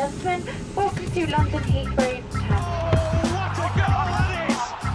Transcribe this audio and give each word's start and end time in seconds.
gentlemen, 0.00 0.42
welcome 0.74 1.10
to 1.10 1.26
London 1.30 1.60
Heathrow. 1.60 2.22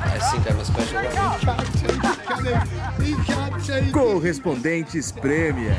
I 0.01 0.17
think 0.31 0.49
I'm 0.49 0.59
a 0.59 0.65
special 0.65 0.97
one. 0.97 1.45
Correspondentes 3.93 5.11
Premier. 5.21 5.77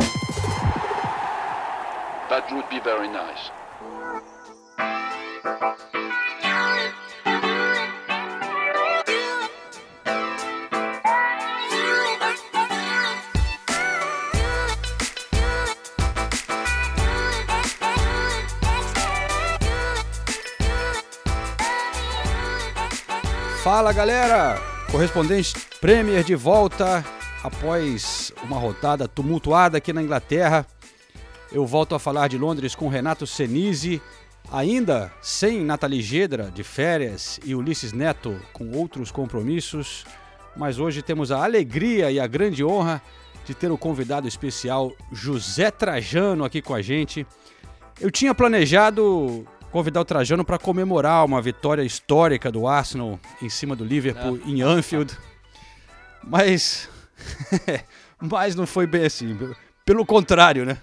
That 2.30 2.46
would 2.52 2.68
be 2.70 2.78
very 2.78 3.08
nice. 3.08 3.50
Fala 23.76 23.92
galera! 23.92 24.58
Correspondente 24.90 25.52
Premier 25.82 26.24
de 26.24 26.34
volta 26.34 27.04
após 27.44 28.32
uma 28.42 28.58
rodada 28.58 29.06
tumultuada 29.06 29.76
aqui 29.76 29.92
na 29.92 30.02
Inglaterra. 30.02 30.66
Eu 31.52 31.66
volto 31.66 31.94
a 31.94 31.98
falar 31.98 32.28
de 32.28 32.38
Londres 32.38 32.74
com 32.74 32.88
Renato 32.88 33.26
Senise, 33.26 34.00
ainda 34.50 35.12
sem 35.20 35.60
Nathalie 35.60 36.00
Gedra 36.00 36.50
de 36.50 36.64
férias 36.64 37.38
e 37.44 37.54
Ulisses 37.54 37.92
Neto 37.92 38.40
com 38.50 38.70
outros 38.70 39.10
compromissos, 39.10 40.06
mas 40.56 40.78
hoje 40.78 41.02
temos 41.02 41.30
a 41.30 41.44
alegria 41.44 42.10
e 42.10 42.18
a 42.18 42.27
grande 42.27 42.64
honra 42.64 43.02
de 43.44 43.54
ter 43.54 43.70
o 43.70 43.77
convidado 43.77 44.27
especial 44.27 44.90
José 45.12 45.70
Trajano 45.70 46.46
aqui 46.46 46.62
com 46.62 46.72
a 46.74 46.80
gente. 46.80 47.27
Eu 48.00 48.11
tinha 48.11 48.34
planejado 48.34 49.46
convidar 49.77 50.00
o 50.00 50.06
Trajano 50.06 50.42
para 50.42 50.58
comemorar 50.58 51.22
uma 51.22 51.42
vitória 51.42 51.82
histórica 51.82 52.50
do 52.50 52.66
Arsenal 52.66 53.20
em 53.42 53.50
cima 53.50 53.77
do 53.77 53.84
Liverpool 53.84 54.38
não. 54.38 54.48
em 54.48 54.62
Anfield. 54.62 55.14
Mas 56.24 56.88
mas 58.18 58.55
não 58.55 58.66
foi 58.66 58.86
bem 58.86 59.05
assim, 59.05 59.38
pelo 59.84 60.06
contrário, 60.06 60.64
né? 60.64 60.78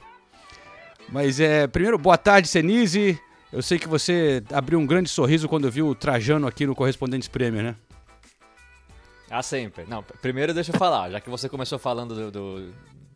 Mas 1.10 1.40
é, 1.40 1.66
primeiro, 1.66 1.98
boa 1.98 2.20
tarde, 2.20 2.48
Senise. 2.48 3.20
Eu 3.52 3.64
sei 3.64 3.80
que 3.80 3.88
você 3.88 4.44
abriu 4.54 4.78
um 4.78 4.86
grande 4.86 5.10
sorriso 5.10 5.50
quando 5.50 5.72
viu 5.72 5.88
o 5.88 5.96
Trajano 5.96 6.46
aqui 6.46 6.68
no 6.68 6.76
Correspondentes 6.76 7.28
Premier, 7.28 7.64
né? 7.64 7.76
Ah, 9.28 9.42
sempre. 9.42 9.86
Não, 9.88 10.04
primeiro 10.22 10.54
deixa 10.54 10.72
eu 10.72 10.78
falar, 10.78 11.10
já 11.10 11.20
que 11.20 11.32
você 11.32 11.50
começou 11.50 11.80
falando 11.80 12.14
do, 12.14 12.32
do, 12.32 12.74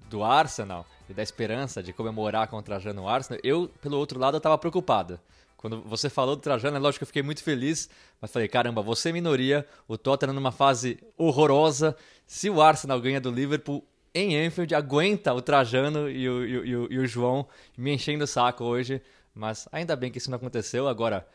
do 0.10 0.24
Arsenal 0.24 0.88
e 1.08 1.14
da 1.14 1.22
esperança 1.22 1.84
de 1.84 1.94
comemorar 1.94 2.48
com 2.48 2.58
o 2.58 2.64
Trajano 2.64 3.04
o 3.04 3.08
Arsenal, 3.08 3.40
eu, 3.44 3.70
pelo 3.80 3.98
outro 3.98 4.20
lado, 4.20 4.38
eu 4.38 4.42
tava 4.42 4.58
preocupado. 4.58 5.20
Quando 5.58 5.82
você 5.82 6.08
falou 6.08 6.36
do 6.36 6.42
Trajano, 6.42 6.78
é 6.78 6.80
lógico 6.80 7.00
que 7.00 7.04
eu 7.04 7.08
fiquei 7.08 7.24
muito 7.24 7.44
feliz, 7.44 7.90
mas 8.22 8.32
falei, 8.32 8.48
caramba, 8.48 8.82
você 8.84 9.10
é 9.10 9.12
minoria, 9.12 9.66
o 9.88 9.98
Tottenham 9.98 10.34
numa 10.34 10.52
fase 10.52 11.00
horrorosa. 11.18 11.98
Se 12.28 12.48
o 12.48 12.62
Arsenal 12.62 13.02
ganha 13.02 13.20
do 13.20 13.32
Liverpool 13.32 13.84
em 14.14 14.46
Anfield, 14.46 14.76
aguenta 14.76 15.34
o 15.34 15.42
Trajano 15.42 16.10
e 16.10 16.30
o, 16.30 16.46
e 16.46 16.76
o, 16.76 16.94
e 16.94 17.00
o 17.00 17.08
João 17.08 17.48
me 17.76 17.92
enchendo 17.92 18.24
o 18.24 18.28
saco 18.28 18.64
hoje. 18.64 19.02
Mas 19.34 19.68
ainda 19.72 19.96
bem 19.96 20.12
que 20.12 20.20
isso 20.20 20.30
não 20.30 20.38
aconteceu. 20.38 20.88
Agora, 20.88 21.28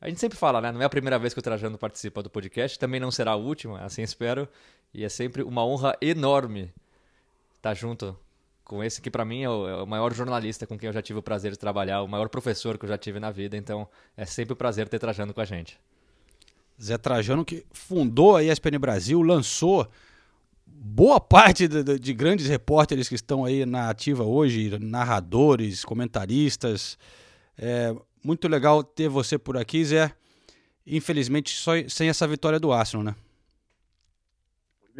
a 0.00 0.08
gente 0.08 0.20
sempre 0.20 0.38
fala, 0.38 0.60
né? 0.60 0.72
Não 0.72 0.80
é 0.80 0.84
a 0.84 0.90
primeira 0.90 1.18
vez 1.18 1.34
que 1.34 1.40
o 1.40 1.42
Trajano 1.42 1.76
participa 1.76 2.22
do 2.22 2.30
podcast, 2.30 2.78
também 2.78 3.00
não 3.00 3.10
será 3.10 3.32
a 3.32 3.36
última, 3.36 3.80
assim 3.82 4.02
espero. 4.02 4.48
E 4.94 5.04
é 5.04 5.08
sempre 5.10 5.42
uma 5.42 5.64
honra 5.64 5.94
enorme 6.00 6.72
estar 7.56 7.74
junto 7.74 8.16
com 8.68 8.84
esse 8.84 9.00
que 9.00 9.10
para 9.10 9.24
mim 9.24 9.42
é 9.42 9.48
o, 9.48 9.66
é 9.66 9.82
o, 9.82 9.86
maior 9.86 10.12
jornalista 10.12 10.66
com 10.66 10.78
quem 10.78 10.88
eu 10.88 10.92
já 10.92 11.00
tive 11.00 11.18
o 11.18 11.22
prazer 11.22 11.50
de 11.50 11.58
trabalhar, 11.58 12.02
o 12.02 12.06
maior 12.06 12.28
professor 12.28 12.76
que 12.76 12.84
eu 12.84 12.88
já 12.88 12.98
tive 12.98 13.18
na 13.18 13.30
vida, 13.30 13.56
então 13.56 13.88
é 14.14 14.26
sempre 14.26 14.52
um 14.52 14.56
prazer 14.56 14.86
ter 14.88 14.98
Trajano 14.98 15.32
com 15.32 15.40
a 15.40 15.44
gente. 15.46 15.80
Zé 16.80 16.98
Trajano 16.98 17.46
que 17.46 17.64
fundou 17.72 18.36
a 18.36 18.44
ESPN 18.44 18.78
Brasil, 18.78 19.22
lançou 19.22 19.88
boa 20.66 21.18
parte 21.18 21.66
de, 21.66 21.98
de, 21.98 22.12
grandes 22.12 22.46
repórteres 22.46 23.08
que 23.08 23.14
estão 23.14 23.42
aí 23.42 23.64
na 23.64 23.88
ativa 23.88 24.22
hoje, 24.22 24.78
narradores, 24.78 25.82
comentaristas. 25.82 26.98
É 27.56 27.96
muito 28.22 28.46
legal 28.48 28.84
ter 28.84 29.08
você 29.08 29.38
por 29.38 29.56
aqui, 29.56 29.82
Zé. 29.82 30.12
Infelizmente, 30.86 31.56
só 31.56 31.72
sem 31.88 32.10
essa 32.10 32.28
vitória 32.28 32.60
do 32.60 32.70
Arsenal, 32.70 33.02
né? 33.02 33.14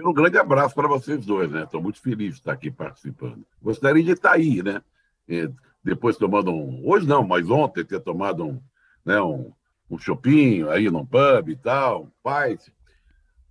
Um 0.00 0.12
grande 0.12 0.38
abraço 0.38 0.74
para 0.76 0.86
vocês 0.86 1.26
dois, 1.26 1.50
né? 1.50 1.64
Estou 1.64 1.82
muito 1.82 2.00
feliz 2.00 2.34
de 2.34 2.40
estar 2.40 2.52
aqui 2.52 2.70
participando. 2.70 3.44
Gostaria 3.60 4.02
de 4.02 4.12
estar 4.12 4.32
aí, 4.32 4.62
né? 4.62 4.80
E 5.28 5.50
depois 5.82 6.16
tomando 6.16 6.52
um. 6.52 6.88
Hoje 6.88 7.06
não, 7.06 7.26
mas 7.26 7.50
ontem 7.50 7.84
ter 7.84 8.00
tomado 8.00 8.44
um, 8.44 8.62
né, 9.04 9.20
um, 9.20 9.52
um 9.90 9.98
chopinho 9.98 10.70
aí 10.70 10.88
num 10.88 11.04
pub 11.04 11.48
e 11.48 11.56
tal, 11.56 12.08
paz. 12.22 12.70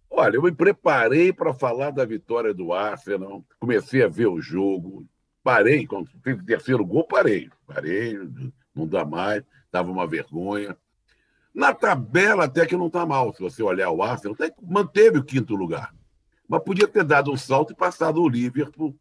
Olha, 0.09 0.38
eu 0.38 0.41
me 0.41 0.53
preparei 0.53 1.34
para 1.34 1.53
falar 1.53 1.91
da 1.91 2.06
vitória 2.06 2.53
do 2.53 2.72
Arsenal, 2.72 3.44
comecei 3.59 4.02
a 4.03 4.07
ver 4.07 4.28
o 4.28 4.40
jogo, 4.40 5.06
parei, 5.44 5.86
quando 5.86 6.09
fez 6.24 6.40
o 6.40 6.46
terceiro 6.46 6.86
gol, 6.86 7.03
parei. 7.03 7.50
Parei, 7.66 8.18
não 8.74 8.88
dá 8.88 9.03
mais, 9.03 9.44
estava 9.66 9.91
uma 9.91 10.07
vergonha. 10.07 10.78
Na 11.53 11.74
tabela 11.74 12.46
até 12.46 12.66
que 12.66 12.78
não 12.78 12.88
está 12.88 13.06
mal, 13.06 13.34
se 13.34 13.41
você 13.41 13.62
olhar 13.62 13.91
o 13.91 14.02
Arsenal, 14.02 14.34
até 14.34 14.53
manteve 14.62 15.19
o 15.19 15.24
quinto 15.24 15.53
lugar 15.53 15.97
mas 16.47 16.63
podia 16.63 16.88
ter 16.88 17.03
dado 17.03 17.31
um 17.31 17.38
salto 17.38 17.74
e 17.74 17.75
passado 17.75 18.22
o 18.22 18.30
Liverpool. 18.30 18.96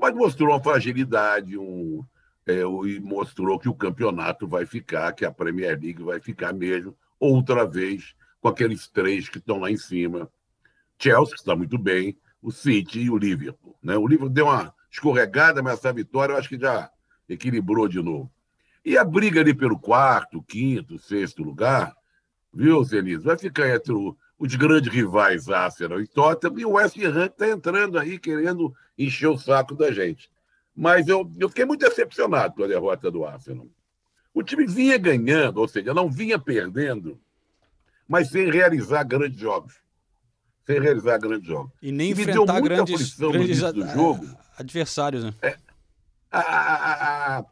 Mas 0.00 0.14
mostrou 0.14 0.50
uma 0.50 0.62
fragilidade, 0.62 1.56
um, 1.56 2.04
é, 2.46 2.60
e 2.60 3.00
mostrou 3.00 3.58
que 3.58 3.68
o 3.68 3.74
campeonato 3.74 4.48
vai 4.48 4.66
ficar, 4.66 5.12
que 5.12 5.24
a 5.24 5.30
Premier 5.30 5.78
League 5.80 6.02
vai 6.02 6.20
ficar 6.20 6.52
mesmo, 6.52 6.96
outra 7.20 7.66
vez, 7.66 8.14
com 8.40 8.48
aqueles 8.48 8.88
três 8.88 9.28
que 9.28 9.38
estão 9.38 9.58
lá 9.60 9.70
em 9.70 9.76
cima. 9.76 10.28
Chelsea, 10.98 11.34
que 11.34 11.40
está 11.40 11.54
muito 11.54 11.78
bem, 11.78 12.18
o 12.40 12.50
City 12.50 13.02
e 13.02 13.10
o 13.10 13.16
Liverpool. 13.16 13.76
Né? 13.82 13.96
O 13.96 14.06
Liverpool 14.06 14.28
deu 14.28 14.46
uma 14.46 14.74
escorregada, 14.90 15.62
mas 15.62 15.74
essa 15.74 15.92
vitória 15.92 16.32
eu 16.32 16.38
acho 16.38 16.48
que 16.48 16.58
já 16.58 16.90
equilibrou 17.28 17.86
de 17.86 18.02
novo. 18.02 18.30
E 18.84 18.98
a 18.98 19.04
briga 19.04 19.40
ali 19.40 19.54
pelo 19.54 19.78
quarto, 19.78 20.42
quinto, 20.42 20.98
sexto 20.98 21.44
lugar, 21.44 21.94
viu, 22.52 22.82
Zenise? 22.82 23.24
Vai 23.24 23.38
ficar 23.38 23.68
entre 23.68 23.92
o, 23.92 24.16
os 24.42 24.56
grandes 24.56 24.92
rivais 24.92 25.48
Arsenal 25.48 26.00
e 26.00 26.06
Tottenham, 26.08 26.58
e 26.58 26.66
o 26.66 26.70
West 26.72 26.98
Ham 26.98 27.26
está 27.26 27.48
entrando 27.48 27.96
aí 27.96 28.18
querendo 28.18 28.74
encher 28.98 29.28
o 29.28 29.38
saco 29.38 29.76
da 29.76 29.92
gente. 29.92 30.28
Mas 30.74 31.06
eu, 31.06 31.30
eu 31.38 31.48
fiquei 31.48 31.64
muito 31.64 31.88
decepcionado 31.88 32.54
com 32.56 32.64
a 32.64 32.66
derrota 32.66 33.08
do 33.08 33.24
Arsenal. 33.24 33.68
O 34.34 34.42
time 34.42 34.66
vinha 34.66 34.98
ganhando, 34.98 35.58
ou 35.58 35.68
seja, 35.68 35.94
não 35.94 36.10
vinha 36.10 36.40
perdendo, 36.40 37.20
mas 38.08 38.30
sem 38.30 38.50
realizar 38.50 39.04
grandes 39.04 39.38
jogos. 39.38 39.74
Sem 40.66 40.80
realizar 40.80 41.18
grandes 41.18 41.46
jogos. 41.46 41.70
E 41.80 41.92
nem 41.92 42.08
e 42.08 42.12
enfrentar 42.12 42.60
grandes, 42.60 43.14
grandes 43.16 43.60
do 43.60 43.86
jogo. 43.90 44.26
adversários. 44.58 45.22
Né? 45.22 45.34
É, 45.40 45.56
a, 46.32 46.40
a, 46.40 47.38
a, 47.38 47.46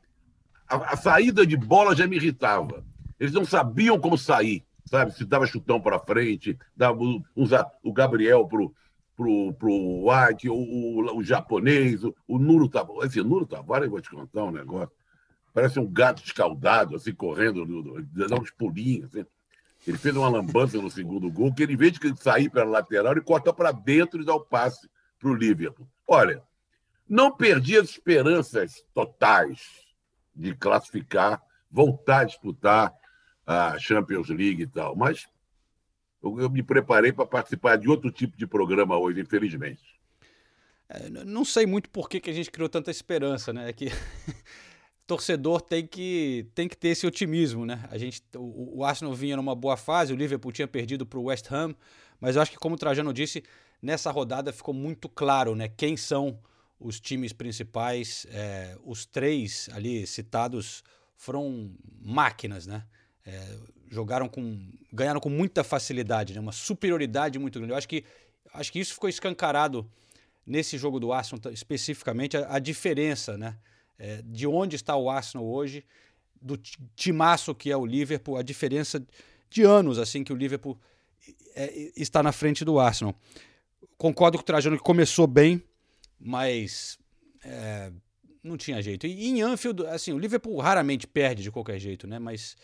a, 0.69 0.97
saída 0.97 1.47
de 1.47 1.57
bola 1.57 1.95
já 1.95 2.05
me 2.09 2.17
irritava. 2.17 2.85
Eles 3.19 3.33
não 3.33 3.45
sabiam 3.45 4.01
como 4.01 4.19
sair 4.19 4.65
sabe? 4.87 5.13
Se 5.13 5.25
dava 5.25 5.47
chutão 5.47 5.81
para 5.81 5.99
frente, 5.99 6.59
dava 6.77 6.99
o, 7.03 7.93
Gabriel 7.93 8.47
pro 8.47 8.75
pro, 9.21 9.53
pro 9.53 10.07
White, 10.07 10.49
o, 10.49 10.55
o, 10.55 11.19
o 11.19 11.23
japonês, 11.23 12.03
o, 12.03 12.15
o 12.27 12.39
Nuro 12.39 12.69
Tavares. 12.69 13.11
Esse 13.11 13.23
Nuro 13.23 13.47
Tavares, 13.47 13.85
eu 13.85 13.91
vou 13.91 14.01
te 14.01 14.09
contar 14.09 14.45
um 14.45 14.51
negócio. 14.51 14.91
Parece 15.53 15.79
um 15.79 15.87
gato 15.87 16.23
escaldado, 16.25 16.97
assim, 16.97 17.13
correndo, 17.13 17.67
dando 18.13 18.41
uns 18.41 18.51
pulinhos. 18.51 19.15
Assim. 19.15 19.27
Ele 19.87 19.99
fez 19.99 20.17
uma 20.17 20.29
lambança 20.29 20.81
no 20.81 20.91
segundo 20.91 21.31
gol, 21.31 21.53
que 21.53 21.63
ele, 21.63 21.75
em 21.75 21.77
vez 21.77 21.93
de 21.93 22.23
sair 22.23 22.49
pela 22.49 22.71
lateral, 22.71 23.13
ele 23.13 23.21
corta 23.21 23.53
para 23.53 23.73
dentro 23.73 24.23
e 24.23 24.25
dá 24.25 24.35
o 24.35 24.41
passe 24.41 24.89
para 25.19 25.31
o 25.31 25.35
Liverpool. 25.35 25.87
Olha, 26.07 26.43
não 27.09 27.35
perdi 27.35 27.77
as 27.77 27.91
esperanças 27.91 28.85
totais 28.95 29.61
de 30.35 30.55
classificar, 30.55 31.43
voltar 31.71 32.21
a 32.21 32.25
disputar 32.25 32.95
a 33.51 33.77
Champions 33.79 34.29
League 34.29 34.63
e 34.63 34.67
tal, 34.67 34.95
mas 34.95 35.27
eu, 36.23 36.39
eu 36.41 36.49
me 36.49 36.63
preparei 36.63 37.13
para 37.13 37.27
participar 37.27 37.77
de 37.77 37.89
outro 37.89 38.11
tipo 38.11 38.37
de 38.37 38.47
programa 38.47 38.97
hoje, 38.97 39.21
infelizmente. 39.21 39.83
É, 40.89 41.09
não 41.09 41.45
sei 41.45 41.67
muito 41.67 41.91
por 41.91 42.09
que, 42.09 42.21
que 42.21 42.31
a 42.31 42.33
gente 42.33 42.51
criou 42.51 42.69
tanta 42.69 42.91
esperança, 42.93 43.53
né? 43.53 43.69
É 43.69 43.73
que 43.73 43.89
torcedor 45.05 45.61
tem 45.61 45.85
que, 45.85 46.47
tem 46.55 46.69
que 46.69 46.77
ter 46.77 46.89
esse 46.89 47.05
otimismo, 47.07 47.67
né? 47.67 47.85
A 47.91 47.99
gente, 47.99 48.23
o, 48.37 48.79
o 48.79 48.85
Arsenal 48.85 49.15
vinha 49.15 49.37
numa 49.37 49.55
boa 49.57 49.77
fase, 49.77 50.13
o 50.13 50.17
Liverpool 50.17 50.53
tinha 50.53 50.69
perdido 50.69 51.05
para 51.05 51.19
o 51.19 51.25
West 51.25 51.51
Ham, 51.51 51.75
mas 52.21 52.37
eu 52.37 52.43
acho 52.43 52.53
que, 52.53 52.59
como 52.59 52.77
o 52.77 52.79
Trajano 52.79 53.13
disse, 53.13 53.43
nessa 53.83 54.13
rodada 54.13 54.53
ficou 54.53 54.75
muito 54.75 55.09
claro, 55.09 55.57
né? 55.57 55.69
Quem 55.69 55.97
são 55.97 56.39
os 56.79 57.01
times 57.01 57.33
principais, 57.33 58.29
é, 58.31 58.77
os 58.85 59.05
três 59.05 59.69
ali 59.73 60.07
citados 60.07 60.85
foram 61.17 61.75
máquinas, 62.01 62.67
né? 62.67 62.85
É, 63.27 63.57
jogaram 63.91 64.29
com. 64.29 64.59
ganharam 64.93 65.21
com 65.21 65.29
muita 65.29 65.63
facilidade, 65.63 66.35
né? 66.35 66.41
uma 66.41 66.53
superioridade 66.53 67.39
muito 67.39 67.59
grande. 67.59 67.73
Eu 67.73 67.77
acho 67.77 67.89
que, 67.89 68.05
acho 68.55 68.73
que 68.73 68.79
isso 68.79 68.95
ficou 68.95 69.09
escancarado 69.09 69.91
nesse 70.47 70.79
jogo 70.79 70.99
do 70.99 71.13
Arsenal 71.13 71.53
especificamente, 71.53 72.37
a, 72.37 72.55
a 72.55 72.59
diferença 72.59 73.37
né? 73.37 73.57
É, 73.99 74.23
de 74.25 74.47
onde 74.47 74.77
está 74.77 74.97
o 74.97 75.11
Arsenal 75.11 75.47
hoje 75.47 75.85
do 76.41 76.57
timaço 76.97 77.55
que 77.55 77.71
é 77.71 77.77
o 77.77 77.85
Liverpool, 77.85 78.39
a 78.39 78.43
diferença 78.43 79.05
de 79.51 79.63
anos 79.63 79.99
assim 79.99 80.25
que 80.25 80.33
o 80.33 80.37
Liverpool 80.37 80.79
é, 81.55 81.93
está 81.97 82.23
na 82.23 82.33
frente 82.33 82.65
do 82.65 82.79
Arsenal. 82.79 83.15
Concordo 83.99 84.39
com 84.39 84.43
o 84.43 84.47
Trajano 84.47 84.77
que 84.79 84.83
começou 84.83 85.27
bem, 85.27 85.63
mas 86.19 86.99
é, 87.45 87.93
não 88.43 88.57
tinha 88.57 88.81
jeito. 88.81 89.07
E 89.07 89.29
em 89.29 89.43
Anfield, 89.43 89.87
assim, 89.87 90.13
o 90.13 90.19
Liverpool 90.19 90.59
raramente 90.59 91.07
perde 91.07 91.43
de 91.43 91.51
qualquer 91.51 91.79
jeito, 91.79 92.07
né? 92.07 92.19
Mas 92.19 92.57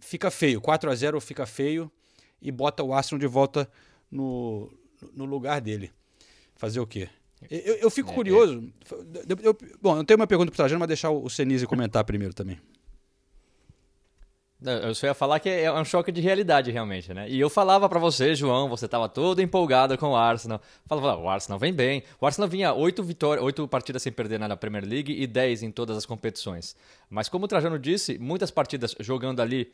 fica 0.00 0.30
feio. 0.30 0.60
4 0.60 0.90
a 0.90 0.94
0 0.94 1.20
fica 1.20 1.46
feio 1.46 1.90
e 2.40 2.50
bota 2.50 2.82
o 2.82 2.92
Arsenal 2.92 3.18
de 3.18 3.26
volta 3.26 3.70
no, 4.10 4.70
no 5.14 5.24
lugar 5.24 5.60
dele. 5.60 5.90
Fazer 6.54 6.80
o 6.80 6.86
quê? 6.86 7.08
Eu, 7.50 7.74
eu 7.76 7.90
fico 7.90 8.10
é, 8.10 8.14
curioso. 8.14 8.72
É. 8.90 9.46
Eu, 9.46 9.56
bom, 9.80 9.96
eu 9.96 10.04
tenho 10.04 10.20
uma 10.20 10.26
pergunta 10.26 10.50
para 10.50 10.54
o 10.54 10.56
Trajano, 10.56 10.80
mas 10.80 10.88
deixar 10.88 11.10
o 11.10 11.28
Senise 11.28 11.66
comentar 11.66 12.04
primeiro 12.04 12.34
também. 12.34 12.58
Eu 14.64 14.94
só 14.94 15.06
ia 15.06 15.14
falar 15.14 15.40
que 15.40 15.48
é 15.48 15.72
um 15.72 15.84
choque 15.84 16.12
de 16.12 16.20
realidade, 16.20 16.70
realmente, 16.70 17.12
né? 17.12 17.28
E 17.28 17.40
eu 17.40 17.50
falava 17.50 17.88
para 17.88 17.98
você, 17.98 18.34
João, 18.34 18.68
você 18.68 18.86
tava 18.86 19.08
todo 19.08 19.42
empolgado 19.42 19.98
com 19.98 20.10
o 20.10 20.16
Arsenal. 20.16 20.60
Falava, 20.86 21.20
o 21.20 21.28
Arsenal 21.28 21.58
vem 21.58 21.72
bem. 21.72 22.02
O 22.20 22.26
Arsenal 22.26 22.48
vinha 22.48 22.72
oito 22.72 23.02
vitórias, 23.02 23.44
oito 23.44 23.66
partidas 23.66 24.02
sem 24.02 24.12
perder 24.12 24.38
na 24.38 24.56
Premier 24.56 24.84
League 24.84 25.12
e 25.12 25.26
dez 25.26 25.62
em 25.62 25.70
todas 25.70 25.96
as 25.96 26.06
competições. 26.06 26.76
Mas 27.10 27.28
como 27.28 27.44
o 27.46 27.48
Trajano 27.48 27.78
disse, 27.78 28.18
muitas 28.18 28.50
partidas 28.50 28.94
jogando 29.00 29.40
ali 29.40 29.72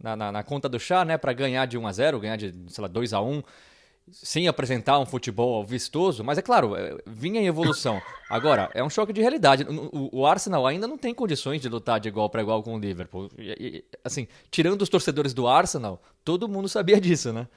na, 0.00 0.16
na, 0.16 0.32
na 0.32 0.42
conta 0.42 0.68
do 0.68 0.78
chá, 0.80 1.04
né? 1.04 1.16
para 1.16 1.32
ganhar 1.32 1.66
de 1.66 1.78
1 1.78 1.86
a 1.86 1.92
0 1.92 2.20
ganhar 2.20 2.36
de, 2.36 2.52
sei 2.68 2.82
lá, 2.82 2.88
2 2.88 3.12
a 3.12 3.20
1 3.20 3.42
sem 4.10 4.46
apresentar 4.48 4.98
um 4.98 5.06
futebol 5.06 5.64
vistoso, 5.64 6.22
mas 6.22 6.36
é 6.36 6.42
claro, 6.42 6.76
é, 6.76 6.96
vinha 7.06 7.40
em 7.40 7.46
evolução. 7.46 8.00
Agora, 8.28 8.70
é 8.74 8.84
um 8.84 8.90
choque 8.90 9.12
de 9.12 9.20
realidade. 9.20 9.66
O, 9.92 10.26
Arsenal 10.26 10.66
ainda 10.66 10.86
não 10.86 10.98
tem 10.98 11.14
condições 11.14 11.60
de 11.60 11.68
lutar 11.68 11.98
de 11.98 12.08
igual 12.08 12.28
para 12.28 12.42
igual 12.42 12.62
com 12.62 12.74
o 12.74 12.78
Liverpool. 12.78 13.30
E, 13.38 13.84
assim, 14.04 14.28
tirando 14.50 14.82
os 14.82 14.88
torcedores 14.88 15.32
do 15.32 15.46
Arsenal, 15.46 16.02
todo 16.24 16.48
mundo 16.48 16.68
sabia 16.68 17.00
disso, 17.00 17.32
né? 17.32 17.48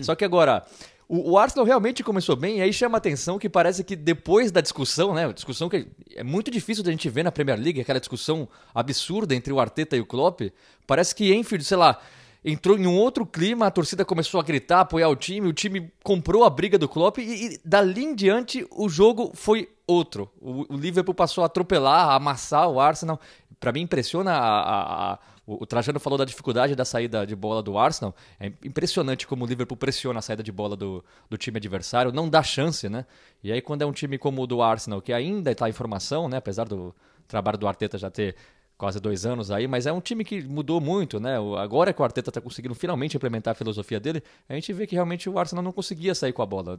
Só 0.00 0.14
que 0.14 0.24
agora, 0.24 0.66
o, 1.08 1.38
Arsenal 1.38 1.64
realmente 1.64 2.02
começou 2.02 2.36
bem, 2.36 2.58
e 2.58 2.62
aí 2.62 2.72
chama 2.72 2.96
a 2.96 2.98
atenção 2.98 3.38
que 3.38 3.48
parece 3.48 3.84
que 3.84 3.94
depois 3.96 4.50
da 4.50 4.60
discussão, 4.60 5.14
né? 5.14 5.32
Discussão 5.32 5.68
que 5.68 5.86
é 6.14 6.22
muito 6.22 6.50
difícil 6.50 6.82
da 6.84 6.90
gente 6.90 7.08
ver 7.08 7.22
na 7.22 7.32
Premier 7.32 7.58
League, 7.58 7.80
aquela 7.80 8.00
discussão 8.00 8.48
absurda 8.74 9.34
entre 9.34 9.52
o 9.52 9.60
Arteta 9.60 9.96
e 9.96 10.00
o 10.00 10.06
Klopp. 10.06 10.42
Parece 10.86 11.14
que 11.14 11.32
Enfield, 11.32 11.64
sei 11.64 11.76
lá, 11.76 12.00
entrou 12.44 12.78
em 12.78 12.86
um 12.86 12.94
outro 12.94 13.24
clima, 13.24 13.66
a 13.66 13.70
torcida 13.70 14.04
começou 14.04 14.38
a 14.38 14.42
gritar, 14.42 14.80
apoiar 14.80 15.08
o 15.08 15.16
time, 15.16 15.48
o 15.48 15.52
time 15.52 15.90
comprou 16.02 16.44
a 16.44 16.50
briga 16.50 16.78
do 16.78 16.88
Klopp 16.88 17.18
e, 17.18 17.22
e 17.22 17.60
dali 17.64 18.04
em 18.04 18.14
diante 18.14 18.66
o 18.70 18.88
jogo 18.88 19.32
foi 19.34 19.70
outro. 19.86 20.30
O, 20.40 20.74
o, 20.74 20.76
Liverpool 20.76 21.14
passou 21.14 21.42
a 21.42 21.46
atropelar, 21.46 22.10
a 22.10 22.16
amassar 22.16 22.68
o 22.68 22.78
Arsenal. 22.78 23.18
Para 23.58 23.72
mim 23.72 23.80
impressiona 23.80 24.32
a, 24.32 25.12
a, 25.12 25.18
o 25.46 25.64
Trajano 25.64 25.98
falou 25.98 26.18
da 26.18 26.24
dificuldade 26.24 26.74
da 26.74 26.84
saída 26.84 27.26
de 27.26 27.34
bola 27.34 27.62
do 27.62 27.78
Arsenal. 27.78 28.14
É 28.38 28.52
impressionante 28.62 29.26
como 29.26 29.44
o 29.44 29.48
Liverpool 29.48 29.76
pressiona 29.76 30.18
a 30.18 30.22
saída 30.22 30.42
de 30.42 30.52
bola 30.52 30.76
do, 30.76 31.02
do 31.30 31.38
time 31.38 31.56
adversário, 31.56 32.12
não 32.12 32.28
dá 32.28 32.42
chance, 32.42 32.88
né? 32.88 33.06
E 33.42 33.52
aí 33.52 33.62
quando 33.62 33.82
é 33.82 33.86
um 33.86 33.92
time 33.92 34.18
como 34.18 34.42
o 34.42 34.46
do 34.46 34.60
Arsenal, 34.60 35.00
que 35.00 35.12
ainda 35.12 35.50
está 35.50 35.68
em 35.68 35.72
formação, 35.72 36.28
né, 36.28 36.36
apesar 36.36 36.66
do 36.66 36.94
trabalho 37.26 37.56
do 37.56 37.66
Arteta 37.66 37.96
já 37.96 38.10
ter 38.10 38.36
quase 38.76 38.98
dois 39.00 39.24
anos 39.24 39.50
aí, 39.50 39.68
mas 39.68 39.86
é 39.86 39.92
um 39.92 40.00
time 40.00 40.24
que 40.24 40.42
mudou 40.42 40.80
muito, 40.80 41.20
né? 41.20 41.36
Agora 41.58 41.92
que 41.92 42.00
o 42.00 42.04
Arteta 42.04 42.30
está 42.30 42.40
conseguindo 42.40 42.74
finalmente 42.74 43.16
implementar 43.16 43.52
a 43.52 43.54
filosofia 43.54 44.00
dele, 44.00 44.22
a 44.48 44.54
gente 44.54 44.72
vê 44.72 44.86
que 44.86 44.94
realmente 44.94 45.28
o 45.30 45.38
Arsenal 45.38 45.62
não 45.62 45.72
conseguia 45.72 46.14
sair 46.14 46.32
com 46.32 46.42
a 46.42 46.46
bola. 46.46 46.78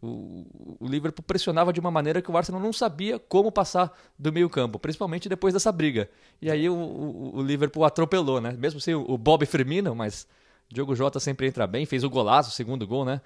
O, 0.00 0.76
o 0.80 0.86
Liverpool 0.86 1.22
pressionava 1.26 1.72
de 1.72 1.80
uma 1.80 1.90
maneira 1.90 2.22
que 2.22 2.30
o 2.30 2.36
Arsenal 2.36 2.60
não 2.60 2.72
sabia 2.72 3.18
como 3.18 3.52
passar 3.52 3.92
do 4.18 4.32
meio 4.32 4.48
campo, 4.48 4.78
principalmente 4.78 5.28
depois 5.28 5.52
dessa 5.52 5.70
briga. 5.70 6.08
E 6.40 6.50
aí 6.50 6.68
o, 6.68 6.74
o, 6.74 7.36
o 7.36 7.42
Liverpool 7.42 7.84
atropelou, 7.84 8.40
né? 8.40 8.52
Mesmo 8.58 8.80
sem 8.80 8.94
o 8.94 9.18
Bob 9.18 9.44
Firmino, 9.44 9.94
mas 9.94 10.26
Diogo 10.70 10.94
Jota 10.94 11.18
sempre 11.18 11.46
entra 11.46 11.66
bem, 11.66 11.86
fez 11.86 12.04
o 12.04 12.10
golaço, 12.10 12.50
o 12.50 12.52
segundo 12.52 12.86
gol, 12.86 13.04
né? 13.04 13.20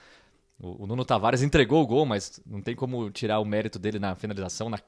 O, 0.62 0.86
Nuno 0.86 1.04
Tavares 1.04 1.42
entregou 1.42 1.82
o 1.82 1.86
gol, 1.86 2.06
mas 2.06 2.40
não 2.46 2.62
tem 2.62 2.76
como 2.76 3.10
tirar 3.10 3.40
o 3.40 3.44
mérito 3.44 3.80
dele 3.80 3.98
na 3.98 4.14
finalização, 4.14 4.70
na, 4.70 4.78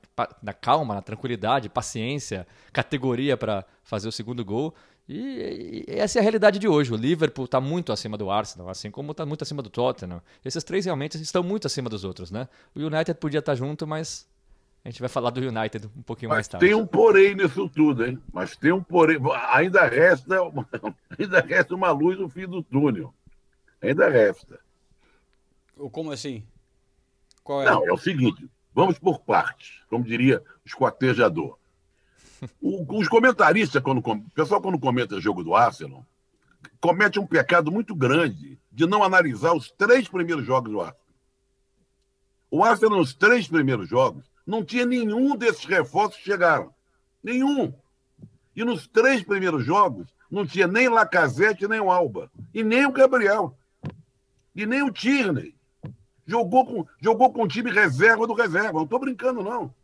na 0.40 0.52
calma, 0.52 0.94
na 0.94 1.02
tranquilidade, 1.02 1.68
paciência, 1.68 2.46
categoria 2.72 3.36
para 3.36 3.64
fazer 3.82 4.06
o 4.06 4.12
segundo 4.12 4.44
gol. 4.44 4.72
E, 5.08 5.84
e, 5.88 5.98
essa 5.98 6.18
é 6.18 6.20
a 6.20 6.22
realidade 6.22 6.60
de 6.60 6.68
hoje. 6.68 6.92
O 6.92 6.96
Liverpool 6.96 7.46
está 7.46 7.60
muito 7.60 7.90
acima 7.90 8.16
do 8.16 8.30
Arsenal, 8.30 8.68
assim 8.68 8.88
como 8.88 9.10
está 9.10 9.26
muito 9.26 9.42
acima 9.42 9.62
do 9.62 9.68
Tottenham. 9.68 10.22
Esses 10.44 10.62
três 10.62 10.84
realmente 10.84 11.20
estão 11.20 11.42
muito 11.42 11.66
acima 11.66 11.90
dos 11.90 12.04
outros, 12.04 12.30
né? 12.30 12.48
O 12.72 12.78
United 12.78 13.18
podia 13.18 13.40
estar 13.40 13.52
tá 13.52 13.56
junto, 13.56 13.84
mas 13.84 14.28
a 14.84 14.88
gente 14.88 15.00
vai 15.00 15.08
falar 15.08 15.30
do 15.30 15.40
United 15.40 15.90
um 15.96 16.02
pouquinho 16.02 16.28
Mas 16.28 16.36
mais 16.36 16.48
tarde. 16.48 16.66
Tem 16.66 16.74
um 16.76 16.86
porém 16.86 17.34
nisso 17.34 17.68
tudo, 17.68 18.06
hein? 18.06 18.16
Mas 18.32 18.56
tem 18.56 18.70
um 18.70 18.82
porém. 18.82 19.18
Ainda 19.50 19.84
resta, 19.88 20.36
ainda 21.18 21.40
resta 21.40 21.74
uma 21.74 21.90
luz 21.90 22.16
no 22.16 22.28
fim 22.28 22.46
do 22.46 22.62
túnel. 22.62 23.12
Ainda 23.82 24.08
resta. 24.08 24.60
Como 25.90 26.12
assim? 26.12 26.44
Qual 27.42 27.62
é? 27.62 27.66
Não, 27.66 27.86
é 27.86 27.92
o 27.92 27.98
seguinte, 27.98 28.48
vamos 28.74 28.98
por 28.98 29.20
partes, 29.20 29.82
como 29.88 30.04
diria 30.04 30.42
o 30.64 30.68
esquartejador. 30.68 31.58
O, 32.60 32.98
os 32.98 33.08
comentaristas, 33.08 33.82
quando, 33.82 33.98
o 33.98 34.30
pessoal 34.30 34.60
quando 34.60 34.78
comenta 34.78 35.20
jogo 35.20 35.42
do 35.42 35.54
Arsenal, 35.54 36.04
comete 36.80 37.18
um 37.18 37.26
pecado 37.26 37.70
muito 37.72 37.94
grande 37.94 38.58
de 38.70 38.86
não 38.86 39.02
analisar 39.02 39.54
os 39.54 39.70
três 39.70 40.08
primeiros 40.08 40.44
jogos 40.44 40.70
do 40.70 40.80
Arsenal. 40.80 41.04
O 42.50 42.62
Arsenal, 42.62 42.98
nos 42.98 43.14
três 43.14 43.48
primeiros 43.48 43.88
jogos, 43.88 44.30
não 44.46 44.64
tinha 44.64 44.84
nenhum 44.84 45.36
desses 45.36 45.64
reforços 45.64 46.18
que 46.18 46.24
chegaram. 46.24 46.72
Nenhum. 47.22 47.72
E 48.54 48.64
nos 48.64 48.86
três 48.86 49.22
primeiros 49.22 49.64
jogos, 49.64 50.06
não 50.30 50.46
tinha 50.46 50.66
nem 50.66 50.88
Lacazette, 50.88 51.66
nem 51.66 51.80
o 51.80 51.90
Alba. 51.90 52.30
E 52.52 52.62
nem 52.62 52.86
o 52.86 52.92
Gabriel. 52.92 53.56
E 54.54 54.66
nem 54.66 54.82
o 54.82 54.92
Tierney. 54.92 55.54
Jogou 56.26 56.66
com, 56.66 56.86
jogou 57.00 57.32
com 57.32 57.42
o 57.42 57.48
time 57.48 57.70
reserva 57.70 58.26
do 58.26 58.32
reserva. 58.32 58.72
Não 58.72 58.84
estou 58.84 58.98
brincando, 58.98 59.42
não. 59.42 59.74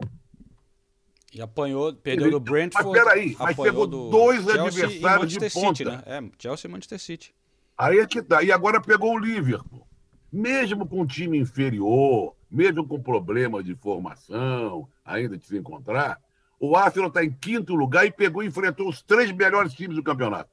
E 1.33 1.41
apanhou, 1.41 1.95
perdeu 1.95 2.31
do 2.31 2.41
Brentford. 2.41 2.89
Mas 2.89 2.99
peraí, 2.99 3.37
mas 3.39 3.57
pegou 3.57 3.87
dois 3.87 4.43
Chelsea 4.43 4.65
adversários 4.65 5.33
de 5.33 5.51
ponta. 5.51 5.77
City, 5.77 5.85
né? 5.85 6.03
É, 6.07 6.23
Chelsea 6.39 6.69
e 6.69 6.73
Manchester 6.73 6.99
City. 6.99 7.35
Aí 7.79 7.99
é 7.99 8.07
que 8.07 8.21
tá. 8.21 8.43
E 8.43 8.51
agora 8.51 8.81
pegou 8.81 9.15
o 9.15 9.19
Liverpool. 9.19 9.87
Mesmo 10.33 10.87
com 10.87 11.03
um 11.03 11.07
time 11.07 11.39
inferior, 11.39 12.35
mesmo 12.51 12.87
com 12.87 13.01
problema 13.01 13.63
de 13.63 13.75
formação, 13.75 14.89
ainda 15.05 15.37
de 15.37 15.45
se 15.45 15.57
encontrar, 15.57 16.21
o 16.59 16.77
Arsenal 16.77 17.09
está 17.09 17.25
em 17.25 17.33
quinto 17.33 17.75
lugar 17.75 18.07
e 18.07 18.13
pegou 18.13 18.43
e 18.43 18.47
enfrentou 18.47 18.89
os 18.89 19.03
três 19.03 19.31
melhores 19.33 19.73
times 19.73 19.97
do 19.97 20.03
campeonato. 20.03 20.51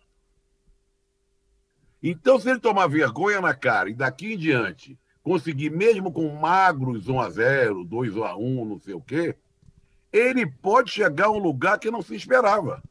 Então, 2.02 2.40
se 2.40 2.50
ele 2.50 2.60
tomar 2.60 2.88
vergonha 2.88 3.42
na 3.42 3.54
cara 3.54 3.90
e 3.90 3.94
daqui 3.94 4.34
em 4.34 4.38
diante 4.38 4.98
conseguir, 5.28 5.70
mesmo 5.70 6.10
com 6.10 6.30
magros 6.30 7.10
1 7.10 7.20
a 7.20 7.30
0 7.30 7.84
2 7.84 8.18
a 8.18 8.38
1 8.38 8.66
não 8.66 8.80
sei 8.80 8.94
o 8.94 9.02
quê, 9.02 9.36
ele 10.12 10.46
pode 10.46 10.90
chegar 10.90 11.26
a 11.26 11.32
um 11.32 11.38
lugar 11.38 11.78
que 11.78 11.92
não 11.92 12.02
se 12.02 12.16
esperava. 12.16 12.82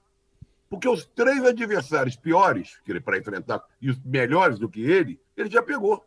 Porque 0.69 0.87
os 0.87 1.07
três 1.07 1.43
adversários 1.43 2.14
piores 2.14 2.78
que 2.85 2.93
ele 2.93 3.00
para 3.00 3.16
enfrentar 3.16 3.64
e 3.81 3.88
os 3.88 3.99
melhores 4.05 4.59
do 4.59 4.69
que 4.69 4.83
ele, 4.83 5.19
ele 5.35 5.49
já 5.49 5.62
pegou. 5.62 6.05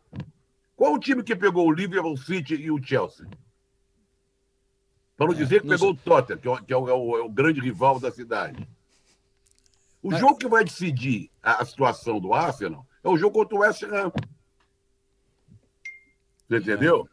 Qual 0.76 0.94
o 0.94 1.00
time 1.00 1.24
que 1.24 1.34
pegou 1.34 1.66
o 1.66 1.72
Liverpool 1.72 2.16
City 2.16 2.54
e 2.54 2.70
o 2.70 2.80
Chelsea? 2.80 3.26
Para 5.16 5.26
não 5.26 5.34
é, 5.34 5.36
dizer 5.36 5.62
que 5.62 5.66
não 5.66 5.76
pegou 5.76 5.92
sei. 5.92 6.00
o 6.00 6.04
Tottenham, 6.04 6.38
que, 6.38 6.48
é, 6.48 6.64
que 6.64 6.72
é, 6.72 6.76
o, 6.76 6.88
é, 6.88 6.92
o, 6.92 7.16
é, 7.16 7.22
o, 7.22 7.28
grande 7.28 7.60
rival 7.60 7.98
da 7.98 8.12
cidade. 8.12 8.68
O 10.00 10.10
Mas... 10.10 10.20
jogo 10.20 10.38
que 10.38 10.48
vai 10.48 10.62
decidir 10.62 11.28
a, 11.42 11.60
a 11.60 11.64
situação 11.64 12.20
do 12.20 12.32
Arsenal 12.32 12.86
é 13.02 13.08
o 13.08 13.16
jogo 13.16 13.34
contra 13.34 13.56
o 13.56 13.60
West 13.62 13.82
Ham. 13.82 14.12
Você 16.50 16.56
entendeu? 16.56 17.08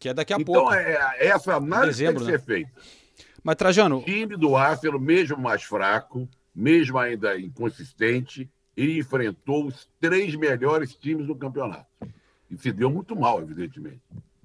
Que 0.00 0.08
é 0.08 0.14
daqui 0.14 0.32
a 0.32 0.36
então, 0.36 0.52
pouco. 0.52 0.74
Então, 0.74 0.80
é, 0.80 1.26
essa 1.28 1.54
análise 1.54 2.02
Dezembro, 2.02 2.24
tem 2.24 2.26
que 2.26 2.32
né? 2.32 2.38
ser 2.38 2.44
feita. 2.44 2.72
Mas, 3.42 3.56
Trajano. 3.56 3.98
O 3.98 4.04
time 4.04 4.36
do 4.36 4.56
Arsenal, 4.56 4.98
mesmo 4.98 5.38
mais 5.38 5.62
fraco, 5.62 6.28
mesmo 6.52 6.98
ainda 6.98 7.38
inconsistente, 7.38 8.50
ele 8.76 8.98
enfrentou 8.98 9.66
os 9.66 9.88
três 10.00 10.34
melhores 10.34 10.94
times 10.94 11.26
do 11.26 11.36
campeonato. 11.36 11.86
E 12.50 12.58
se 12.58 12.72
deu 12.72 12.90
muito 12.90 13.14
mal, 13.14 13.40
evidentemente. 13.40 14.00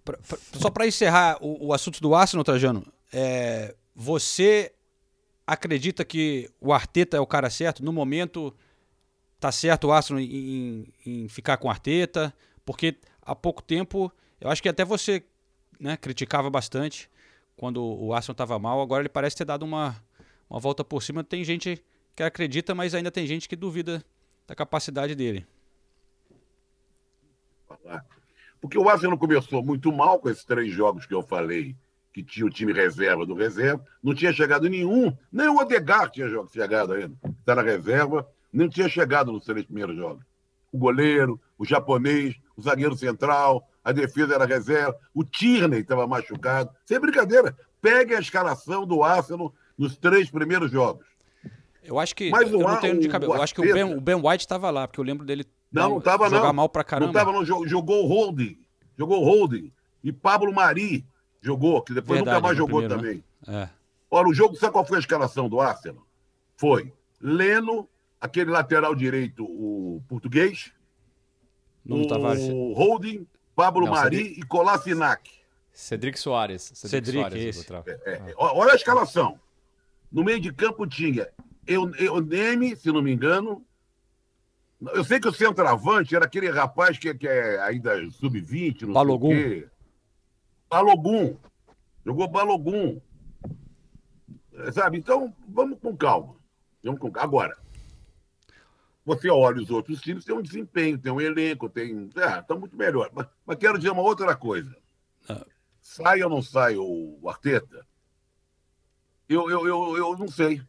Pra, 0.06 0.18
pra, 0.18 0.38
só 0.54 0.70
para 0.70 0.86
encerrar 0.86 1.38
o, 1.42 1.68
o, 1.68 1.74
assunto 1.74 2.00
do 2.00 2.14
Arsenal, 2.14 2.44
Trajano, 2.44 2.86
é, 3.12 3.76
você 3.96 4.72
acredita 5.48 6.06
que 6.06 6.50
o 6.62 6.72
Arteta 6.72 7.18
é 7.18 7.20
o 7.20 7.26
cara 7.26 7.50
certo? 7.50 7.84
No 7.84 7.92
momento, 7.92 8.56
tá 9.40 9.52
certo 9.52 9.88
o 9.88 9.92
Arsenal 9.92 10.22
em, 10.22 10.94
em, 11.06 11.24
em 11.24 11.28
ficar 11.28 11.58
com 11.58 11.68
o 11.68 11.72
Arteta? 11.72 12.34
Porque 12.64 12.96
há 13.30 13.36
pouco 13.36 13.62
tempo, 13.62 14.12
eu 14.42 14.50
acho 14.50 14.62
que 14.62 14.70
até 14.70 14.84
você 14.84 15.24
né, 15.80 15.96
criticava 15.96 16.50
bastante 16.50 17.10
quando 17.56 17.84
o 17.84 18.14
Arsenal 18.14 18.34
estava 18.34 18.58
mal, 18.58 18.82
agora 18.82 19.04
ele 19.04 19.10
parece 19.10 19.36
ter 19.36 19.46
dado 19.46 19.64
uma, 19.64 19.96
uma 20.50 20.60
volta 20.60 20.84
por 20.84 21.04
cima. 21.04 21.24
Tem 21.24 21.44
gente 21.44 21.84
que 22.16 22.24
acredita, 22.24 22.74
mas 22.74 22.96
ainda 22.96 23.12
tem 23.12 23.28
gente 23.28 23.48
que 23.48 23.56
duvida 23.56 24.04
da 24.48 24.56
capacidade 24.56 25.14
dele. 25.14 25.46
Porque 28.60 28.78
o 28.78 28.90
Arsenal 28.90 29.18
começou 29.18 29.64
muito 29.64 29.92
mal 29.92 30.20
com 30.20 30.30
esses 30.30 30.44
três 30.44 30.72
jogos 30.74 31.06
que 31.06 31.14
eu 31.14 31.22
falei 31.22 31.76
que 32.12 32.24
tinha 32.24 32.46
o 32.46 32.50
time 32.50 32.74
reserva 32.74 33.26
do 33.26 33.36
reserva, 33.36 33.86
não 34.04 34.16
tinha 34.16 34.34
chegado 34.34 34.68
nenhum, 34.68 35.16
nem 35.32 35.48
o 35.48 35.58
Odegaard 35.58 36.12
tinha 36.12 36.28
chegado 36.52 36.94
ainda, 36.94 37.16
está 37.40 37.54
na 37.54 37.62
reserva, 37.62 38.28
não 38.52 38.68
tinha 38.68 38.90
chegado 38.90 39.32
nos 39.32 39.46
três 39.46 39.64
primeiros 39.66 39.96
jogos. 39.96 40.26
O 40.72 40.78
goleiro, 40.78 41.40
o 41.58 41.66
japonês, 41.66 42.36
o 42.56 42.62
zagueiro 42.62 42.96
central, 42.96 43.68
a 43.84 43.92
defesa 43.92 44.36
era 44.36 44.46
reserva, 44.46 44.96
o 45.14 45.24
Tierney 45.24 45.82
estava 45.82 46.06
machucado. 46.06 46.70
Sem 46.86 47.00
brincadeira, 47.00 47.56
pegue 47.82 48.14
a 48.14 48.20
escalação 48.20 48.86
do 48.86 49.04
Arsenal 49.04 49.54
nos 49.78 49.98
três 49.98 50.30
primeiros 50.30 50.70
jogos. 50.72 51.06
Eu 51.84 51.98
acho 51.98 52.16
que. 52.16 52.30
Mas 52.30 52.52
eu 52.52 52.60
o 52.60 52.62
não 52.62 52.80
tenho 52.80 53.00
de 53.00 53.08
cabeça. 53.08 53.32
Eu 53.34 53.42
acho 53.42 53.56
que 53.56 53.62
o 53.62 53.74
Ben, 53.74 53.84
o 53.96 54.02
ben 54.02 54.16
White 54.16 54.44
estava 54.44 54.70
lá, 54.70 54.88
porque 54.88 55.00
eu 55.00 55.04
lembro 55.04 55.26
dele 55.26 55.46
Não, 55.72 55.90
não 55.92 56.00
não. 56.02 56.30
jogar 56.30 56.54
mal 56.54 56.70
pra 56.70 56.84
caramba. 56.84 57.12
Não 57.12 57.20
estava, 57.20 57.32
não. 57.32 57.44
jo- 57.44 57.66
Jogou 57.68 58.04
o 58.04 58.08
Holding. 58.08 58.60
Jogou 58.98 59.22
o 59.22 59.26
Holding. 59.26 59.72
E 60.04 60.12
Pablo 60.12 60.54
Mari 60.54 61.06
jogou, 61.42 61.82
que 61.82 61.94
depois 61.94 62.20
Verdade, 62.20 62.36
nunca 62.38 62.48
mais 62.48 62.58
jogou 62.58 62.80
primeiro, 62.82 63.02
também. 63.02 63.24
É. 63.48 63.70
Olha, 64.12 64.28
o 64.28 64.34
jogo, 64.34 64.56
sabe 64.56 64.74
qual 64.74 64.86
foi 64.86 64.98
a 64.98 65.00
escalação 65.00 65.48
do 65.50 65.60
Arsenal? 65.62 66.06
Foi 66.58 66.92
Leno, 67.22 67.88
aquele 68.20 68.52
lateral 68.52 68.94
direito, 68.96 69.44
o 69.44 70.02
português, 70.08 70.72
Nuno 71.86 72.08
Tavares. 72.08 72.44
o 72.50 72.74
Holding, 72.74 73.26
Pablo 73.56 73.86
Não, 73.86 73.92
Mari 73.94 74.18
Cedric- 74.18 74.40
e 74.40 74.44
Kolasinac. 74.46 75.32
Cedric 75.72 76.20
Soares. 76.20 76.72
Cedric, 76.76 77.20
Soares, 77.20 77.44
esse. 77.58 77.72
outra. 77.74 77.84
É, 78.06 78.34
ó- 78.38 78.58
olha 78.60 78.74
a 78.74 78.76
escalação. 78.76 79.40
No 80.12 80.24
meio 80.24 80.40
de 80.40 80.52
campo 80.52 80.86
tinha 80.88 81.30
Eu, 81.68 81.94
eu 81.96 82.20
Neme, 82.20 82.76
se 82.76 82.92
não 82.92 83.02
me 83.02 83.12
engano. 83.14 83.64
Eu 84.94 85.04
sei 85.04 85.20
que 85.20 85.28
o 85.28 85.32
centroavante 85.34 86.16
era 86.16 86.26
aquele 86.26 86.50
rapaz 86.50 86.98
que, 86.98 87.14
que 87.14 87.28
é 87.28 87.60
ainda 87.62 87.96
sub-20, 88.12 88.84
não 88.84 88.94
Balogun. 88.94 89.30
sei 89.30 89.46
o 89.46 89.62
quê. 89.64 89.70
Balogun. 90.70 91.36
Jogou 92.06 92.28
Balogun. 92.28 93.00
É, 94.54 94.72
Sabe? 94.72 94.98
Então, 94.98 95.34
vamos 95.48 95.78
com 95.80 95.96
calma. 95.96 96.36
Vamos 96.84 97.00
com 97.00 97.12
calma. 97.12 97.28
Agora, 97.28 97.58
você 99.10 99.28
olha 99.28 99.60
os 99.60 99.72
outros 99.72 100.00
times, 100.02 100.24
tem 100.24 100.36
um 100.36 100.42
desempenho, 100.42 100.98
tem 100.98 101.12
um 101.12 101.20
elenco, 101.20 101.68
tem. 101.68 102.10
É, 102.16 102.40
está 102.40 102.54
muito 102.56 102.78
melhor. 102.78 103.10
Mas, 103.12 103.26
mas 103.44 103.58
quero 103.58 103.78
dizer 103.78 103.90
uma 103.90 104.04
outra 104.04 104.36
coisa. 104.36 104.76
Ah. 105.28 105.44
Sai 105.82 106.22
ou 106.22 106.30
não 106.30 106.44
sai 106.44 106.78
o 106.78 107.20
Arteta? 107.28 107.88
Eu, 109.28 109.50
eu, 109.50 109.68
eu, 109.68 109.98
eu 109.98 110.18
não 110.18 110.28
sei. 110.28 110.62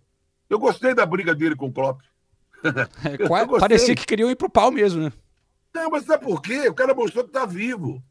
Eu 0.48 0.58
gostei 0.58 0.94
da 0.94 1.04
briga 1.04 1.34
dele 1.34 1.54
com 1.54 1.66
o 1.66 1.72
Klopp. 1.72 2.00
É, 3.02 3.58
parecia 3.58 3.94
que 3.94 4.04
queriam 4.04 4.30
ir 4.30 4.36
pro 4.36 4.50
pau 4.50 4.70
mesmo, 4.70 5.02
né? 5.02 5.12
Não, 5.72 5.90
mas 5.90 6.04
sabe 6.04 6.24
por 6.24 6.42
quê? 6.42 6.68
O 6.68 6.74
cara 6.74 6.94
mostrou 6.94 7.24
que 7.24 7.30
tá 7.30 7.46
vivo. 7.46 8.02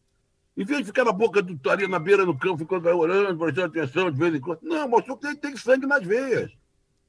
Em 0.58 0.64
vez 0.64 0.80
de 0.80 0.86
ficar 0.86 1.06
na 1.06 1.12
boca 1.12 1.42
do 1.42 1.70
ali 1.70 1.88
na 1.88 2.00
beira 2.00 2.26
do 2.26 2.36
campo, 2.36 2.58
ficando 2.58 2.88
orando, 2.90 3.38
prestando 3.38 3.68
atenção 3.68 4.12
de 4.12 4.18
vez 4.18 4.34
em 4.34 4.40
quando. 4.40 4.60
Não, 4.64 4.88
mostrou 4.90 5.18
que 5.18 5.28
ele 5.28 5.36
tem 5.36 5.56
sangue 5.56 5.86
nas 5.86 6.04
veias. 6.04 6.52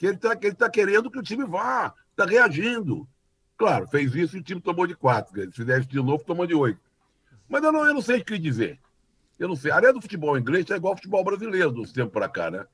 Que 0.01 0.07
ele 0.07 0.17
tá, 0.17 0.35
que 0.35 0.47
ele 0.47 0.57
tá 0.57 0.71
querendo 0.71 1.11
que 1.11 1.19
o 1.19 1.23
time 1.23 1.45
vá, 1.45 1.93
tá 2.17 2.25
reagindo. 2.25 3.07
Claro, 3.59 3.87
fez 3.87 4.15
isso 4.15 4.35
e 4.35 4.41
o 4.41 4.43
time 4.43 4.59
tomou 4.59 4.87
de 4.87 4.95
quatro. 4.95 5.39
Se 5.39 5.53
fizesse 5.53 5.87
de 5.87 5.97
novo, 5.99 6.25
tomou 6.25 6.47
de 6.47 6.55
oito. 6.55 6.81
Mas 7.47 7.63
eu 7.63 7.71
não, 7.71 7.85
eu 7.85 7.93
não 7.93 8.01
sei 8.01 8.21
o 8.21 8.25
que 8.25 8.39
dizer. 8.39 8.81
Eu 9.39 9.47
não 9.47 9.55
sei. 9.55 9.71
A 9.71 9.77
área 9.77 9.93
do 9.93 10.01
futebol 10.01 10.39
inglês 10.39 10.71
é 10.71 10.77
igual 10.77 10.93
ao 10.93 10.97
futebol 10.97 11.23
brasileiro 11.23 11.71
dos 11.71 11.93
tempos 11.93 12.15
para 12.15 12.31
cá, 12.31 12.51
né? 12.51 12.65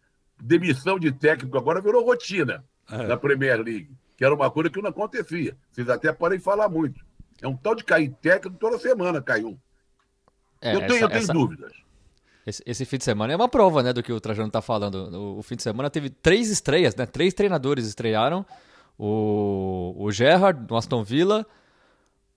Demissão 0.40 1.00
de 1.00 1.10
técnico 1.10 1.58
agora 1.58 1.80
virou 1.80 2.04
rotina 2.04 2.64
É. 2.88 3.08
na 3.08 3.16
Premier 3.16 3.60
League, 3.60 3.90
que 4.16 4.24
era 4.24 4.32
uma 4.32 4.48
coisa 4.48 4.70
que 4.70 4.80
não 4.80 4.90
acontecia. 4.90 5.56
Vocês 5.72 5.88
até 5.88 6.12
podem 6.12 6.38
falar 6.38 6.68
muito. 6.68 7.04
É 7.42 7.48
um 7.48 7.56
tal 7.56 7.74
de 7.74 7.82
cair 7.82 8.10
técnico 8.22 8.56
toda 8.56 8.78
semana, 8.78 9.20
caiu. 9.20 9.58
É, 10.60 10.76
eu 10.76 10.78
tenho, 10.80 10.92
essa- 10.94 11.04
eu 11.04 11.08
tenho 11.08 11.22
essa- 11.24 11.32
dúvidas. 11.32 11.72
Esse, 12.46 12.62
esse 12.64 12.84
fim 12.84 12.96
de 12.98 13.04
semana 13.04 13.32
é 13.32 13.36
uma 13.36 13.48
prova, 13.48 13.82
né, 13.82 13.92
do 13.92 14.02
que 14.02 14.12
o 14.12 14.20
Trajano 14.20 14.50
tá 14.50 14.62
falando. 14.62 14.94
O, 15.12 15.38
o 15.38 15.42
fim 15.42 15.56
de 15.56 15.62
semana 15.64 15.90
teve 15.90 16.10
três 16.10 16.48
estreias, 16.48 16.94
né? 16.94 17.04
Três 17.04 17.34
treinadores 17.34 17.86
estrearam. 17.86 18.46
O, 18.98 19.94
o 19.98 20.10
Gerrard, 20.12 20.64
do 20.64 20.76
Aston 20.76 21.02
Villa. 21.02 21.44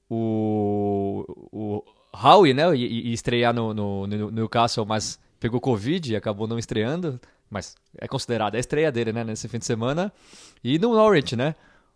O, 0.10 1.26
o 1.52 1.84
Howie, 2.14 2.54
né? 2.54 2.76
E, 2.76 3.14
estrear 3.14 3.54
no, 3.54 3.74
no, 3.74 4.08
no 4.08 4.32
Newcastle, 4.32 4.86
mas 4.86 5.20
pegou 5.40 5.62
Covid 5.62 6.12
e 6.12 6.16
acabou 6.16 6.48
não 6.48 6.58
estreando. 6.58 7.20
Mas 7.50 7.76
é 7.98 8.08
considerada 8.08 8.58
a 8.58 8.60
estreia 8.60 8.92
dele, 8.92 9.14
né? 9.14 9.24
Nesse 9.24 9.48
fim 9.48 9.60
de 9.60 9.66
semana. 9.66 10.12
E 10.64 10.78
no 10.80 10.94
Norwich, 10.94 11.36
né? 11.36 11.56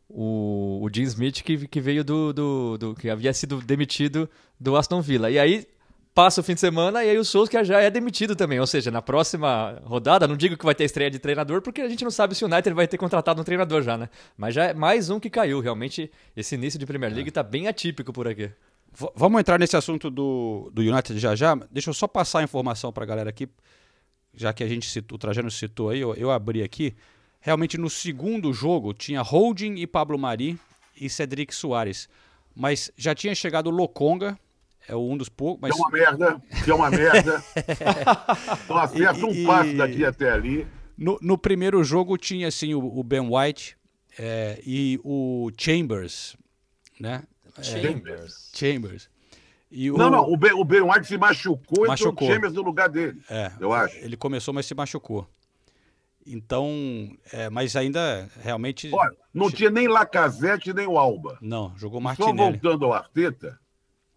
O, 0.09 0.79
o 0.83 0.89
Jim 0.93 1.03
Smith 1.03 1.41
que, 1.41 1.67
que 1.67 1.81
veio 1.81 2.03
do, 2.03 2.31
do, 2.33 2.77
do- 2.77 2.95
que 2.95 3.09
havia 3.09 3.33
sido 3.33 3.59
demitido 3.61 4.29
do 4.59 4.75
Aston 4.75 5.01
Villa. 5.01 5.31
E 5.31 5.39
aí 5.39 5.65
passa 6.13 6.41
o 6.41 6.43
fim 6.43 6.53
de 6.53 6.59
semana 6.59 7.03
e 7.03 7.09
aí 7.09 7.17
o 7.17 7.25
Solskjaer 7.25 7.65
já 7.65 7.79
é 7.81 7.89
demitido 7.89 8.35
também. 8.35 8.59
Ou 8.59 8.67
seja, 8.67 8.91
na 8.91 9.01
próxima 9.01 9.81
rodada, 9.83 10.27
não 10.27 10.37
digo 10.37 10.55
que 10.57 10.65
vai 10.65 10.75
ter 10.75 10.83
estreia 10.83 11.09
de 11.09 11.19
treinador, 11.19 11.61
porque 11.61 11.81
a 11.81 11.89
gente 11.89 12.03
não 12.03 12.11
sabe 12.11 12.35
se 12.35 12.43
o 12.43 12.47
United 12.47 12.73
vai 12.73 12.87
ter 12.87 12.97
contratado 12.97 13.41
um 13.41 13.43
treinador 13.43 13.81
já, 13.81 13.97
né? 13.97 14.09
Mas 14.37 14.53
já 14.53 14.65
é 14.65 14.73
mais 14.73 15.09
um 15.09 15.19
que 15.19 15.29
caiu. 15.29 15.59
Realmente, 15.59 16.11
esse 16.35 16.55
início 16.55 16.79
de 16.79 16.85
Premier 16.85 17.13
League 17.13 17.31
tá 17.31 17.41
bem 17.41 17.67
atípico 17.67 18.13
por 18.13 18.27
aqui. 18.27 18.51
V- 18.91 19.11
vamos 19.15 19.39
entrar 19.39 19.59
nesse 19.59 19.75
assunto 19.75 20.09
do, 20.09 20.69
do 20.73 20.81
United 20.81 21.17
já 21.19 21.35
já. 21.35 21.55
Deixa 21.71 21.89
eu 21.89 21.93
só 21.93 22.07
passar 22.07 22.39
a 22.39 22.43
informação 22.43 22.93
para 22.93 23.03
a 23.03 23.07
galera 23.07 23.29
aqui, 23.29 23.49
já 24.35 24.53
que 24.53 24.63
a 24.63 24.67
gente 24.67 24.89
citou, 24.89 25.15
o 25.15 25.19
Trajano 25.19 25.49
citou 25.49 25.89
aí, 25.89 25.99
eu, 25.99 26.13
eu 26.15 26.29
abri 26.31 26.61
aqui. 26.61 26.93
Realmente 27.39 27.77
no 27.77 27.89
segundo 27.89 28.53
jogo 28.53 28.93
tinha 28.93 29.21
Holding 29.21 29.75
e 29.75 29.87
Pablo 29.87 30.17
Mari 30.17 30.57
e 30.99 31.09
Cedric 31.09 31.53
Soares. 31.53 32.07
Mas 32.55 32.91
já 32.95 33.15
tinha 33.15 33.33
chegado 33.33 33.67
o 33.67 33.71
Lokonga, 33.71 34.37
é 34.87 34.95
um 34.95 35.15
dos 35.17 35.29
poucos, 35.29 35.61
mas 35.61 35.71
Que 35.73 35.77
é 35.81 35.81
uma 35.83 35.91
merda, 35.91 36.41
que 36.63 36.71
é 36.71 36.73
uma 36.75 36.89
merda. 36.89 37.43
Então 38.65 38.77
acerta 38.77 39.19
E- 39.19 39.23
um 39.23 39.45
passe 39.45 39.69
e- 39.69 39.77
daqui 39.77 40.05
até 40.05 40.31
ali. 40.31 40.67
no, 40.97 41.17
no 41.21 41.37
primeiro 41.37 41.83
jogo 41.83 42.17
tinha 42.17 42.47
assim 42.47 42.73
o, 42.73 42.79
o 42.99 43.03
Ben 43.03 43.21
White 43.21 43.75
é, 44.17 44.61
e 44.65 44.99
o 45.03 45.49
Chambers, 45.57 46.35
né? 46.99 47.23
Chambers. 47.61 48.51
Chambers. 48.55 49.09
E 49.71 49.89
o, 49.91 49.97
Não, 49.97 50.09
não, 50.09 50.31
o 50.31 50.37
Ben, 50.37 50.53
o 50.53 50.63
ben 50.63 50.81
White 50.81 51.07
se 51.07 51.17
machucou, 51.17 51.87
Machucou. 51.87 52.27
e 52.27 52.31
o 52.31 52.33
Chambers 52.33 52.53
no 52.53 52.61
lugar 52.61 52.87
dele. 52.89 53.19
É, 53.29 53.51
Eu 53.59 53.73
acho. 53.73 53.95
Ele 53.97 54.15
começou, 54.15 54.53
mas 54.53 54.65
se 54.67 54.75
machucou. 54.75 55.27
Então, 56.25 56.69
é, 57.31 57.49
mas 57.49 57.75
ainda 57.75 58.29
realmente. 58.41 58.89
Olha, 58.93 59.11
não 59.33 59.51
tinha 59.51 59.69
nem 59.69 59.87
Lacazette 59.87 60.73
nem 60.73 60.87
o 60.87 60.97
Alba. 60.97 61.37
Não, 61.41 61.73
jogou 61.77 61.99
Só 61.99 62.03
Martinelli. 62.03 62.37
voltando 62.37 62.85
ao 62.85 62.93
Arteta, 62.93 63.59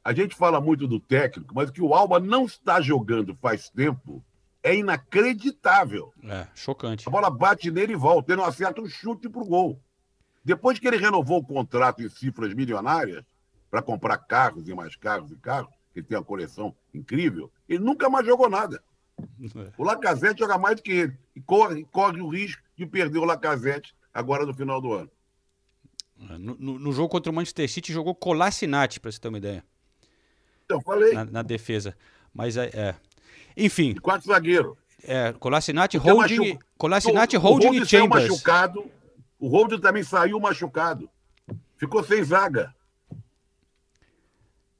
a 0.06 0.12
gente 0.14 0.34
fala 0.36 0.60
muito 0.60 0.86
do 0.86 1.00
técnico, 1.00 1.52
mas 1.54 1.68
o 1.68 1.72
que 1.72 1.82
o 1.82 1.92
Alba 1.94 2.20
não 2.20 2.44
está 2.44 2.80
jogando 2.80 3.34
faz 3.34 3.68
tempo 3.68 4.24
é 4.62 4.74
inacreditável. 4.76 6.12
É, 6.22 6.46
chocante. 6.54 7.08
A 7.08 7.10
bola 7.10 7.30
bate 7.30 7.70
nele 7.70 7.92
e 7.94 7.96
volta, 7.96 8.32
ele 8.32 8.40
não 8.40 8.48
acerta 8.48 8.80
um 8.80 8.86
chute 8.88 9.28
pro 9.28 9.44
gol. 9.44 9.80
Depois 10.44 10.78
que 10.78 10.86
ele 10.86 10.96
renovou 10.96 11.38
o 11.40 11.44
contrato 11.44 12.02
em 12.02 12.08
cifras 12.08 12.54
milionárias, 12.54 13.24
para 13.70 13.82
comprar 13.82 14.16
carros 14.18 14.68
e 14.68 14.74
mais 14.74 14.94
carros 14.94 15.30
e 15.32 15.36
carros, 15.36 15.70
que 15.92 15.98
ele 16.00 16.06
tem 16.06 16.16
uma 16.16 16.24
coleção 16.24 16.74
incrível, 16.94 17.50
ele 17.68 17.80
nunca 17.82 18.08
mais 18.08 18.24
jogou 18.24 18.48
nada. 18.48 18.82
O 19.76 19.82
Lacazette 19.84 20.38
joga 20.40 20.56
mais 20.56 20.76
do 20.76 20.82
que 20.82 20.92
ele. 20.92 21.18
E 21.34 21.40
corre, 21.40 21.84
corre 21.90 22.20
o 22.20 22.28
risco 22.28 22.62
de 22.76 22.86
perder 22.86 23.18
o 23.18 23.24
Lacazette 23.24 23.94
agora 24.14 24.46
no 24.46 24.54
final 24.54 24.80
do 24.80 24.92
ano. 24.92 25.10
No, 26.16 26.54
no- 26.58 26.78
no 26.78 26.92
jogo 26.92 27.08
contra 27.08 27.30
o 27.30 27.34
Manchester 27.34 27.68
City 27.68 27.92
jogou 27.92 28.14
Colassinati, 28.14 29.00
para 29.00 29.10
você 29.10 29.18
ter 29.18 29.28
uma 29.28 29.38
ideia, 29.38 29.64
Então, 30.66 30.80
falei, 30.82 31.12
na, 31.14 31.24
na 31.24 31.42
defesa. 31.42 31.96
Mas 32.34 32.56
é. 32.56 32.66
é. 32.74 32.94
Enfim, 33.56 33.94
de 33.94 34.00
quatro 34.00 34.26
zagueiro. 34.26 34.76
é, 35.02 35.32
Colassinati, 35.32 35.96
Porque 35.98 36.10
Holding, 36.10 36.38
machu- 36.38 36.58
Colassinati, 36.76 37.36
o, 37.36 37.40
Holding 37.40 37.68
o 37.68 37.74
e 37.74 37.86
saiu 37.86 38.02
Chambers. 38.02 38.28
machucado. 38.28 38.90
O 39.38 39.48
Holding 39.48 39.80
também 39.80 40.02
saiu 40.02 40.38
machucado. 40.40 41.08
Ficou 41.78 42.02
sem 42.04 42.22
zaga. 42.22 42.74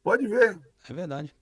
Pode 0.03 0.27
ver. 0.27 0.59
É 0.89 0.93
verdade. 0.93 1.33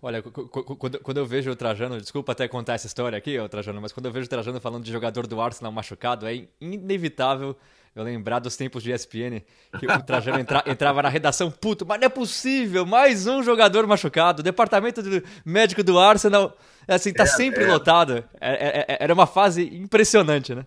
Olha, 0.00 0.20
quando, 0.22 1.16
eu 1.16 1.24
vejo 1.26 1.50
o 1.50 1.56
Trajano, 1.56 1.98
desculpa 1.98 2.32
até 2.32 2.46
contar 2.46 2.74
essa 2.74 2.86
história 2.86 3.16
aqui, 3.16 3.38
ô 3.38 3.48
Trajano, 3.48 3.80
mas 3.80 3.90
quando 3.90 4.04
eu 4.06 4.12
vejo 4.12 4.26
o 4.26 4.28
Trajano 4.28 4.60
falando 4.60 4.84
de 4.84 4.92
jogador 4.92 5.26
do 5.26 5.40
Arsenal 5.40 5.72
machucado, 5.72 6.26
é 6.26 6.46
inevitável 6.60 7.56
eu 7.94 8.02
lembrar 8.02 8.40
dos 8.40 8.56
tempos 8.56 8.82
de 8.82 8.90
ESPN, 8.92 9.40
que 9.78 9.86
o 9.86 10.02
Trajano 10.02 10.40
entra- 10.40 10.64
entrava 10.66 11.02
na 11.02 11.08
redação, 11.08 11.50
puto, 11.50 11.86
mas 11.86 12.00
não 12.00 12.06
é 12.06 12.08
possível, 12.08 12.84
mais 12.84 13.26
um 13.26 13.42
jogador 13.42 13.86
machucado, 13.86 14.40
o 14.40 14.42
departamento 14.42 15.02
do- 15.02 15.22
médico 15.44 15.82
do 15.84 15.98
Arsenal, 15.98 16.56
assim, 16.88 17.12
tá 17.12 17.22
É, 17.22 17.26
sempre 17.26 17.64
é. 17.64 17.66
lotado. 17.68 18.24
É- 18.40 18.52
é- 18.80 18.84
é- 18.88 18.96
era 19.00 19.14
uma 19.14 19.26
fase 19.26 19.62
impressionante, 19.76 20.54
né? 20.54 20.66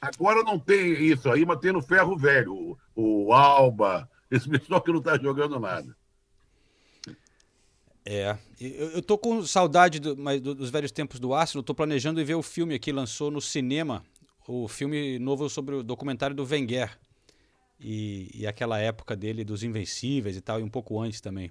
Agora 0.00 0.42
não 0.42 0.58
tem 0.58 0.92
isso 1.04 1.30
aí, 1.30 1.46
mas 1.46 1.58
tem 1.58 1.72
no 1.72 1.80
ferro 1.80 2.16
velho. 2.18 2.52
O, 2.94 3.26
o 3.28 3.32
Alba, 3.32 4.08
esse 4.30 4.48
pessoal 4.48 4.80
que 4.82 4.90
não 4.90 4.98
está 4.98 5.16
jogando 5.16 5.58
nada. 5.60 5.96
É, 8.04 8.36
eu, 8.60 8.90
eu 8.94 9.02
tô 9.02 9.16
com 9.16 9.46
saudade 9.46 10.00
do- 10.00 10.16
mas 10.16 10.40
do- 10.40 10.56
dos 10.56 10.70
velhos 10.70 10.90
tempos 10.90 11.20
do 11.20 11.32
Arsenal, 11.32 11.62
tô 11.62 11.72
planejando 11.72 12.20
ir 12.20 12.24
ver 12.24 12.34
o 12.34 12.42
filme 12.42 12.74
aqui, 12.74 12.90
lançou 12.90 13.30
no 13.30 13.40
cinema, 13.40 14.04
o 14.46 14.68
filme 14.68 15.18
novo 15.18 15.48
sobre 15.48 15.74
o 15.74 15.82
documentário 15.82 16.34
do 16.34 16.44
Wenger. 16.44 16.98
E, 17.80 18.30
e 18.32 18.46
aquela 18.46 18.78
época 18.78 19.16
dele 19.16 19.44
dos 19.44 19.64
Invencíveis 19.64 20.36
e 20.36 20.40
tal, 20.40 20.60
e 20.60 20.62
um 20.62 20.68
pouco 20.68 21.00
antes 21.00 21.20
também. 21.20 21.50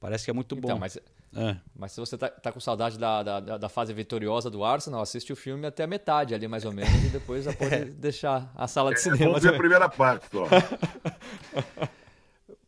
Parece 0.00 0.24
que 0.24 0.30
é 0.30 0.34
muito 0.34 0.56
bom. 0.56 0.68
Então, 0.68 0.78
mas 0.78 0.98
É. 1.34 1.56
Mas 1.74 1.92
se 1.92 2.00
você 2.00 2.16
tá, 2.16 2.28
tá 2.28 2.50
com 2.50 2.58
saudade 2.58 2.98
da, 2.98 3.22
da, 3.22 3.58
da, 3.58 3.68
fase 3.68 3.92
vitoriosa 3.92 4.50
do 4.50 4.64
Arsenal, 4.64 5.00
assiste 5.00 5.32
o 5.32 5.36
filme 5.36 5.66
até 5.66 5.84
a 5.84 5.86
metade 5.86 6.34
ali, 6.34 6.48
mais 6.48 6.64
ou 6.64 6.72
menos, 6.72 7.04
e 7.04 7.10
depois 7.10 7.44
já 7.44 7.52
pode 7.52 7.84
deixar 7.94 8.50
a 8.56 8.66
sala 8.66 8.92
de 8.92 9.00
cinema. 9.00 9.26
Vamos 9.26 9.42
ver 9.42 9.54
a 9.54 9.58
primeira 9.58 9.88
parte 9.88 10.26
só. 10.30 10.46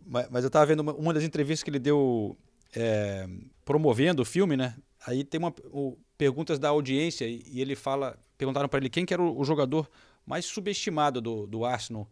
mas, 0.07 0.29
mas, 0.31 0.45
eu 0.45 0.51
tava 0.51 0.67
vendo 0.67 0.81
uma, 0.81 0.93
uma, 0.93 1.15
das 1.15 1.25
entrevistas 1.25 1.63
que 1.65 1.71
ele 1.71 1.79
deu 1.79 2.37
é, 2.77 3.27
promovendo 3.65 4.23
o 4.23 4.27
filme, 4.27 4.57
né? 4.57 4.77
Aí 5.07 5.25
tem 5.25 5.39
uma 5.39 5.55
o, 5.73 5.97
perguntas 6.19 6.59
da 6.59 6.69
audiência 6.69 7.25
e, 7.25 7.43
e 7.51 7.61
ele 7.61 7.75
fala, 7.75 8.19
perguntaram 8.41 8.71
para 8.71 8.79
ele 8.79 8.89
quem 8.89 9.05
que 9.05 9.13
era 9.13 9.23
o, 9.23 9.45
jogador 9.45 9.87
mais 10.25 10.47
subestimado 10.47 11.21
do, 11.21 11.47
do 11.47 11.63
Arsenal 11.63 12.11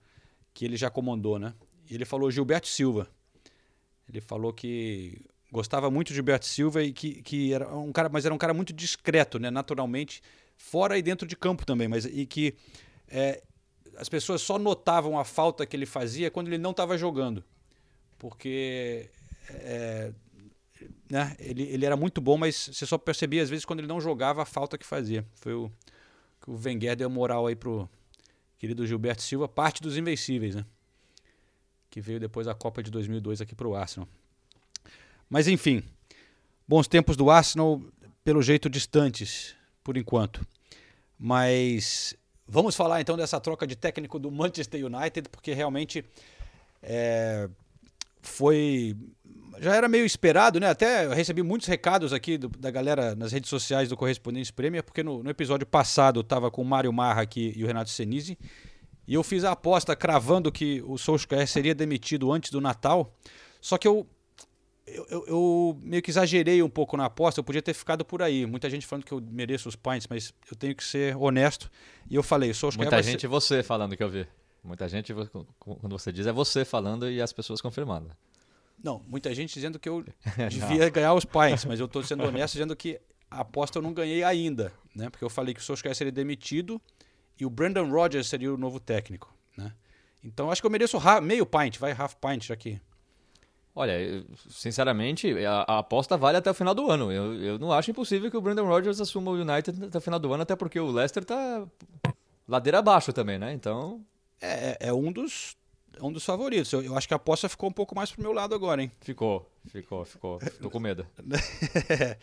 que 0.52 0.62
ele 0.62 0.76
já 0.76 0.90
comandou, 0.90 1.38
né? 1.38 1.54
E 1.88 1.94
ele 1.94 2.04
falou 2.04 2.30
Gilberto 2.30 2.68
Silva. 2.68 3.08
Ele 4.06 4.20
falou 4.20 4.52
que 4.52 5.24
gostava 5.50 5.90
muito 5.90 6.08
de 6.08 6.14
Gilberto 6.16 6.44
Silva 6.44 6.82
e 6.82 6.92
que, 6.92 7.22
que 7.22 7.54
era 7.54 7.74
um 7.74 7.90
cara, 7.92 8.10
mas 8.10 8.26
era 8.26 8.34
um 8.34 8.38
cara 8.38 8.52
muito 8.52 8.74
discreto, 8.74 9.38
né? 9.38 9.50
Naturalmente, 9.50 10.20
fora 10.54 10.98
e 10.98 11.02
dentro 11.02 11.26
de 11.26 11.34
campo 11.34 11.64
também, 11.64 11.88
mas 11.88 12.04
e 12.04 12.26
que 12.26 12.54
é, 13.08 13.42
as 13.96 14.10
pessoas 14.10 14.42
só 14.42 14.58
notavam 14.58 15.18
a 15.18 15.24
falta 15.24 15.64
que 15.64 15.74
ele 15.74 15.86
fazia 15.86 16.30
quando 16.30 16.48
ele 16.48 16.58
não 16.58 16.72
estava 16.72 16.98
jogando, 16.98 17.42
porque 18.18 19.08
é, 19.48 20.12
né? 21.08 21.34
ele, 21.38 21.62
ele 21.62 21.86
era 21.86 21.96
muito 21.96 22.20
bom, 22.20 22.36
mas 22.36 22.68
você 22.70 22.84
só 22.84 22.98
percebia 22.98 23.42
às 23.42 23.48
vezes 23.48 23.64
quando 23.64 23.78
ele 23.78 23.88
não 23.88 24.00
jogava 24.00 24.42
a 24.42 24.46
falta 24.46 24.76
que 24.76 24.84
fazia. 24.84 25.24
Foi 25.36 25.54
o 25.54 25.72
que 26.48 26.50
o 26.50 26.58
Wenger 26.64 26.96
deu 26.96 27.10
moral 27.10 27.46
aí 27.46 27.54
pro 27.54 27.88
querido 28.58 28.86
Gilberto 28.86 29.22
Silva, 29.22 29.46
parte 29.46 29.82
dos 29.82 29.96
invencíveis, 29.96 30.54
né? 30.54 30.64
Que 31.90 32.00
veio 32.00 32.18
depois 32.18 32.46
da 32.46 32.54
Copa 32.54 32.82
de 32.82 32.90
2002 32.90 33.40
aqui 33.40 33.54
pro 33.54 33.74
Arsenal. 33.74 34.08
Mas 35.28 35.46
enfim, 35.46 35.82
bons 36.66 36.88
tempos 36.88 37.16
do 37.16 37.30
Arsenal, 37.30 37.82
pelo 38.24 38.42
jeito 38.42 38.68
distantes, 38.68 39.54
por 39.84 39.96
enquanto. 39.96 40.46
Mas 41.18 42.14
vamos 42.46 42.74
falar 42.74 43.00
então 43.00 43.16
dessa 43.16 43.40
troca 43.40 43.66
de 43.66 43.76
técnico 43.76 44.18
do 44.18 44.30
Manchester 44.30 44.84
United, 44.84 45.28
porque 45.28 45.52
realmente 45.52 46.04
é, 46.82 47.48
foi. 48.22 48.96
Já 49.60 49.74
era 49.74 49.88
meio 49.88 50.04
esperado, 50.04 50.60
né? 50.60 50.68
Até 50.68 51.06
eu 51.06 51.10
recebi 51.10 51.42
muitos 51.42 51.66
recados 51.66 52.12
aqui 52.12 52.38
do, 52.38 52.48
da 52.48 52.70
galera 52.70 53.14
nas 53.14 53.32
redes 53.32 53.50
sociais 53.50 53.88
do 53.88 53.96
Correspondente 53.96 54.52
Premier, 54.52 54.84
porque 54.84 55.02
no, 55.02 55.22
no 55.22 55.30
episódio 55.30 55.66
passado 55.66 56.20
eu 56.20 56.22
estava 56.22 56.50
com 56.50 56.62
o 56.62 56.64
Mário 56.64 56.92
Marra 56.92 57.22
aqui 57.22 57.52
e 57.56 57.64
o 57.64 57.66
Renato 57.66 57.90
Senise, 57.90 58.38
e 59.06 59.14
eu 59.14 59.22
fiz 59.24 59.42
a 59.42 59.52
aposta 59.52 59.96
cravando 59.96 60.52
que 60.52 60.82
o 60.86 60.96
Solskjaer 60.96 61.48
seria 61.48 61.74
demitido 61.74 62.30
antes 62.32 62.50
do 62.50 62.60
Natal. 62.60 63.12
Só 63.60 63.76
que 63.76 63.88
eu 63.88 64.06
eu, 64.86 65.06
eu, 65.10 65.24
eu, 65.26 65.80
meio 65.82 66.02
que 66.02 66.10
exagerei 66.10 66.62
um 66.62 66.68
pouco 66.68 66.96
na 66.96 67.06
aposta, 67.06 67.40
eu 67.40 67.44
podia 67.44 67.62
ter 67.62 67.74
ficado 67.74 68.04
por 68.04 68.22
aí. 68.22 68.46
Muita 68.46 68.70
gente 68.70 68.86
falando 68.86 69.04
que 69.04 69.12
eu 69.12 69.20
mereço 69.20 69.68
os 69.68 69.76
points, 69.76 70.06
mas 70.08 70.32
eu 70.50 70.56
tenho 70.56 70.74
que 70.74 70.84
ser 70.84 71.16
honesto. 71.16 71.70
E 72.08 72.14
eu 72.14 72.22
falei, 72.22 72.52
sou 72.54 72.70
Muita 72.76 73.02
gente 73.02 73.22
ser... 73.22 73.28
você 73.28 73.62
falando 73.62 73.96
que 73.96 74.02
eu 74.02 74.08
vi. 74.08 74.26
Muita 74.68 74.86
gente, 74.86 75.14
quando 75.58 75.98
você 75.98 76.12
diz, 76.12 76.26
é 76.26 76.32
você 76.32 76.64
falando 76.64 77.10
e 77.10 77.22
as 77.22 77.32
pessoas 77.32 77.60
confirmando. 77.62 78.10
Não, 78.84 79.02
muita 79.08 79.34
gente 79.34 79.52
dizendo 79.52 79.78
que 79.78 79.88
eu 79.88 80.04
devia 80.50 80.88
ganhar 80.90 81.14
os 81.14 81.24
points, 81.24 81.64
mas 81.64 81.80
eu 81.80 81.86
estou 81.86 82.02
sendo 82.02 82.24
honesto 82.24 82.52
dizendo 82.52 82.76
que 82.76 83.00
a 83.30 83.40
aposta 83.40 83.78
eu 83.78 83.82
não 83.82 83.92
ganhei 83.92 84.22
ainda, 84.22 84.72
né? 84.94 85.08
Porque 85.10 85.24
eu 85.24 85.30
falei 85.30 85.54
que 85.54 85.60
o 85.60 85.62
Solskjaer 85.62 85.96
seria 85.96 86.12
demitido 86.12 86.80
e 87.40 87.46
o 87.46 87.50
Brandon 87.50 87.90
Rodgers 87.90 88.28
seria 88.28 88.52
o 88.52 88.56
novo 88.56 88.78
técnico, 88.78 89.34
né? 89.56 89.72
Então 90.22 90.50
acho 90.50 90.60
que 90.60 90.66
eu 90.66 90.70
mereço 90.70 90.98
meio 91.22 91.46
pint, 91.46 91.78
vai 91.78 91.92
half 91.92 92.14
pint 92.14 92.50
aqui. 92.50 92.80
Olha, 93.74 94.24
sinceramente, 94.50 95.32
a, 95.46 95.64
a, 95.66 95.78
aposta 95.78 96.16
vale 96.16 96.36
até 96.36 96.50
o 96.50 96.54
final 96.54 96.74
do 96.74 96.90
ano. 96.90 97.12
Eu, 97.12 97.34
eu 97.34 97.58
não 97.58 97.72
acho 97.72 97.90
impossível 97.90 98.30
que 98.30 98.36
o 98.36 98.40
Brandon 98.40 98.66
Rodgers 98.66 99.00
assuma 99.00 99.30
o 99.30 99.34
United 99.34 99.84
até 99.84 99.98
o 99.98 100.00
final 100.00 100.18
do 100.18 100.32
ano, 100.32 100.42
até 100.42 100.56
porque 100.56 100.80
o 100.80 100.90
Leicester 100.90 101.24
tá 101.24 101.64
ladeira 102.46 102.80
abaixo 102.80 103.12
também, 103.12 103.38
né? 103.38 103.52
Então. 103.52 104.04
É, 104.40 104.76
é, 104.80 104.88
é 104.88 104.92
um 104.92 105.12
dos 105.12 105.56
é 106.00 106.04
um 106.04 106.12
dos 106.12 106.24
favoritos. 106.24 106.72
Eu, 106.72 106.82
eu, 106.82 106.96
acho 106.96 107.08
que 107.08 107.14
a 107.14 107.16
aposta 107.16 107.48
ficou 107.48 107.68
um 107.68 107.72
pouco 107.72 107.94
mais 107.94 108.12
pro 108.12 108.22
meu 108.22 108.32
lado 108.32 108.54
agora, 108.54 108.82
hein? 108.82 108.90
Ficou, 109.00 109.50
ficou, 109.66 110.04
ficou. 110.04 110.38
Tô 110.60 110.70
com 110.70 110.78
medo. 110.78 111.06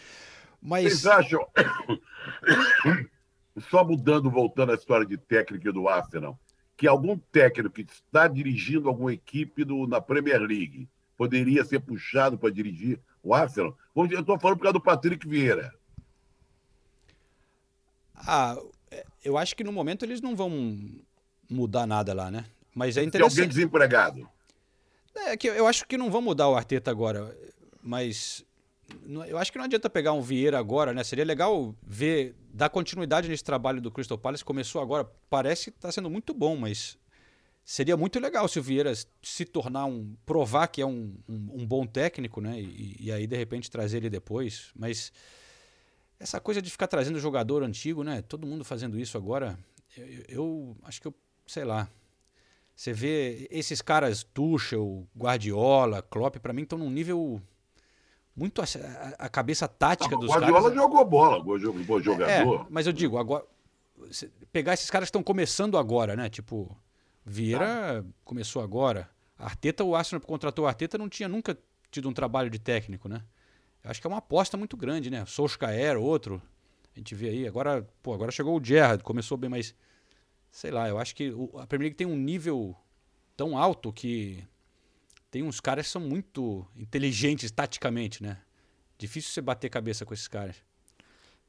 Mas... 0.61 0.83
Vocês 0.83 1.05
acham, 1.05 1.45
só 3.69 3.83
mudando, 3.83 4.31
voltando 4.31 4.71
à 4.71 4.75
história 4.75 5.05
de 5.05 5.17
técnico 5.17 5.71
do 5.71 5.87
Arsenal, 5.87 6.39
que 6.75 6.87
algum 6.87 7.17
técnico 7.17 7.75
que 7.75 7.81
está 7.81 8.27
dirigindo 8.27 8.87
alguma 8.87 9.13
equipe 9.13 9.63
do, 9.63 9.85
na 9.85 10.01
Premier 10.01 10.41
League 10.41 10.89
poderia 11.17 11.63
ser 11.63 11.81
puxado 11.81 12.37
para 12.37 12.49
dirigir 12.49 12.99
o 13.21 13.33
Arsenal? 13.33 13.77
Eu 13.95 14.05
estou 14.05 14.39
falando 14.39 14.57
por 14.57 14.63
causa 14.63 14.73
do 14.73 14.81
Patrick 14.81 15.27
Vieira. 15.27 15.73
Ah, 18.15 18.57
é, 18.89 19.05
eu 19.23 19.37
acho 19.37 19.55
que 19.55 19.63
no 19.63 19.71
momento 19.71 20.03
eles 20.03 20.21
não 20.21 20.35
vão 20.35 21.04
mudar 21.49 21.85
nada 21.85 22.13
lá, 22.13 22.31
né? 22.31 22.45
Mas 22.73 22.97
é 22.97 23.03
interessante. 23.03 23.33
Se 23.33 23.41
alguém 23.41 23.49
desempregado. 23.49 24.29
É 25.15 25.37
que 25.37 25.47
eu 25.47 25.65
acho 25.65 25.87
que 25.87 25.97
não 25.97 26.11
vão 26.11 26.21
mudar 26.21 26.49
o 26.49 26.55
Arteta 26.55 26.91
agora, 26.91 27.35
mas 27.81 28.45
eu 29.27 29.37
acho 29.37 29.51
que 29.51 29.57
não 29.57 29.65
adianta 29.65 29.89
pegar 29.89 30.13
um 30.13 30.21
Vieira 30.21 30.59
agora, 30.59 30.93
né? 30.93 31.03
Seria 31.03 31.25
legal 31.25 31.75
ver, 31.81 32.35
dar 32.53 32.69
continuidade 32.69 33.29
nesse 33.29 33.43
trabalho 33.43 33.81
do 33.81 33.91
Crystal 33.91 34.17
Palace. 34.17 34.43
Começou 34.43 34.81
agora, 34.81 35.09
parece 35.29 35.71
que 35.71 35.77
está 35.77 35.91
sendo 35.91 36.09
muito 36.09 36.33
bom, 36.33 36.55
mas 36.55 36.97
seria 37.63 37.97
muito 37.97 38.19
legal 38.19 38.47
se 38.47 38.59
o 38.59 38.63
Vieira 38.63 38.93
se 39.21 39.45
tornar 39.45 39.85
um. 39.85 40.15
provar 40.25 40.67
que 40.67 40.81
é 40.81 40.85
um, 40.85 41.15
um, 41.27 41.61
um 41.61 41.65
bom 41.65 41.85
técnico, 41.85 42.41
né? 42.41 42.59
E, 42.59 42.97
e, 42.99 43.11
aí, 43.11 43.25
de 43.25 43.35
repente, 43.35 43.71
trazer 43.71 43.97
ele 43.97 44.09
depois. 44.09 44.71
Mas 44.75 45.11
essa 46.19 46.39
coisa 46.39 46.61
de 46.61 46.69
ficar 46.69 46.87
trazendo 46.87 47.19
jogador 47.19 47.63
antigo, 47.63 48.03
né? 48.03 48.21
Todo 48.21 48.47
mundo 48.47 48.63
fazendo 48.63 48.99
isso 48.99 49.17
agora. 49.17 49.57
Eu, 49.97 50.23
eu 50.27 50.77
acho 50.83 51.01
que 51.01 51.07
eu. 51.07 51.15
Sei 51.45 51.63
lá. 51.63 51.87
Você 52.75 52.91
vê 52.91 53.47
esses 53.49 53.81
caras, 53.81 54.23
Tuchel, 54.23 55.07
Guardiola, 55.17 56.01
Klopp, 56.01 56.37
para 56.37 56.51
mim 56.53 56.63
estão 56.63 56.77
num 56.77 56.89
nível 56.89 57.41
muito 58.35 58.61
a, 58.61 58.65
a 59.17 59.29
cabeça 59.29 59.67
tática 59.67 60.11
Não, 60.11 60.19
dos 60.19 60.29
Guardiola 60.29 60.61
caras. 60.61 60.77
Guardiola 60.77 60.89
jogou 60.89 61.05
bola, 61.05 61.41
bom 61.41 62.01
jogador. 62.01 62.29
É, 62.29 62.65
mas 62.69 62.85
eu 62.85 62.91
digo, 62.91 63.17
agora 63.17 63.45
pegar 64.51 64.73
esses 64.73 64.89
caras 64.89 65.07
que 65.07 65.09
estão 65.09 65.23
começando 65.23 65.77
agora, 65.77 66.15
né? 66.15 66.29
Tipo, 66.29 66.75
Vieira 67.25 68.03
tá. 68.03 68.09
começou 68.23 68.61
agora. 68.61 69.09
Arteta, 69.37 69.83
o 69.83 69.95
Arsenal 69.95 70.21
contratou 70.21 70.65
o 70.65 70.67
Arteta, 70.67 70.97
não 70.97 71.09
tinha 71.09 71.27
nunca 71.27 71.57
tido 71.91 72.09
um 72.09 72.13
trabalho 72.13 72.49
de 72.49 72.59
técnico, 72.59 73.07
né? 73.07 73.23
Eu 73.83 73.91
acho 73.91 74.01
que 74.01 74.07
é 74.07 74.09
uma 74.09 74.17
aposta 74.17 74.57
muito 74.57 74.75
grande, 74.75 75.09
né? 75.09 75.25
Solskjaer, 75.25 75.97
outro. 75.97 76.41
A 76.95 76.99
gente 76.99 77.13
vê 77.13 77.29
aí. 77.29 77.47
Agora, 77.47 77.87
pô, 78.01 78.13
agora 78.13 78.31
chegou 78.31 78.59
o 78.59 78.63
Gerrard, 78.63 79.03
começou 79.03 79.37
bem, 79.37 79.49
mas 79.49 79.75
sei 80.55 80.71
lá, 80.71 80.87
eu 80.87 80.97
acho 80.97 81.13
que 81.13 81.33
a 81.55 81.67
Premier 81.67 81.87
League 81.87 81.97
tem 81.97 82.07
um 82.07 82.15
nível 82.15 82.73
tão 83.35 83.57
alto 83.57 83.91
que 83.91 84.41
tem 85.29 85.43
uns 85.43 85.59
caras 85.59 85.85
que 85.85 85.91
são 85.91 85.99
muito 85.99 86.65
inteligentes 86.77 87.51
taticamente, 87.51 88.23
né? 88.23 88.37
Difícil 88.97 89.31
você 89.31 89.41
bater 89.41 89.69
cabeça 89.69 90.05
com 90.05 90.13
esses 90.13 90.29
caras. 90.29 90.55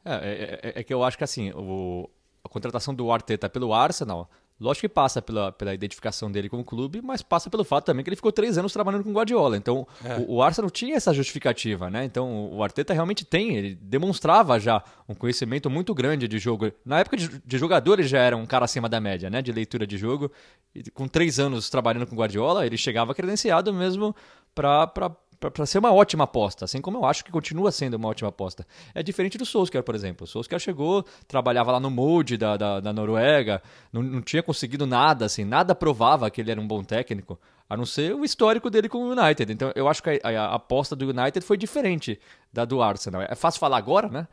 É, 0.05 0.13
é, 0.13 0.71
é, 0.71 0.81
é 0.81 0.83
que 0.83 0.93
eu 0.93 1.05
acho 1.05 1.17
que 1.17 1.23
assim, 1.23 1.53
o, 1.53 2.11
a 2.43 2.49
contratação 2.49 2.93
do 2.93 3.13
Arteta 3.13 3.49
pelo 3.49 3.73
Arsenal 3.73 4.29
Lógico 4.59 4.89
que 4.89 4.89
passa 4.89 5.21
pela, 5.21 5.53
pela 5.53 5.75
identificação 5.75 6.33
dele 6.33 6.49
com 6.49 6.59
o 6.59 6.65
clube, 6.65 7.03
mas 7.03 7.21
passa 7.21 7.51
pelo 7.51 7.63
fato 7.63 7.85
também 7.85 8.03
que 8.03 8.09
ele 8.09 8.17
ficou 8.17 8.33
três 8.33 8.57
anos 8.57 8.73
trabalhando 8.73 9.05
com 9.05 9.11
o 9.11 9.13
Guardiola. 9.13 9.57
Então, 9.57 9.87
é. 10.03 10.17
o, 10.17 10.37
o, 10.37 10.43
Arsenal 10.43 10.71
tinha 10.71 10.97
essa 10.97 11.13
justificativa, 11.13 11.91
né? 11.91 12.05
Então, 12.05 12.51
o 12.51 12.63
Arteta 12.63 12.95
realmente 12.95 13.23
tem, 13.23 13.55
ele 13.55 13.75
demonstrava 13.75 14.59
já 14.59 14.83
um 15.07 15.15
conhecimento 15.15 15.69
muito 15.69 15.95
grande 15.95 16.27
de 16.27 16.39
jogo. 16.39 16.73
Na 16.85 17.01
época 17.01 17.19
de, 17.19 17.29
de 17.45 17.59
jogador, 17.59 17.99
ele 17.99 18.09
já 18.09 18.21
era 18.21 18.37
um 18.37 18.47
cara 18.47 18.65
acima 18.65 18.89
da 18.89 18.99
média, 18.99 19.29
né? 19.29 19.43
De 19.43 19.53
leitura 19.53 19.87
de 19.87 19.99
jogo. 19.99 20.33
E 20.75 20.91
com 20.91 21.07
três 21.07 21.39
anos 21.39 21.69
trabalhando 21.69 22.07
com 22.07 22.15
o 22.15 22.19
Guardiola, 22.19 22.65
ele 22.65 22.79
chegava 22.79 23.15
credenciado 23.15 23.75
mesmo 23.75 24.17
para 24.55 25.15
para 25.39 25.67
ser 25.67 25.79
uma 25.79 25.93
ótima 25.93 26.25
aposta, 26.25 26.65
assim 26.65 26.81
como 26.81 26.99
eu 26.99 27.05
acho 27.05 27.25
que 27.25 27.31
continua 27.31 27.71
sendo 27.71 27.95
uma 27.95 28.09
ótima 28.09 28.29
aposta. 28.29 28.67
É 28.95 29.03
diferente 29.03 29.37
do 29.37 29.45
Solskjaer, 29.45 29.85
por 29.85 29.95
exemplo. 29.95 30.25
O 30.25 30.27
Solskjaer 30.27 30.61
chegou, 30.61 31.05
trabalhava 31.29 31.73
lá 31.73 31.81
no 31.81 31.91
Molde 31.91 32.37
da, 32.37 32.57
da, 32.57 32.81
da 32.81 32.93
Noruega, 32.93 33.63
não, 33.93 34.03
não, 34.03 34.23
tinha 34.23 34.43
conseguido 34.43 34.87
nada, 34.87 35.25
assim, 35.27 35.45
nada 35.45 35.75
provava 35.75 36.31
que 36.31 36.41
ele 36.41 36.51
era 36.51 36.61
um 36.61 36.67
bom 36.67 36.83
técnico, 36.83 37.39
a 37.69 37.77
não 37.77 37.85
ser 37.85 38.15
o 38.15 38.25
histórico 38.25 38.71
dele 38.71 38.89
com 38.89 38.99
o 38.99 39.13
United. 39.13 39.53
Então 39.53 39.73
eu 39.75 39.89
acho 39.89 40.03
que 40.03 40.11
a, 40.11 40.29
a, 40.29 40.47
a 40.47 40.55
aposta 40.55 40.97
do 40.97 41.09
United 41.11 41.45
foi 41.45 41.57
diferente 41.57 42.19
da 42.53 42.65
do 42.65 42.83
Arsenal. 42.83 43.23
É 43.23 43.35
fácil 43.35 43.61
falar 43.61 43.77
agora, 43.77 44.09
né? 44.09 44.27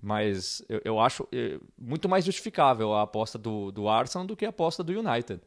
Mas 0.00 0.62
eu, 0.68 0.80
eu 0.84 1.00
acho 1.00 1.26
é, 1.32 1.58
muito 1.78 2.08
mais 2.08 2.24
justificável 2.24 2.94
a 2.94 3.02
aposta 3.02 3.38
do, 3.38 3.70
do 3.72 3.88
Arsenal 3.88 4.26
do 4.26 4.36
que 4.36 4.46
a 4.46 4.50
aposta 4.50 4.82
do 4.82 4.92
United. 4.92 5.40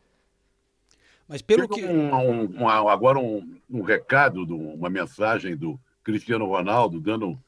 Mas 1.29 1.43
pelo 1.43 1.69
que. 1.69 1.85
Um, 1.85 2.11
um, 2.15 2.63
um, 2.63 2.67
agora 2.67 3.19
um, 3.19 3.81
recado, 3.83 4.43
uma 4.43 4.89
mensagem 4.89 5.55
do 5.55 5.79
Cristiano 6.03 6.45
Ronaldo, 6.45 6.99
dando, 6.99 7.39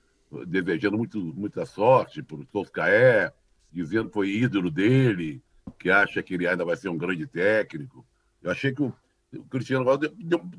desejando 0.45 0.99
muito, 0.99 1.19
muita 1.19 1.65
sorte 1.65 2.21
para 2.21 2.37
o 2.37 2.45
Solskjaer, 2.51 3.33
dizendo 3.73 4.09
que 4.09 4.13
foi 4.13 4.29
ídolo 4.29 4.69
dele, 4.69 5.41
que 5.79 5.89
acha 5.89 6.21
que 6.21 6.35
ele 6.35 6.47
ainda 6.47 6.63
vai 6.63 6.77
ser 6.77 6.89
um 6.89 6.97
grande 6.97 7.25
técnico. 7.25 8.05
Eu 8.43 8.51
achei 8.51 8.71
que 8.71 8.83
o, 8.83 8.93
o 9.33 9.43
Cristiano 9.45 9.83
Ronaldo 9.83 10.09
deu, 10.09 10.39
deu, 10.39 10.51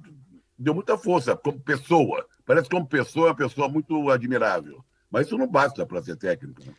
deu, 0.58 0.74
muita 0.74 0.98
força 0.98 1.37
como 1.37 1.61
pessoa. 1.61 2.26
Parece 2.44 2.68
que 2.68 2.74
como 2.74 2.88
pessoa 2.88 3.28
é 3.28 3.30
uma 3.30 3.37
pessoa 3.37 3.68
muito 3.68 4.11
admirável. 4.11 4.85
Mas 5.08 5.26
isso 5.26 5.38
não 5.38 5.46
basta 5.46 5.87
para 5.87 6.02
ser 6.02 6.16
técnico. 6.16 6.64
Né? 6.64 6.74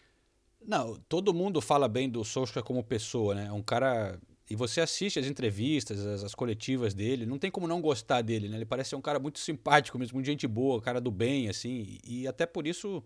Não, 0.65 0.95
todo 1.07 1.33
mundo 1.33 1.61
fala 1.61 1.87
bem 1.87 2.09
do 2.09 2.25
Solskjaer 2.25 2.65
como 2.65 2.83
pessoa, 2.83 3.33
né? 3.33 3.45
É 3.45 3.51
um 3.53 3.63
cara. 3.63 4.19
E 4.53 4.55
você 4.55 4.81
assiste 4.81 5.17
as 5.17 5.25
entrevistas, 5.25 5.99
as, 6.05 6.23
as, 6.25 6.35
coletivas 6.35 6.93
dele, 6.93 7.25
não 7.25 7.39
tem 7.39 7.49
como 7.49 7.67
não 7.67 7.81
gostar 7.81 8.21
dele, 8.21 8.47
né? 8.47 8.57
Ele 8.57 8.65
parece 8.65 8.91
ser 8.91 8.95
um 8.95 9.01
cara 9.01 9.17
muito 9.17 9.39
simpático 9.39 9.97
mesmo, 9.97 10.13
muito 10.13 10.27
gente 10.27 10.47
boa, 10.47 10.79
cara 10.79 11.01
do 11.01 11.09
bem, 11.09 11.49
assim. 11.49 11.97
E 12.03 12.27
até 12.27 12.45
por 12.45 12.67
isso, 12.67 13.03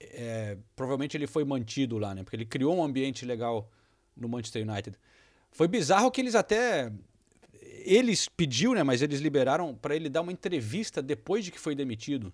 é, 0.00 0.58
provavelmente 0.74 1.16
ele 1.16 1.28
foi 1.28 1.44
mantido 1.44 1.96
lá, 1.96 2.12
né? 2.12 2.24
Porque 2.24 2.34
ele 2.34 2.44
criou 2.44 2.76
um 2.76 2.82
ambiente 2.82 3.24
legal 3.24 3.70
no 4.16 4.28
Manchester 4.28 4.68
United. 4.68 4.98
Foi 5.52 5.68
bizarro 5.68 6.10
que 6.10 6.20
eles 6.20 6.34
até. 6.34 6.92
Eles 7.84 8.28
pediu, 8.28 8.74
né? 8.74 8.82
Mas 8.82 9.00
eles 9.00 9.20
liberaram 9.20 9.76
para 9.76 9.94
ele 9.94 10.08
dar 10.08 10.22
uma 10.22 10.32
entrevista 10.32 11.00
depois 11.00 11.44
de 11.44 11.52
que 11.52 11.60
foi 11.60 11.76
demitido. 11.76 12.32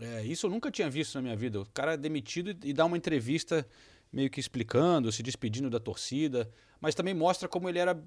É, 0.00 0.24
isso 0.24 0.46
eu 0.46 0.50
nunca 0.50 0.68
tinha 0.68 0.90
visto 0.90 1.14
na 1.14 1.22
minha 1.22 1.36
vida. 1.36 1.60
O 1.60 1.66
cara 1.66 1.92
é 1.92 1.96
demitido 1.96 2.56
e 2.64 2.72
dá 2.72 2.84
uma 2.84 2.96
entrevista 2.96 3.64
meio 4.12 4.30
que 4.30 4.40
explicando, 4.40 5.10
se 5.12 5.22
despedindo 5.22 5.68
da 5.68 5.80
torcida, 5.80 6.50
mas 6.80 6.94
também 6.94 7.14
mostra 7.14 7.48
como 7.48 7.68
ele 7.68 7.78
era 7.78 8.02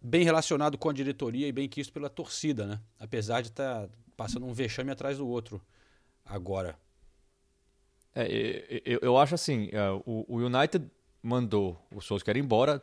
bem 0.00 0.24
relacionado 0.24 0.76
com 0.76 0.88
a 0.88 0.92
diretoria 0.92 1.46
e 1.48 1.52
bem 1.52 1.68
quisto 1.68 1.92
pela 1.92 2.10
torcida, 2.10 2.66
né? 2.66 2.80
Apesar 2.98 3.40
de 3.40 3.48
estar 3.48 3.86
tá 3.86 3.88
passando 4.16 4.46
um 4.46 4.52
vexame 4.52 4.90
atrás 4.90 5.18
do 5.18 5.26
outro 5.26 5.60
agora. 6.24 6.78
É, 8.14 8.82
eu, 8.84 9.00
eu 9.02 9.18
acho 9.18 9.34
assim, 9.34 9.68
é, 9.72 9.80
o 10.06 10.36
United 10.36 10.84
mandou 11.22 11.80
o 11.90 12.00
Solskjaer 12.00 12.36
embora, 12.36 12.82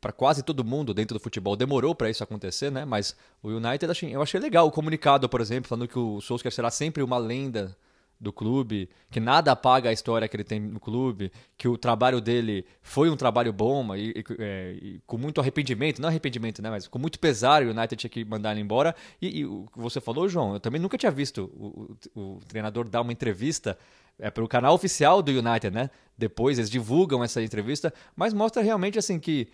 para 0.00 0.12
quase 0.12 0.42
todo 0.42 0.64
mundo 0.64 0.94
dentro 0.94 1.18
do 1.18 1.20
futebol. 1.20 1.56
Demorou 1.56 1.94
para 1.94 2.08
isso 2.08 2.22
acontecer, 2.22 2.70
né? 2.70 2.84
Mas 2.84 3.16
o 3.42 3.48
United, 3.48 4.12
eu 4.12 4.22
achei 4.22 4.38
legal 4.38 4.66
o 4.66 4.70
comunicado, 4.70 5.28
por 5.28 5.40
exemplo, 5.40 5.68
falando 5.68 5.88
que 5.88 5.98
o 5.98 6.20
Solskjaer 6.20 6.52
será 6.52 6.70
sempre 6.70 7.02
uma 7.02 7.18
lenda 7.18 7.76
do 8.18 8.32
clube, 8.32 8.88
que 9.10 9.20
nada 9.20 9.52
apaga 9.52 9.90
a 9.90 9.92
história 9.92 10.26
que 10.26 10.36
ele 10.36 10.44
tem 10.44 10.58
no 10.58 10.80
clube, 10.80 11.30
que 11.56 11.68
o 11.68 11.76
trabalho 11.76 12.20
dele 12.20 12.64
foi 12.80 13.10
um 13.10 13.16
trabalho 13.16 13.52
bom 13.52 13.94
e, 13.94 14.10
e, 14.10 14.24
é, 14.38 14.78
e 14.80 15.00
com 15.06 15.18
muito 15.18 15.40
arrependimento, 15.40 16.00
não 16.00 16.08
arrependimento, 16.08 16.62
né, 16.62 16.70
mas 16.70 16.88
com 16.88 16.98
muito 16.98 17.18
pesar 17.18 17.62
o 17.62 17.70
United 17.70 17.96
tinha 17.96 18.10
que 18.10 18.24
mandar 18.24 18.52
ele 18.52 18.60
embora. 18.60 18.94
E, 19.20 19.40
e 19.40 19.44
o 19.44 19.66
que 19.72 19.78
você 19.78 20.00
falou, 20.00 20.28
João, 20.28 20.54
eu 20.54 20.60
também 20.60 20.80
nunca 20.80 20.96
tinha 20.96 21.12
visto 21.12 21.50
o, 21.54 21.96
o, 22.14 22.36
o 22.36 22.40
treinador 22.48 22.88
dar 22.88 23.02
uma 23.02 23.12
entrevista 23.12 23.78
é 24.18 24.30
para 24.30 24.42
o 24.42 24.48
canal 24.48 24.74
oficial 24.74 25.20
do 25.20 25.30
United, 25.30 25.70
né? 25.70 25.90
Depois 26.16 26.58
eles 26.58 26.70
divulgam 26.70 27.22
essa 27.22 27.42
entrevista, 27.42 27.92
mas 28.14 28.32
mostra 28.32 28.62
realmente 28.62 28.98
assim 28.98 29.20
que 29.20 29.48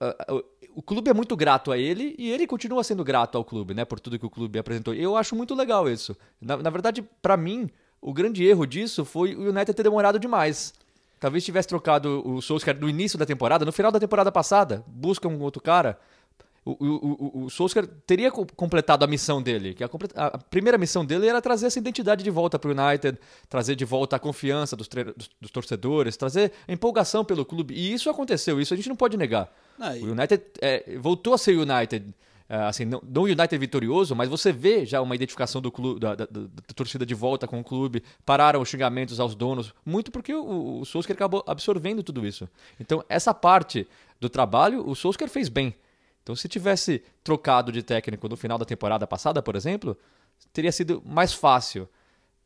uh, 0.00 0.44
o 0.80 0.82
clube 0.82 1.10
é 1.10 1.12
muito 1.12 1.36
grato 1.36 1.70
a 1.70 1.76
ele 1.76 2.14
e 2.18 2.30
ele 2.30 2.46
continua 2.46 2.82
sendo 2.82 3.04
grato 3.04 3.36
ao 3.36 3.44
clube, 3.44 3.74
né? 3.74 3.84
Por 3.84 4.00
tudo 4.00 4.18
que 4.18 4.24
o 4.24 4.30
clube 4.30 4.58
apresentou. 4.58 4.94
Eu 4.94 5.14
acho 5.14 5.36
muito 5.36 5.54
legal 5.54 5.86
isso. 5.86 6.16
Na, 6.40 6.56
na 6.56 6.70
verdade, 6.70 7.02
para 7.20 7.36
mim, 7.36 7.68
o 8.00 8.14
grande 8.14 8.42
erro 8.46 8.64
disso 8.64 9.04
foi 9.04 9.34
o 9.34 9.50
United 9.50 9.74
ter 9.74 9.82
demorado 9.82 10.18
demais. 10.18 10.72
Talvez 11.18 11.44
tivesse 11.44 11.68
trocado 11.68 12.26
o 12.26 12.40
Solskjaer 12.40 12.80
no 12.80 12.88
início 12.88 13.18
da 13.18 13.26
temporada, 13.26 13.62
no 13.62 13.72
final 13.72 13.92
da 13.92 14.00
temporada 14.00 14.32
passada, 14.32 14.82
busca 14.86 15.28
um 15.28 15.38
outro 15.42 15.60
cara. 15.60 16.00
O, 16.62 16.72
o, 16.72 17.40
o, 17.42 17.44
o 17.44 17.50
Solskjaer 17.50 17.88
teria 18.06 18.30
completado 18.30 19.02
a 19.02 19.08
missão 19.08 19.40
dele, 19.40 19.72
que 19.72 19.82
a, 19.82 19.88
a, 20.16 20.38
primeira 20.38 20.76
missão 20.76 21.04
dele 21.04 21.26
era 21.26 21.40
trazer 21.40 21.66
essa 21.66 21.78
identidade 21.78 22.22
de 22.22 22.30
volta 22.30 22.58
para 22.58 22.70
o 22.70 22.74
United, 22.74 23.18
trazer 23.48 23.74
de 23.74 23.84
volta 23.86 24.16
a 24.16 24.18
confiança 24.18 24.76
dos, 24.76 24.86
dos, 24.86 25.30
dos, 25.40 25.50
torcedores, 25.50 26.18
trazer 26.18 26.52
a 26.68 26.72
empolgação 26.72 27.24
pelo 27.24 27.46
clube. 27.46 27.74
E 27.74 27.92
isso 27.92 28.10
aconteceu, 28.10 28.60
isso 28.60 28.74
a 28.74 28.76
gente 28.76 28.90
não 28.90 28.96
pode 28.96 29.16
negar. 29.16 29.50
E... 29.96 30.04
O 30.04 30.12
United 30.12 30.42
é, 30.60 30.98
voltou 30.98 31.32
a 31.32 31.38
ser 31.38 31.56
United. 31.56 32.14
É, 32.46 32.56
assim, 32.56 32.84
não, 32.84 33.00
não 33.08 33.22
United 33.22 33.56
vitorioso, 33.56 34.14
mas 34.14 34.28
você 34.28 34.52
vê 34.52 34.84
já 34.84 35.00
uma 35.00 35.14
identificação 35.14 35.62
do 35.62 35.70
clube, 35.70 36.00
da, 36.00 36.16
da, 36.16 36.26
da, 36.26 36.40
da, 36.40 36.74
torcida 36.74 37.06
de 37.06 37.14
volta 37.14 37.46
com 37.46 37.60
o 37.60 37.64
clube, 37.64 38.02
pararam 38.26 38.60
os 38.60 38.68
xingamentos 38.68 39.20
aos 39.20 39.36
donos, 39.36 39.72
muito 39.86 40.10
porque 40.10 40.34
o, 40.34 40.80
o 40.80 40.84
Solskjaer 40.84 41.16
acabou 41.16 41.44
absorvendo 41.46 42.02
tudo 42.02 42.26
isso. 42.26 42.48
Então, 42.78 43.04
essa 43.08 43.32
parte 43.32 43.86
do 44.20 44.28
trabalho, 44.28 44.86
o 44.86 44.96
Solskjaer 44.96 45.30
fez 45.30 45.48
bem. 45.48 45.74
Então, 46.30 46.36
se 46.36 46.48
tivesse 46.48 47.02
trocado 47.24 47.72
de 47.72 47.82
técnico 47.82 48.28
no 48.28 48.36
final 48.36 48.56
da 48.56 48.64
temporada 48.64 49.04
passada, 49.04 49.42
por 49.42 49.56
exemplo, 49.56 49.98
teria 50.52 50.70
sido 50.70 51.02
mais 51.04 51.32
fácil. 51.32 51.88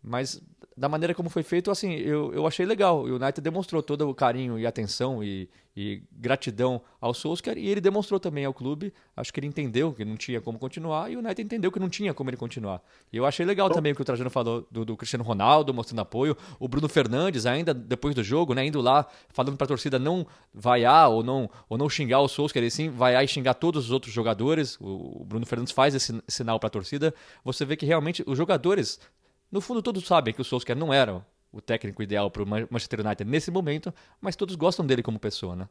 Mas 0.02 0.40
da 0.76 0.88
maneira 0.88 1.14
como 1.14 1.30
foi 1.30 1.42
feito, 1.42 1.70
assim, 1.70 1.92
eu, 1.92 2.32
eu 2.34 2.46
achei 2.46 2.66
legal. 2.66 3.02
O 3.02 3.16
United 3.16 3.40
demonstrou 3.40 3.82
todo 3.82 4.08
o 4.08 4.14
carinho 4.14 4.58
e 4.58 4.66
atenção 4.66 5.22
e, 5.22 5.48
e 5.76 6.02
gratidão 6.10 6.80
ao 7.00 7.14
Solskjaer 7.14 7.56
e 7.58 7.68
ele 7.68 7.80
demonstrou 7.80 8.18
também 8.18 8.44
ao 8.44 8.52
clube. 8.52 8.92
Acho 9.16 9.32
que 9.32 9.38
ele 9.38 9.46
entendeu 9.46 9.92
que 9.92 10.04
não 10.04 10.16
tinha 10.16 10.40
como 10.40 10.58
continuar 10.58 11.10
e 11.10 11.16
o 11.16 11.20
United 11.20 11.42
entendeu 11.42 11.70
que 11.70 11.78
não 11.78 11.88
tinha 11.88 12.12
como 12.12 12.30
ele 12.30 12.36
continuar. 12.36 12.82
E 13.12 13.16
eu 13.16 13.24
achei 13.24 13.46
legal 13.46 13.70
também 13.70 13.92
o 13.92 13.94
que 13.94 14.02
o 14.02 14.04
Trajano 14.04 14.30
falou 14.30 14.66
do, 14.68 14.84
do, 14.84 14.96
Cristiano 14.96 15.22
Ronaldo 15.22 15.72
mostrando 15.72 16.00
apoio, 16.00 16.36
o 16.58 16.66
Bruno 16.66 16.88
Fernandes 16.88 17.46
ainda 17.46 17.72
depois 17.72 18.14
do 18.14 18.24
jogo, 18.24 18.52
né, 18.52 18.66
indo 18.66 18.80
lá 18.80 19.06
falando 19.28 19.56
para 19.56 19.66
a 19.66 19.68
torcida 19.68 19.98
não 19.98 20.26
vaiar 20.52 21.08
ou 21.08 21.22
não 21.22 21.48
ou 21.68 21.78
não 21.78 21.88
xingar 21.88 22.20
o 22.20 22.28
Solskjaer, 22.28 22.64
ele 22.64 22.70
sim 22.70 22.88
vaiar 22.90 23.24
e 23.24 23.28
xingar 23.28 23.54
todos 23.54 23.86
os 23.86 23.90
outros 23.92 24.12
jogadores. 24.12 24.76
O, 24.80 25.22
o 25.22 25.24
Bruno 25.24 25.46
Fernandes 25.46 25.72
faz 25.72 25.94
esse 25.94 26.20
sinal 26.26 26.58
para 26.58 26.66
a 26.66 26.70
torcida. 26.70 27.14
Você 27.44 27.64
vê 27.64 27.76
que 27.76 27.86
realmente 27.86 28.24
os 28.26 28.36
jogadores 28.36 28.98
no 29.54 29.60
fundo, 29.60 29.80
todos 29.80 30.04
sabem 30.04 30.34
que 30.34 30.40
o 30.40 30.44
Solskjaer 30.44 30.76
não 30.76 30.92
era 30.92 31.24
o 31.52 31.60
técnico 31.60 32.02
ideal 32.02 32.28
para 32.28 32.42
o 32.42 32.46
Manchester 32.46 33.06
United 33.06 33.30
nesse 33.30 33.52
momento, 33.52 33.94
mas 34.20 34.34
todos 34.34 34.56
gostam 34.56 34.84
dele 34.84 35.00
como 35.00 35.16
pessoa, 35.16 35.54
né? 35.54 35.68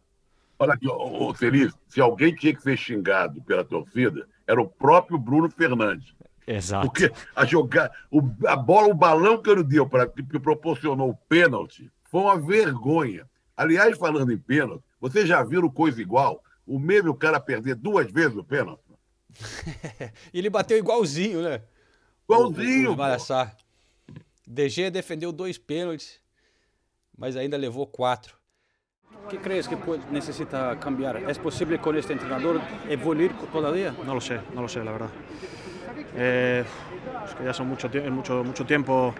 Olha 0.57 0.71
aqui, 0.71 0.87
ô, 0.87 1.33
Feliz, 1.33 1.73
se 1.89 1.99
alguém 1.99 2.33
tinha 2.33 2.55
que 2.55 2.63
ser 2.63 2.77
xingado 2.77 3.41
pela 3.41 3.65
torcida, 3.65 4.25
era 4.47 4.61
o 4.61 4.69
próprio 4.69 5.17
Bruno 5.17 5.49
Fernandes. 5.49 6.13
Exato. 6.47 6.85
Porque 6.85 7.11
a 7.35 7.43
jogar, 7.43 7.91
o, 8.09 8.21
a 8.47 8.55
bola, 8.55 8.87
o 8.87 8.93
balão 8.93 9.41
que 9.41 9.49
ele 9.49 9.65
deu 9.65 9.85
para 9.85 10.07
que 10.07 10.39
proporcionou 10.39 11.09
o 11.09 11.17
pênalti 11.27 11.91
foi 12.05 12.21
uma 12.21 12.39
vergonha. 12.39 13.29
Aliás, 13.57 13.97
falando 13.97 14.31
em 14.31 14.37
pênalti, 14.37 14.81
vocês 15.01 15.27
já 15.27 15.43
viram 15.43 15.69
coisa 15.69 16.01
igual? 16.01 16.41
O 16.65 16.79
mesmo 16.79 17.13
cara 17.13 17.37
perder 17.37 17.75
duas 17.75 18.09
vezes 18.09 18.37
o 18.37 18.45
pênalti? 18.45 18.81
ele 20.33 20.49
bateu 20.49 20.77
igualzinho, 20.77 21.41
né? 21.41 21.61
Igualzinho. 22.23 22.91
O, 22.91 22.93
o, 22.93 23.62
DG 24.47 24.91
defendeu 24.91 25.31
dois 25.31 25.57
pênaltis, 25.57 26.21
mas 27.17 27.35
ainda 27.35 27.57
levou 27.57 27.87
quatro. 27.87 28.35
O 29.25 29.27
que 29.27 29.37
crees 29.37 29.67
que 29.67 29.77
necesita 30.11 30.75
cambiar? 30.79 31.17
¿Es 31.29 31.37
posible 31.37 31.79
con 31.79 31.95
este 31.95 32.13
entrenador 32.13 32.59
evoluir 32.89 33.31
todavía? 33.51 33.91
No 34.05 34.13
lo 34.15 34.21
sé, 34.21 34.39
no 34.53 34.61
lo 34.61 34.67
sé, 34.67 34.83
la 34.83 34.91
verdad. 34.91 35.09
Eh, 36.15 36.63
es 37.25 37.35
que 37.35 37.43
ya 37.45 37.53
son 37.53 37.67
mucho, 37.67 37.89
mucho, 38.11 38.43
mucho 38.43 38.65
tiempo 38.65 39.13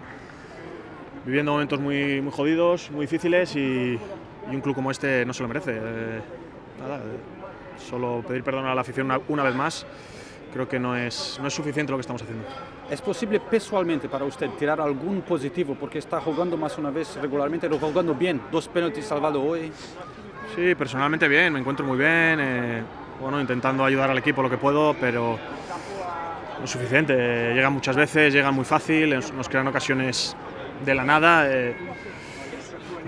viviendo 1.24 1.52
momentos 1.52 1.80
muy, 1.80 2.20
muy 2.20 2.32
jodidos, 2.32 2.90
muy 2.90 3.06
difíciles 3.06 3.56
y, 3.56 3.98
y, 4.50 4.54
un 4.54 4.60
club 4.60 4.74
como 4.74 4.90
este 4.90 5.24
no 5.24 5.32
se 5.32 5.42
lo 5.42 5.48
merece. 5.48 5.72
Eh, 5.74 6.20
nada, 6.80 6.98
eh, 6.98 7.80
solo 7.88 8.22
pedir 8.26 8.44
perdón 8.44 8.66
a 8.66 8.74
la 8.74 8.82
afición 8.82 9.06
una, 9.06 9.20
una 9.28 9.42
vez 9.42 9.54
más 9.54 9.86
creo 10.54 10.68
que 10.68 10.78
no 10.78 10.96
es, 10.96 11.38
no 11.40 11.48
es 11.48 11.54
suficiente 11.54 11.90
lo 11.90 11.98
que 11.98 12.02
estamos 12.02 12.22
haciendo. 12.22 12.44
¿Es 12.90 13.00
posible 13.00 13.40
personalmente 13.40 14.08
para 14.08 14.24
usted 14.24 14.50
tirar 14.50 14.80
algún 14.80 15.22
positivo 15.22 15.74
porque 15.78 15.98
está 15.98 16.20
jugando 16.20 16.56
más 16.56 16.76
una 16.76 16.90
vez 16.90 17.16
regularmente, 17.20 17.68
lo 17.68 17.78
jugando 17.78 18.14
bien, 18.14 18.42
dos 18.52 18.68
penaltis 18.68 19.06
salvados 19.06 19.42
hoy? 19.44 19.72
Sí, 20.54 20.74
personalmente 20.74 21.26
bien, 21.26 21.52
me 21.52 21.60
encuentro 21.60 21.84
muy 21.86 21.96
bien, 21.96 22.38
eh, 22.40 22.82
bueno, 23.20 23.40
intentando 23.40 23.84
ayudar 23.84 24.10
al 24.10 24.18
equipo 24.18 24.42
lo 24.42 24.50
que 24.50 24.58
puedo, 24.58 24.94
pero 25.00 25.38
no 26.58 26.64
es 26.64 26.70
suficiente. 26.70 27.54
Llegan 27.54 27.72
muchas 27.72 27.96
veces, 27.96 28.32
llegan 28.32 28.54
muy 28.54 28.64
fácil, 28.64 29.18
nos 29.34 29.48
crean 29.48 29.66
ocasiones 29.66 30.36
de 30.84 30.94
la 30.94 31.04
nada. 31.04 31.50
Eh, 31.50 31.74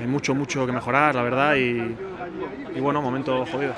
hay 0.00 0.06
mucho, 0.06 0.34
mucho 0.34 0.66
que 0.66 0.72
mejorar, 0.72 1.14
la 1.14 1.22
verdad, 1.22 1.54
y, 1.56 1.96
y 2.74 2.80
bueno, 2.80 3.02
momento 3.02 3.44
jodido. 3.46 3.74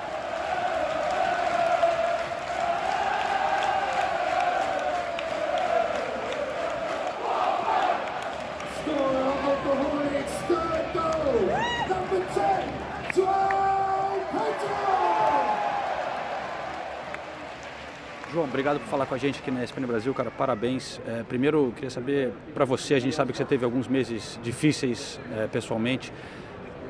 Obrigado 18.69 18.81
por 18.81 18.91
falar 18.91 19.07
com 19.07 19.15
a 19.15 19.19
gente 19.19 19.41
aqui 19.41 19.51
na 19.51 19.65
ESPN 19.65 19.87
Brasil, 19.87 20.13
cara. 20.13 20.31
Parabéns. 20.31 21.01
É, 21.07 21.23
primeiro, 21.23 21.73
queria 21.75 21.91
saber 21.91 22.33
para 22.53 22.67
você, 22.67 22.95
a 22.95 22.99
gente 22.99 23.15
sabe 23.15 23.33
que 23.33 23.39
você 23.39 23.45
teve 23.45 23.65
alguns 23.65 23.89
meses 23.89 24.39
difíceis 24.43 25.19
é, 25.37 25.47
pessoalmente. 25.47 26.13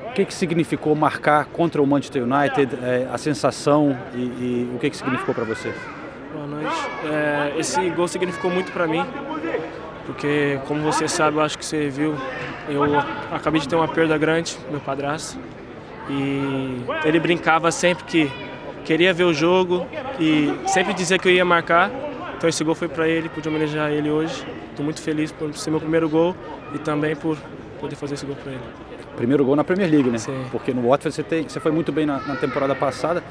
O 0.09 0.11
que, 0.11 0.25
que 0.25 0.33
significou 0.33 0.93
marcar 0.95 1.45
contra 1.45 1.81
o 1.81 1.87
Manchester 1.87 2.23
United, 2.23 2.77
é, 2.83 3.07
a 3.11 3.17
sensação 3.17 3.97
e, 4.13 4.17
e, 4.17 4.71
o 4.75 4.79
que, 4.79 4.89
que 4.89 4.97
significou 4.97 5.33
para 5.33 5.45
você? 5.45 5.73
Boa 6.33 6.47
noite. 6.47 6.75
É, 7.05 7.53
esse 7.57 7.89
gol 7.91 8.07
significou 8.07 8.51
muito 8.51 8.71
para 8.71 8.85
mim, 8.85 9.05
porque, 10.05 10.59
como 10.67 10.81
você 10.81 11.07
sabe, 11.07 11.37
eu 11.37 11.41
acho 11.41 11.57
que 11.57 11.65
você 11.65 11.89
viu, 11.89 12.15
eu 12.67 12.83
acabei 13.31 13.61
de 13.61 13.69
ter 13.69 13.75
uma 13.75 13.87
perda 13.87 14.17
grande, 14.17 14.57
meu 14.69 14.81
padrasto, 14.81 15.37
e 16.09 16.83
ele 17.05 17.19
brincava 17.19 17.71
sempre 17.71 18.03
que 18.03 18.48
queria 18.85 19.13
ver 19.13 19.23
o 19.23 19.33
jogo 19.33 19.85
e 20.19 20.53
sempre 20.67 20.93
dizia 20.93 21.17
que 21.17 21.27
eu 21.27 21.31
ia 21.31 21.45
marcar. 21.45 21.91
Então 22.37 22.49
esse 22.49 22.63
gol 22.63 22.75
foi 22.75 22.87
para 22.87 23.07
ele, 23.07 23.27
pude 23.29 23.47
homenagear 23.47 23.91
ele 23.91 24.09
hoje. 24.09 24.45
Estou 24.69 24.83
muito 24.83 25.01
feliz 25.01 25.31
por 25.31 25.53
ser 25.55 25.71
meu 25.71 25.79
primeiro 25.79 26.07
gol 26.07 26.35
e 26.73 26.77
também 26.77 27.15
por 27.15 27.37
poder 27.79 27.95
fazer 27.95 28.15
esse 28.15 28.25
gol 28.25 28.35
para 28.35 28.51
ele. 28.51 28.61
Primeiro 29.17 29.43
gol 29.43 29.55
na 29.55 29.63
Premier 29.63 29.89
League, 29.91 30.09
né? 30.09 30.17
Sim. 30.17 30.45
Porque 30.51 30.73
no 30.73 30.87
Watford 30.87 31.13
você, 31.13 31.23
tem, 31.23 31.43
você 31.43 31.59
foi 31.59 31.71
muito 31.71 31.91
bem 31.91 32.05
na, 32.05 32.19
na 32.19 32.35
temporada 32.37 32.73
passada. 32.73 33.21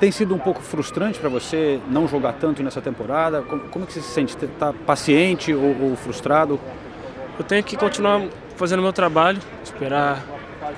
Tem 0.00 0.10
sido 0.10 0.34
um 0.34 0.38
pouco 0.38 0.62
frustrante 0.62 1.18
para 1.18 1.28
você 1.28 1.80
não 1.88 2.08
jogar 2.08 2.34
tanto 2.34 2.62
nessa 2.62 2.80
temporada? 2.80 3.42
Como, 3.42 3.62
como 3.68 3.84
é 3.84 3.86
que 3.86 3.92
você 3.92 4.00
se 4.00 4.08
sente? 4.08 4.36
Está 4.42 4.72
paciente 4.72 5.54
ou, 5.54 5.76
ou 5.82 5.96
frustrado? 5.96 6.58
Eu 7.38 7.44
tenho 7.44 7.62
que 7.62 7.76
continuar 7.76 8.22
fazendo 8.56 8.82
meu 8.82 8.92
trabalho, 8.92 9.38
esperar 9.62 10.22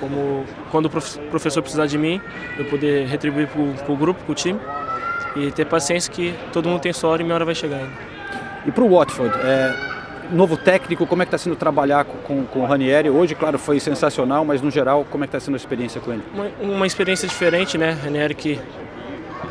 como 0.01 0.45
quando 0.71 0.87
o 0.87 0.91
prof- 0.91 1.19
professor 1.31 1.63
precisar 1.63 1.87
de 1.87 1.99
mim, 1.99 2.21
eu 2.59 2.65
poder 2.67 3.07
retribuir 3.07 3.49
para 3.49 3.93
o 3.93 3.97
grupo, 3.97 4.23
para 4.25 4.33
o 4.33 4.35
time 4.35 4.59
e 5.37 5.51
ter 5.51 5.67
paciência 5.67 6.13
que 6.13 6.35
todo 6.53 6.69
mundo 6.69 6.81
tem 6.81 6.93
sua 6.93 7.11
hora 7.11 7.23
e 7.23 7.25
minha 7.25 7.35
hora 7.35 7.45
vai 7.45 7.55
chegar 7.55 7.77
ainda. 7.77 7.93
E 8.67 8.71
para 8.71 8.83
o 8.85 8.89
Watford, 8.97 9.35
é, 9.45 9.75
novo 10.33 10.57
técnico, 10.57 11.07
como 11.07 11.23
é 11.23 11.25
que 11.25 11.29
está 11.29 11.39
sendo 11.39 11.57
trabalhar 11.57 12.05
com, 12.05 12.19
com, 12.19 12.45
com 12.45 12.61
o 12.61 12.67
Ranieri? 12.67 13.09
Hoje, 13.09 13.35
claro, 13.35 13.59
foi 13.59 13.79
sensacional, 13.81 14.45
mas 14.45 14.61
no 14.61 14.71
geral, 14.71 15.07
como 15.11 15.25
é 15.25 15.27
que 15.27 15.37
está 15.37 15.45
sendo 15.45 15.55
a 15.55 15.57
experiência 15.59 16.01
com 16.01 16.13
ele? 16.13 16.23
Uma, 16.35 16.47
uma 16.77 16.87
experiência 16.87 17.29
diferente, 17.29 17.79
né? 17.79 17.91
Ranieri 18.03 18.35
que 18.35 18.61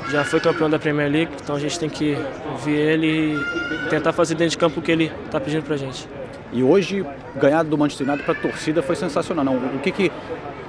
já 0.09 0.23
foi 0.23 0.39
campeão 0.39 0.69
da 0.69 0.77
Premier 0.79 1.09
League, 1.11 1.31
então 1.41 1.55
a 1.55 1.59
gente 1.59 1.79
tem 1.79 1.89
que 1.89 2.17
ouvir 2.51 2.75
ele 2.75 3.35
e 3.35 3.89
tentar 3.89 4.13
fazer 4.13 4.35
dentro 4.35 4.51
de 4.51 4.57
campo 4.57 4.79
o 4.79 4.83
que 4.83 4.91
ele 4.91 5.11
está 5.25 5.39
pedindo 5.39 5.63
para 5.63 5.75
gente. 5.77 6.07
E 6.51 6.63
hoje, 6.63 7.05
ganhar 7.35 7.63
do 7.63 7.77
Manchester 7.77 8.07
United 8.07 8.25
para 8.25 8.33
a 8.33 8.41
torcida 8.41 8.81
foi 8.81 8.95
sensacional. 8.95 9.43
Não, 9.43 9.57
o 9.57 9.79
que, 9.79 9.91
que 9.91 10.11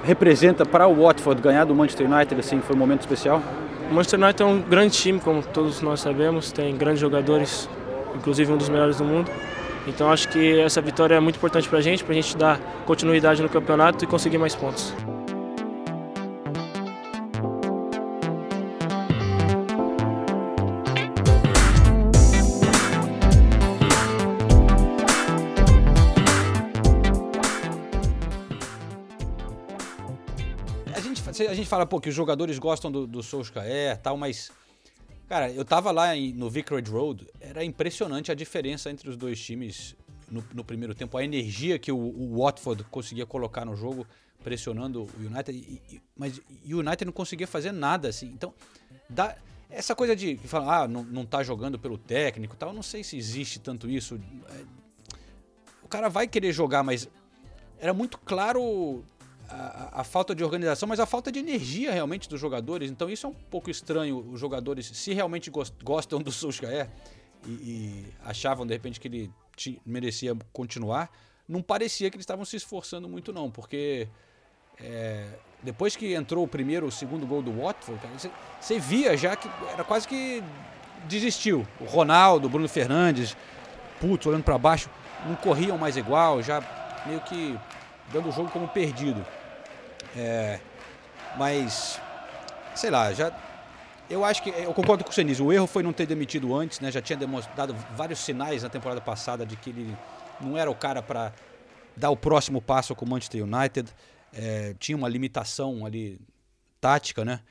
representa 0.03 0.65
para 0.65 0.87
o 0.87 1.03
Watford 1.03 1.41
ganhar 1.41 1.65
do 1.65 1.75
Manchester 1.75 2.11
United 2.11 2.39
assim, 2.39 2.59
foi 2.61 2.75
um 2.75 2.79
momento 2.79 3.01
especial? 3.01 3.41
O 3.89 3.93
Manchester 3.93 4.19
United 4.19 4.43
é 4.43 4.45
um 4.45 4.61
grande 4.61 4.95
time, 4.95 5.19
como 5.19 5.41
todos 5.41 5.81
nós 5.81 5.99
sabemos, 5.99 6.51
tem 6.51 6.75
grandes 6.75 6.99
jogadores, 6.99 7.69
inclusive 8.15 8.51
um 8.51 8.57
dos 8.57 8.69
melhores 8.69 8.97
do 8.97 9.03
mundo. 9.03 9.31
Então 9.87 10.11
acho 10.11 10.27
que 10.29 10.59
essa 10.59 10.81
vitória 10.81 11.15
é 11.15 11.19
muito 11.19 11.37
importante 11.37 11.67
para 11.67 11.79
a 11.79 11.81
gente, 11.81 12.03
para 12.03 12.11
a 12.11 12.15
gente 12.15 12.37
dar 12.37 12.59
continuidade 12.85 13.41
no 13.41 13.49
campeonato 13.49 14.03
e 14.03 14.07
conseguir 14.07 14.37
mais 14.37 14.53
pontos. 14.53 14.93
A 30.95 30.99
gente, 30.99 31.21
a 31.47 31.53
gente 31.53 31.67
fala, 31.67 31.85
pô, 31.85 31.99
que 31.99 32.09
os 32.09 32.15
jogadores 32.15 32.57
gostam 32.59 32.91
do, 32.91 33.05
do 33.07 33.21
Solskjaer 33.23 33.97
tal, 33.97 34.17
mas. 34.17 34.51
Cara, 35.27 35.51
eu 35.51 35.63
tava 35.63 35.91
lá 35.91 36.15
em- 36.15 36.33
no 36.33 36.49
Vicarage 36.49 36.89
Road, 36.89 37.27
era 37.39 37.63
impressionante 37.63 38.31
a 38.31 38.35
diferença 38.35 38.89
entre 38.89 39.07
os 39.09 39.15
dois 39.15 39.39
times 39.39 39.95
no, 40.29 40.43
no 40.53 40.63
primeiro 40.63 40.95
tempo. 40.95 41.15
A 41.17 41.23
energia 41.23 41.77
que 41.77 41.91
o, 41.91 41.97
o 41.97 42.41
Watford 42.41 42.83
conseguia 42.85 43.27
colocar 43.27 43.63
no 43.63 43.75
jogo, 43.75 44.07
pressionando 44.43 45.03
o 45.03 45.09
United, 45.19 45.51
e- 45.55 45.81
e- 45.95 46.01
mas 46.17 46.39
o 46.39 46.77
United 46.79 47.05
não 47.05 47.11
conseguia 47.13 47.45
fazer 47.45 47.71
nada, 47.71 48.07
assim. 48.07 48.25
Então, 48.27 48.51
dá, 49.07 49.35
essa 49.69 49.93
coisa 49.95 50.15
de 50.15 50.35
que 50.35 50.47
fala, 50.47 50.83
ah, 50.83 50.87
não, 50.87 51.03
não 51.03 51.23
tá 51.25 51.43
jogando 51.43 51.77
pelo 51.77 51.97
técnico 51.99 52.55
e 52.55 52.57
tal, 52.57 52.69
eu 52.69 52.75
não 52.75 52.81
sei 52.81 53.03
se 53.03 53.15
existe 53.15 53.59
tanto 53.59 53.87
isso. 53.87 54.19
É, 54.49 54.63
o 55.83 55.87
cara 55.87 56.09
vai 56.09 56.27
querer 56.27 56.51
jogar, 56.51 56.81
mas 56.81 57.07
era 57.79 57.93
muito 57.93 58.17
claro 58.17 59.03
a, 59.51 60.03
falta 60.03 60.35
de 60.35 60.43
organização, 60.43 60.87
mas 60.87 60.99
a 60.99 61.05
falta 61.05 61.31
de 61.31 61.39
energia 61.39 61.91
realmente 61.91 62.29
dos 62.29 62.39
jogadores. 62.39 62.89
Então 62.91 63.09
isso 63.09 63.25
é 63.25 63.29
um 63.29 63.33
pouco 63.33 63.69
estranho. 63.69 64.19
Os 64.31 64.39
jogadores, 64.39 64.85
se 64.85 65.13
realmente 65.13 65.49
gos- 65.49 65.73
gostam 65.83 66.21
do 66.21 66.31
Solskjaer 66.31 66.89
e, 67.45 67.49
e 67.49 68.05
achavam 68.25 68.65
de 68.65 68.73
repente 68.73 68.99
que 68.99 69.07
ele 69.07 69.31
merecia 69.85 70.35
continuar, 70.53 71.11
não 71.47 71.61
parecia 71.61 72.09
que 72.09 72.15
eles 72.15 72.23
estavam 72.23 72.45
se 72.45 72.55
esforçando 72.55 73.09
muito 73.09 73.33
não, 73.33 73.49
porque 73.49 74.07
é, 74.79 75.27
depois 75.63 75.95
que 75.95 76.13
entrou 76.13 76.43
o 76.43 76.47
primeiro, 76.47 76.85
o 76.85 76.91
segundo 76.91 77.25
gol 77.25 77.41
do 77.41 77.51
Watford, 77.51 77.99
você, 78.61 78.79
via 78.79 79.17
já 79.17 79.35
que 79.35 79.49
era 79.73 79.83
quase 79.83 80.07
que 80.07 80.43
desistiu. 81.05 81.67
O 81.79 81.85
Ronaldo, 81.85 82.47
o 82.47 82.49
Bruno 82.49 82.69
Fernandes, 82.69 83.35
putz, 83.99 84.25
olhando 84.25 84.43
para 84.43 84.57
baixo, 84.57 84.89
não 85.25 85.35
corriam 85.35 85.77
mais 85.77 85.97
igual, 85.97 86.41
já 86.41 86.61
meio 87.05 87.19
que 87.21 87.57
dando 88.13 88.29
o 88.29 88.31
jogo 88.31 88.49
como 88.49 88.67
perdido. 88.67 89.25
É, 90.19 90.59
mas, 91.37 91.99
sei 92.75 92.89
lá, 92.89 93.13
já. 93.13 93.31
Eu 94.09 94.25
acho 94.25 94.43
que. 94.43 94.49
Eu 94.49 94.73
concordo 94.73 95.03
com 95.05 95.11
o 95.11 95.13
Senise. 95.13 95.41
O 95.41 95.53
erro 95.53 95.65
foi 95.65 95.81
não 95.81 95.93
ter 95.93 96.05
demitido 96.05 96.53
antes, 96.53 96.81
né? 96.81 96.91
Já 96.91 97.01
tinha 97.01 97.15
demonstrado 97.17 97.73
vários 97.95 98.19
sinais 98.19 98.63
na 98.63 98.69
temporada 98.69 98.99
passada 98.99 99.45
de 99.45 99.55
que 99.55 99.69
ele 99.69 99.95
não 100.41 100.57
era 100.57 100.69
o 100.69 100.75
cara 100.75 101.01
para 101.01 101.31
dar 101.95 102.09
o 102.09 102.17
próximo 102.17 102.61
passo 102.61 102.93
com 102.95 103.05
o 103.05 103.09
Manchester 103.09 103.43
United. 103.43 103.89
É, 104.33 104.75
tinha 104.77 104.97
uma 104.97 105.07
limitação 105.07 105.85
ali 105.85 106.19
tática, 106.81 107.23
né? 107.23 107.41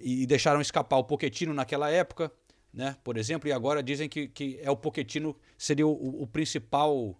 E, 0.00 0.26
deixaram 0.26 0.60
escapar 0.60 0.96
o 0.96 1.04
Pochettino 1.04 1.54
naquela 1.54 1.88
época, 1.90 2.32
né? 2.72 2.96
Por 3.04 3.16
exemplo, 3.16 3.48
e 3.48 3.52
agora 3.52 3.82
dizem 3.82 4.08
que, 4.08 4.26
que 4.28 4.58
é 4.62 4.70
o 4.70 4.76
Pochettino 4.76 5.36
seria 5.56 5.86
o, 5.86 6.22
o 6.22 6.26
principal 6.26 7.16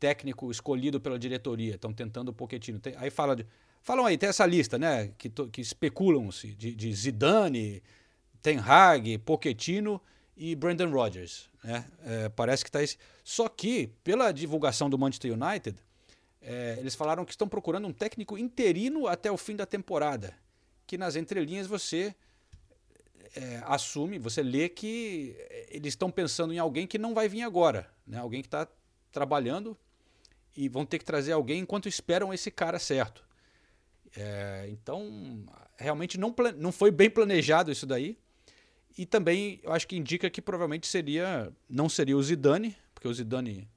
técnico 0.00 0.50
escolhido 0.50 1.00
pela 1.00 1.18
diretoria. 1.18 1.74
Estão 1.74 1.92
tentando 1.92 2.30
o 2.30 2.32
Pochettino. 2.32 2.78
Tem- 2.78 2.94
aí 2.96 3.10
fala 3.10 3.36
de, 3.36 3.46
falam 3.86 4.04
aí, 4.04 4.18
tem 4.18 4.28
essa 4.28 4.44
lista, 4.44 4.76
né? 4.76 5.12
Que, 5.16 5.30
que 5.30 5.60
especulam-se 5.60 6.48
de, 6.54 6.74
de 6.74 6.92
Zidane, 6.92 7.80
Ten 8.42 8.58
Hag, 8.58 9.16
Pochettino 9.18 10.02
e 10.36 10.56
Brandon 10.56 10.90
Rodgers. 10.90 11.48
Né? 11.62 11.84
É, 12.04 12.28
parece 12.28 12.64
que 12.64 12.68
está 12.68 12.82
esse. 12.82 12.98
Só 13.22 13.48
que, 13.48 13.86
pela 14.02 14.32
divulgação 14.32 14.90
do 14.90 14.98
Manchester 14.98 15.32
United, 15.32 15.78
é, 16.42 16.76
eles 16.80 16.96
falaram 16.96 17.24
que 17.24 17.30
estão 17.30 17.46
procurando 17.46 17.86
um 17.86 17.92
técnico 17.92 18.36
interino 18.36 19.06
até 19.06 19.30
o 19.30 19.36
fim 19.36 19.54
da 19.54 19.64
temporada. 19.64 20.34
Que 20.84 20.98
nas 20.98 21.14
entrelinhas 21.14 21.68
você 21.68 22.12
é, 23.36 23.62
assume, 23.66 24.18
você 24.18 24.42
lê 24.42 24.68
que 24.68 25.36
eles 25.68 25.92
estão 25.92 26.10
pensando 26.10 26.52
em 26.52 26.58
alguém 26.58 26.88
que 26.88 26.98
não 26.98 27.14
vai 27.14 27.28
vir 27.28 27.42
agora, 27.42 27.88
né? 28.04 28.18
Alguém 28.18 28.42
que 28.42 28.48
está 28.48 28.66
trabalhando 29.12 29.78
e 30.56 30.68
vão 30.68 30.84
ter 30.84 30.98
que 30.98 31.04
trazer 31.04 31.30
alguém 31.30 31.60
enquanto 31.60 31.88
esperam 31.88 32.34
esse 32.34 32.50
cara 32.50 32.80
certo. 32.80 33.25
É, 34.16 34.66
então, 34.70 35.44
realmente 35.76 36.18
não, 36.18 36.34
não 36.56 36.72
foi 36.72 36.90
bem 36.90 37.10
planejado 37.10 37.70
isso 37.70 37.86
daí. 37.86 38.18
E 38.96 39.04
também 39.04 39.60
eu 39.62 39.72
acho 39.72 39.86
que 39.86 39.96
indica 39.96 40.30
que 40.30 40.40
provavelmente 40.40 40.86
seria 40.86 41.52
não 41.68 41.88
seria 41.88 42.16
o 42.16 42.22
Zidane, 42.22 42.74
porque 42.94 43.06
o 43.06 43.12
Zidane 43.12 43.68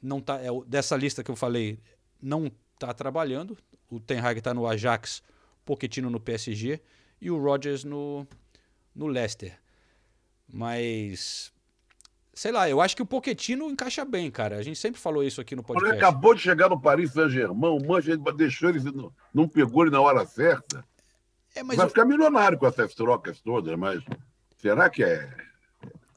não 0.00 0.20
tá 0.20 0.40
é 0.40 0.48
dessa 0.66 0.96
lista 0.96 1.24
que 1.24 1.30
eu 1.30 1.36
falei 1.36 1.80
não 2.22 2.50
está 2.74 2.94
trabalhando. 2.94 3.58
O 3.90 3.98
Ten 3.98 4.18
Hag 4.20 4.38
está 4.38 4.54
no 4.54 4.66
Ajax, 4.66 5.22
Pochettino 5.64 6.08
no 6.10 6.20
PSG 6.20 6.80
e 7.20 7.30
o 7.30 7.42
Rodgers 7.42 7.82
no 7.82 8.26
no 8.94 9.08
Leicester. 9.08 9.58
Mas 10.48 11.52
sei 12.36 12.52
lá, 12.52 12.68
eu 12.68 12.80
acho 12.82 12.94
que 12.94 13.02
o 13.02 13.06
Pochettino 13.06 13.68
encaixa 13.70 14.04
bem, 14.04 14.30
cara. 14.30 14.58
A 14.58 14.62
gente 14.62 14.78
sempre 14.78 15.00
falou 15.00 15.24
isso 15.24 15.40
aqui 15.40 15.56
no 15.56 15.62
Ele 15.62 15.66
podcast. 15.66 15.96
acabou 15.96 16.34
de 16.34 16.42
chegar 16.42 16.68
no 16.68 16.78
Paris 16.80 17.12
Saint-Germain, 17.12 17.70
o 17.70 17.80
Manchester 17.84 18.34
deixou 18.34 18.68
ele, 18.68 18.78
não, 18.92 19.10
não 19.32 19.48
pegou 19.48 19.82
ele 19.84 19.90
na 19.90 20.00
hora 20.00 20.24
certa. 20.26 20.84
É, 21.54 21.64
Vai 21.64 21.86
o- 21.86 21.88
ficar 21.88 22.04
milionário 22.04 22.58
com 22.58 22.66
essas 22.66 22.94
trocas 22.94 23.40
todas, 23.40 23.76
mas 23.78 24.04
será 24.58 24.90
que 24.90 25.02
é. 25.02 25.28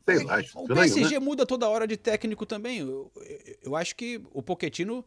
Sei 0.05 0.23
lá, 0.25 0.37
O 0.37 0.39
estranho, 0.41 0.67
PSG 0.75 1.13
né? 1.13 1.19
muda 1.19 1.45
toda 1.45 1.69
hora 1.69 1.87
de 1.87 1.95
técnico 1.95 2.45
também. 2.45 2.79
Eu, 2.79 3.11
eu- 3.15 3.55
eu 3.63 3.75
acho 3.75 3.95
que 3.95 4.21
o 4.33 4.41
Pochettino, 4.43 5.05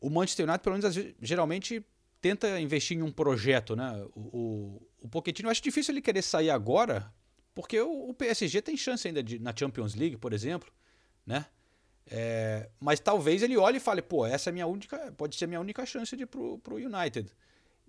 o 0.00 0.10
Manchester 0.10 0.46
United, 0.48 0.62
pelo 0.64 0.76
menos 0.78 1.14
geralmente 1.20 1.84
tenta 2.20 2.58
investir 2.58 2.96
em 2.98 3.02
um 3.02 3.12
projeto, 3.12 3.76
né? 3.76 4.04
O, 4.16 4.20
o, 4.20 4.82
o 5.02 5.08
Pochettino, 5.08 5.46
eu 5.46 5.50
acho 5.52 5.62
difícil 5.62 5.92
ele 5.92 6.00
querer 6.02 6.22
sair 6.22 6.48
agora, 6.50 7.12
porque 7.54 7.80
o, 7.80 8.10
o 8.10 8.14
PSG 8.14 8.60
tem 8.62 8.76
chance 8.76 9.06
ainda 9.06 9.22
de, 9.22 9.38
na 9.38 9.54
Champions 9.56 9.94
League, 9.94 10.16
por 10.16 10.32
exemplo, 10.32 10.70
né? 11.26 11.46
É, 12.06 12.68
mas 12.78 13.00
talvez 13.00 13.42
ele 13.42 13.56
olhe 13.56 13.78
e 13.78 13.80
fale, 13.80 14.02
pô, 14.02 14.26
essa 14.26 14.50
é 14.50 14.52
minha 14.52 14.66
única, 14.66 15.12
pode 15.16 15.36
ser 15.36 15.46
a 15.46 15.48
minha 15.48 15.60
única 15.60 15.86
chance 15.86 16.14
de 16.16 16.24
ir 16.24 16.26
pro, 16.26 16.58
pro 16.58 16.76
United. 16.76 17.30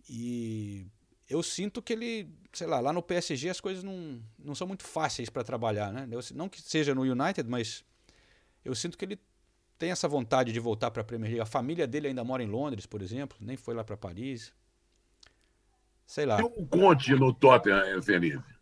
E 0.10 0.88
eu 1.30 1.42
sinto 1.44 1.82
que 1.82 1.94
ele, 1.94 2.30
sei 2.54 2.68
lá, 2.68 2.80
lá 2.80 2.94
no 2.94 3.02
PSG 3.02 3.50
as 3.50 3.60
coisas 3.60 3.84
não, 3.84 4.22
não 4.40 4.56
são 4.56 4.68
muito 4.68 4.84
fáceis 4.84 5.30
para 5.30 5.44
trabalhar, 5.44 5.92
né? 5.92 6.08
Eu- 6.12 6.22
não 6.34 6.48
que 6.48 6.62
seja 6.62 6.96
no 6.96 7.02
United, 7.02 7.50
mas 7.50 7.84
eu 8.64 8.74
sinto 8.76 8.98
que 8.98 9.06
ele 9.06 9.20
tem 9.78 9.92
essa 9.92 10.08
vontade 10.08 10.54
de 10.54 10.60
voltar 10.60 10.92
para 10.92 11.02
a 11.02 11.06
Premier 11.06 11.32
League. 11.32 11.42
A 11.42 11.46
família 11.46 11.86
dele 11.86 12.08
ainda 12.08 12.24
mora 12.24 12.44
em 12.44 12.48
Londres, 12.48 12.86
por 12.86 13.02
exemplo, 13.02 13.38
nem 13.42 13.58
foi 13.58 13.74
lá 13.76 13.84
para 13.84 13.98
Paris. 13.98 14.54
Sei 16.06 16.26
lá. 16.26 16.40
E 16.40 16.44
o 16.44 16.66
Conte 16.68 17.14
no 17.16 17.34
Tottenham, 17.34 18.02
Felipe? 18.02 18.55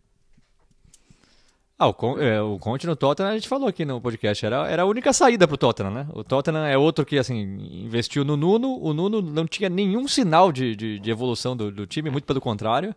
Ah, 1.84 1.88
o, 1.88 1.94
Con- 1.94 2.18
é, 2.18 2.42
o 2.42 2.58
Conte 2.60 2.88
no 2.88 2.96
Tottenham, 2.96 3.30
a 3.30 3.34
gente 3.34 3.50
falou 3.50 3.68
aqui 3.68 3.84
no 3.84 4.00
podcast, 4.00 4.46
era, 4.46 4.70
era 4.70 4.84
a 4.84 4.86
única 4.86 5.12
saída 5.12 5.46
pro 5.46 5.58
Tottenham, 5.58 5.92
né? 5.92 6.08
O 6.14 6.24
Tottenham 6.24 6.66
é 6.66 6.78
outro 6.78 7.06
que, 7.06 7.18
assim, 7.18 7.42
investiu 7.84 8.24
no 8.24 8.38
Nuno, 8.38 8.80
o 8.82 8.94
Nuno 8.94 9.22
não 9.22 9.46
tinha 9.46 9.68
nenhum 9.68 10.08
sinal 10.08 10.50
de, 10.50 10.78
de, 10.78 10.98
de 10.98 11.12
evolução 11.12 11.58
do, 11.58 11.70
do 11.70 11.86
time, 11.86 12.10
muito 12.10 12.24
pelo 12.24 12.40
contrário. 12.40 12.96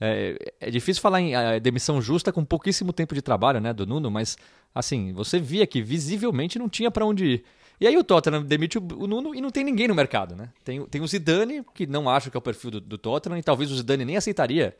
É, 0.00 0.38
é 0.60 0.70
difícil 0.70 1.02
falar 1.02 1.20
em 1.20 1.32
demissão 1.60 2.00
justa 2.00 2.32
com 2.32 2.44
pouquíssimo 2.44 2.92
tempo 2.92 3.16
de 3.16 3.22
trabalho, 3.22 3.60
né, 3.60 3.72
do 3.72 3.84
Nuno, 3.84 4.12
mas 4.12 4.38
assim, 4.72 5.12
você 5.12 5.40
via 5.40 5.66
que 5.66 5.82
visivelmente 5.82 6.56
não 6.56 6.68
tinha 6.68 6.92
para 6.92 7.04
onde 7.04 7.24
ir. 7.24 7.44
E 7.80 7.86
aí 7.88 7.96
o 7.96 8.04
Tottenham 8.04 8.44
demite 8.44 8.78
o, 8.78 8.82
o 8.96 9.08
Nuno 9.08 9.34
e 9.34 9.40
não 9.40 9.50
tem 9.50 9.64
ninguém 9.64 9.88
no 9.88 9.94
mercado, 9.94 10.36
né? 10.36 10.50
Tem, 10.62 10.84
tem 10.86 11.00
o 11.00 11.06
Zidane, 11.08 11.64
que 11.74 11.84
não 11.84 12.08
acho 12.08 12.30
que 12.30 12.36
é 12.36 12.38
o 12.38 12.42
perfil 12.42 12.70
do, 12.70 12.80
do 12.80 12.96
Tottenham, 12.96 13.38
e 13.38 13.42
talvez 13.42 13.72
o 13.72 13.76
Zidane 13.76 14.04
nem 14.04 14.16
aceitaria 14.16 14.76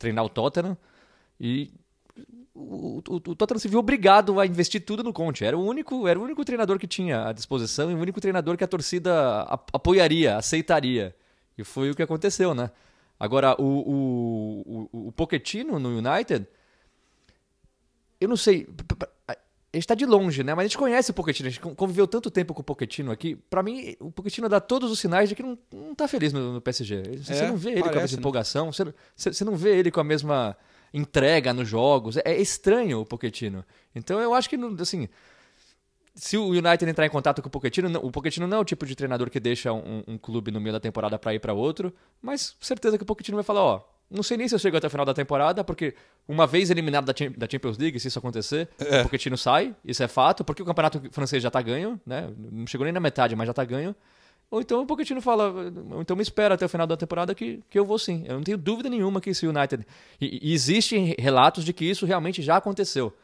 treinar 0.00 0.24
o 0.24 0.28
Tottenham. 0.28 0.76
E 1.40 1.70
o, 2.54 3.02
o, 3.08 3.14
o, 3.14 3.20
Tottenham 3.34 3.58
se 3.58 3.68
viu 3.68 3.78
obrigado 3.78 4.38
a 4.38 4.46
investir 4.46 4.84
tudo 4.84 5.02
no 5.02 5.12
Conte. 5.12 5.44
Era 5.44 5.56
o 5.56 5.64
único, 5.64 6.06
era 6.06 6.18
o 6.18 6.22
único 6.22 6.44
treinador 6.44 6.78
que 6.78 6.86
tinha 6.86 7.28
à 7.28 7.32
disposição 7.32 7.90
e 7.90 7.94
o 7.94 7.98
único 7.98 8.20
treinador 8.20 8.56
que 8.56 8.64
a 8.64 8.68
torcida 8.68 9.42
apoiaria, 9.72 10.36
aceitaria. 10.36 11.14
E 11.56 11.64
foi 11.64 11.90
o 11.90 11.94
que 11.94 12.02
aconteceu, 12.02 12.54
né? 12.54 12.70
Agora, 13.18 13.54
o, 13.60 14.88
o, 14.92 15.08
o, 15.08 15.12
Pochettino 15.12 15.78
no 15.78 15.90
United, 15.90 16.46
eu 18.20 18.28
não 18.28 18.36
sei, 18.36 18.66
a 19.28 19.32
gente 19.76 19.84
está 19.84 19.94
de 19.94 20.04
longe, 20.04 20.42
né? 20.42 20.54
Mas 20.54 20.64
a 20.64 20.68
gente 20.68 20.78
conhece 20.78 21.12
o 21.12 21.14
Pochettino, 21.14 21.48
a 21.48 21.50
gente 21.50 21.60
conviveu 21.60 22.06
tanto 22.06 22.30
tempo 22.30 22.52
com 22.52 22.62
o 22.62 22.64
Pochettino 22.64 23.12
aqui. 23.12 23.36
Para 23.36 23.62
mim, 23.62 23.96
o 24.00 24.10
Pochettino 24.10 24.48
dá 24.48 24.60
todos 24.60 24.90
os 24.90 24.98
sinais 24.98 25.28
de 25.28 25.34
que 25.34 25.42
não, 25.42 25.56
não 25.72 25.94
tá 25.94 26.08
feliz 26.08 26.32
no, 26.32 26.54
no 26.54 26.60
PSG. 26.60 27.02
Você 27.18 27.34
é, 27.34 27.48
não 27.48 27.56
vê 27.56 27.70
ele 27.70 27.82
parece, 27.82 27.92
com 27.92 27.98
a 27.98 28.02
mesma 28.02 28.16
né? 28.16 28.20
empolgação, 28.20 28.72
você, 28.72 28.92
você 29.16 29.44
não 29.44 29.56
vê 29.56 29.78
ele 29.78 29.90
com 29.90 30.00
a 30.00 30.04
mesma 30.04 30.56
entrega 30.92 31.52
nos 31.52 31.68
jogos. 31.68 32.16
É, 32.16 32.22
é 32.26 32.40
estranho 32.40 33.00
o 33.00 33.06
Pochettino. 33.06 33.64
Então 33.94 34.20
eu 34.20 34.34
acho 34.34 34.48
que, 34.48 34.56
assim, 34.80 35.08
se 36.14 36.36
o 36.36 36.48
United 36.48 36.88
entrar 36.88 37.06
em 37.06 37.10
contato 37.10 37.40
com 37.40 37.48
o 37.48 37.50
Pochettino, 37.50 37.98
o 38.02 38.10
Pochettino 38.10 38.46
não 38.46 38.58
é 38.58 38.60
o 38.60 38.64
tipo 38.64 38.84
de 38.84 38.94
treinador 38.94 39.30
que 39.30 39.40
deixa 39.40 39.72
um, 39.72 40.02
um 40.06 40.18
clube 40.18 40.50
no 40.50 40.60
meio 40.60 40.72
da 40.72 40.80
temporada 40.80 41.18
para 41.18 41.34
ir 41.34 41.38
para 41.38 41.54
outro, 41.54 41.92
mas 42.20 42.56
certeza 42.60 42.96
que 42.98 43.02
o 43.02 43.06
Pochettino 43.06 43.36
vai 43.36 43.44
falar, 43.44 43.62
ó, 43.62 43.84
não 44.10 44.22
sei 44.22 44.36
nem 44.36 44.46
se 44.46 44.54
eu 44.54 44.58
chego 44.58 44.76
até 44.76 44.86
o 44.86 44.90
final 44.90 45.06
da 45.06 45.14
temporada, 45.14 45.64
porque 45.64 45.94
uma 46.28 46.46
vez 46.46 46.70
eliminado 46.70 47.06
da, 47.06 47.14
da 47.36 47.48
Champions 47.50 47.78
League, 47.78 47.98
se 47.98 48.08
isso 48.08 48.18
acontecer, 48.18 48.68
é. 48.78 49.00
o 49.00 49.04
Pochettino 49.04 49.38
sai, 49.38 49.74
isso 49.82 50.02
é 50.02 50.08
fato, 50.08 50.44
porque 50.44 50.62
o 50.62 50.66
campeonato 50.66 51.00
francês 51.10 51.42
já 51.42 51.50
tá 51.50 51.62
ganho, 51.62 51.98
né? 52.04 52.30
Não 52.36 52.66
chegou 52.66 52.84
nem 52.84 52.92
na 52.92 53.00
metade, 53.00 53.34
mas 53.34 53.46
já 53.46 53.54
tá 53.54 53.64
ganho. 53.64 53.96
Ou 54.52 54.60
então 54.60 54.82
o 54.82 54.86
Pochettino 54.86 55.22
fala, 55.22 55.50
ou 55.90 56.02
então 56.02 56.14
me 56.14 56.22
espera 56.22 56.56
até 56.56 56.66
o 56.66 56.68
final 56.68 56.86
da 56.86 56.94
temporada 56.94 57.34
que, 57.34 57.64
que 57.70 57.78
eu 57.78 57.86
vou 57.86 57.98
sim. 57.98 58.22
Eu 58.26 58.34
não 58.34 58.42
tenho 58.42 58.58
dúvida 58.58 58.90
nenhuma 58.90 59.18
que 59.18 59.30
esse 59.30 59.46
United... 59.46 59.82
E, 60.20 60.50
e 60.50 60.52
existem 60.52 61.14
relatos 61.18 61.64
de 61.64 61.72
que 61.72 61.86
isso 61.86 62.04
realmente 62.04 62.42
já 62.42 62.58
aconteceu. 62.58 63.14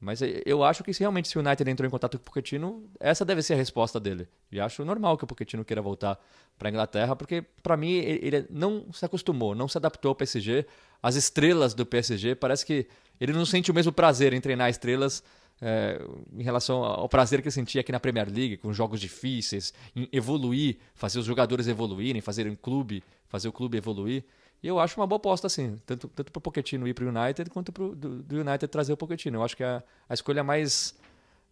Mas 0.00 0.20
eu 0.46 0.64
acho 0.64 0.82
que 0.82 0.94
se 0.94 1.00
realmente 1.00 1.28
se 1.28 1.36
o 1.36 1.42
United 1.42 1.70
entrou 1.70 1.86
em 1.86 1.90
contato 1.90 2.16
com 2.16 2.22
o 2.22 2.24
Pochettino, 2.24 2.88
essa 2.98 3.22
deve 3.22 3.42
ser 3.42 3.52
a 3.52 3.56
resposta 3.58 4.00
dele. 4.00 4.26
E 4.50 4.58
acho 4.58 4.82
normal 4.82 5.18
que 5.18 5.24
o 5.24 5.26
Pochettino 5.26 5.62
queira 5.62 5.82
voltar 5.82 6.18
para 6.58 6.70
a 6.70 6.70
Inglaterra, 6.70 7.14
porque 7.14 7.44
para 7.62 7.76
mim 7.76 7.92
ele 7.92 8.46
não 8.48 8.90
se 8.90 9.04
acostumou, 9.04 9.54
não 9.54 9.68
se 9.68 9.76
adaptou 9.76 10.08
ao 10.08 10.14
PSG. 10.14 10.64
As 11.02 11.16
estrelas 11.16 11.74
do 11.74 11.84
PSG, 11.84 12.34
parece 12.34 12.64
que 12.64 12.86
ele 13.20 13.34
não 13.34 13.44
sente 13.44 13.70
o 13.70 13.74
mesmo 13.74 13.92
prazer 13.92 14.32
em 14.32 14.40
treinar 14.40 14.70
estrelas 14.70 15.22
é, 15.60 16.00
em 16.36 16.42
relação 16.42 16.82
ao 16.84 17.08
prazer 17.08 17.40
que 17.40 17.48
ele 17.48 17.52
sentia 17.52 17.80
aqui 17.80 17.92
na 17.92 18.00
Premier 18.00 18.26
League, 18.26 18.56
com 18.58 18.72
jogos 18.72 19.00
difíceis, 19.00 19.72
em 19.94 20.08
evoluir, 20.12 20.78
fazer 20.94 21.18
os 21.18 21.24
jogadores 21.24 21.66
evoluírem, 21.66 22.20
fazer 22.20 22.48
um 22.48 22.56
clube, 22.56 23.02
fazer 23.28 23.48
o 23.48 23.52
clube 23.52 23.76
evoluir. 23.76 24.24
E 24.62 24.66
eu 24.66 24.80
acho 24.80 24.98
uma 25.00 25.06
boa 25.06 25.18
aposta, 25.18 25.46
assim, 25.46 25.80
tanto, 25.86 26.08
tanto 26.08 26.32
para 26.32 26.38
o 26.38 26.42
Pochettino 26.42 26.86
ir 26.88 26.94
para 26.94 27.04
o 27.04 27.08
United, 27.08 27.50
quanto 27.50 27.72
pro, 27.72 27.94
do, 27.94 28.22
do, 28.22 28.40
United 28.40 28.66
trazer 28.68 28.92
o 28.92 28.96
Pochettino. 28.96 29.38
Eu 29.38 29.44
acho 29.44 29.56
que 29.56 29.62
é 29.62 29.66
a, 29.66 29.82
a 30.08 30.14
escolha 30.14 30.42
mais, 30.42 30.96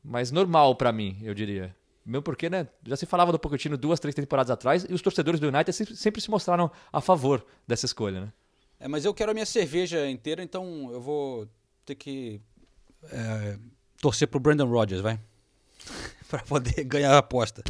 mais 0.03 0.31
normal 0.31 0.75
para 0.75 0.90
mim, 0.92 1.16
eu 1.23 1.35
diria. 1.35 1.75
Mesmo 2.05 2.23
porque, 2.23 2.49
né, 2.49 2.69
já 2.85 2.97
se 2.97 3.07
falava 3.07 3.33
do 3.33 3.38
Pochettino 3.38 3.77
duas, 3.77 4.01
três 4.01 4.14
temporadas 4.14 4.51
atrás, 4.51 4.87
e 4.88 4.92
os 4.92 5.03
torcedores 5.03 5.40
do 5.40 5.49
United 5.49 5.73
sempre, 5.73 5.97
sempre 5.97 6.21
se 6.21 6.31
mostraram 6.31 6.71
a 6.92 7.01
favor 7.01 7.45
dessa 7.66 7.87
escolha, 7.87 8.21
né? 8.21 8.33
É, 8.79 8.88
mas 8.88 9.05
eu 9.05 9.14
quero 9.14 9.31
a 9.31 9.35
minha 9.35 9.47
cerveja 9.47 10.09
inteira, 10.09 10.42
então 10.42 10.90
eu 10.92 11.01
vou 11.01 11.49
ter 11.85 11.95
que 11.95 12.40
é, 13.11 13.59
torcer 14.01 14.29
pro 14.29 14.41
Brandon 14.41 14.69
Rodgers, 14.69 15.01
vai? 15.01 15.19
para 16.29 16.43
poder 16.43 16.85
ganhar 16.85 17.13
a 17.15 17.19
aposta. 17.19 17.63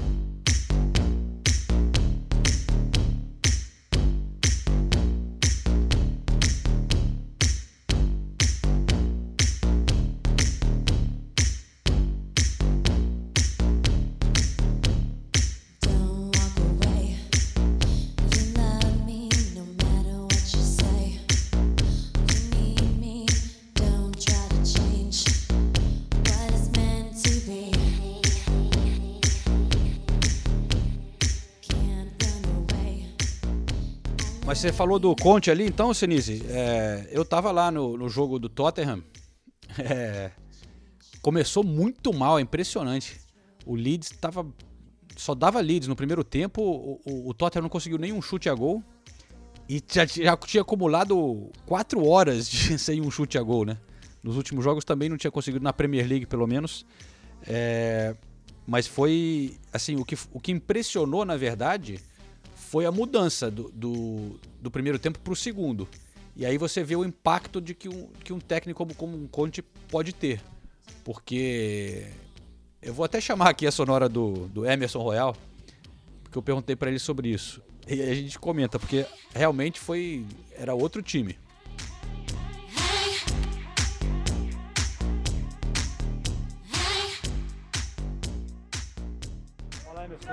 Você 34.67 34.73
falou 34.73 34.99
do 34.99 35.15
Conte 35.15 35.49
ali, 35.49 35.65
então, 35.65 35.95
Senise, 35.95 36.45
é, 36.49 37.09
eu 37.13 37.25
tava 37.25 37.53
lá 37.53 37.71
no, 37.71 37.97
no 37.97 38.09
jogo 38.09 38.37
do 38.39 38.49
Tottenham. 38.49 39.03
É, 39.79 40.31
começou 41.21 41.63
muito 41.65 42.13
mal, 42.15 42.39
é 42.39 42.43
impressionante. 42.43 43.21
O 43.67 43.75
Leeds 43.75 44.11
tava, 44.11 44.47
só 45.17 45.35
dava 45.35 45.61
Leeds 45.61 45.89
no 45.89 45.97
primeiro 45.97 46.23
tempo, 46.23 46.63
o, 46.63 47.01
o, 47.05 47.31
o 47.31 47.35
Tottenham 47.35 47.65
não 47.65 47.69
conseguiu 47.69 47.99
nenhum 47.99 48.23
chute 48.23 48.49
a 48.49 48.55
gol. 48.55 48.83
E 49.69 49.83
já, 49.93 50.07
já 50.07 50.37
tinha 50.37 50.63
acumulado 50.63 51.51
quatro 51.67 52.07
horas 52.07 52.49
de, 52.49 52.79
sem 52.79 53.01
um 53.01 53.11
chute 53.11 53.37
a 53.37 53.43
gol, 53.43 53.65
né? 53.65 53.77
Nos 54.23 54.37
últimos 54.37 54.65
jogos 54.65 54.85
também 54.85 55.09
não 55.09 55.17
tinha 55.17 55.31
conseguido, 55.31 55.63
na 55.63 55.73
Premier 55.73 56.09
League 56.09 56.27
pelo 56.27 56.47
menos. 56.47 56.87
É, 57.47 58.17
mas 58.67 58.87
foi, 58.87 59.59
assim, 59.73 59.97
o 59.97 60.05
que, 60.05 60.17
o 60.33 60.41
que 60.41 60.53
impressionou, 60.53 61.25
na 61.25 61.37
verdade, 61.37 62.01
foi 62.67 62.85
a 62.85 62.93
mudança 62.93 63.51
do, 63.51 63.71
do, 63.73 64.41
do 64.61 64.71
primeiro 64.71 64.99
tempo 64.99 65.19
para 65.21 65.33
o 65.33 65.37
segundo. 65.37 65.89
E 66.35 66.45
aí 66.45 66.59
você 66.59 66.83
vê 66.83 66.97
o 66.97 67.05
impacto 67.05 67.61
de 67.61 67.75
que 67.75 67.89
um, 67.89 68.09
que 68.23 68.33
um 68.33 68.41
técnico 68.41 68.79
como, 68.79 68.95
como 68.95 69.17
um 69.17 69.27
Conte 69.27 69.63
pode 69.63 70.13
ter. 70.13 70.43
Porque 71.05 72.07
eu 72.83 72.93
vou 72.93 73.05
até 73.05 73.21
chamar 73.21 73.51
aqui 73.51 73.67
a 73.67 73.73
sonora 73.73 74.09
do, 74.09 74.49
do 74.49 74.67
Emerson 74.67 75.01
Royal, 75.01 75.37
porque 76.23 76.37
eu 76.37 76.43
perguntei 76.43 76.75
para 76.75 76.91
ele 76.91 76.99
sobre 76.99 77.29
isso. 77.29 77.63
E 77.89 78.03
a 78.03 78.15
gente 78.15 78.39
comenta, 78.39 78.79
porque 78.79 79.07
realmente 79.33 79.79
foi. 79.79 80.27
Era 80.59 80.75
outro 80.75 81.01
time. 81.01 81.39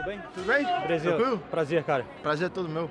Tudo 0.04 0.06
bem? 0.06 0.22
Tudo 0.34 0.46
bem? 0.46 0.64
Brasil. 0.86 1.12
Tranquilo? 1.12 1.44
Prazer, 1.50 1.84
cara. 1.84 2.06
Prazer 2.22 2.48
é 2.48 2.50
todo 2.50 2.68
meu. 2.68 2.90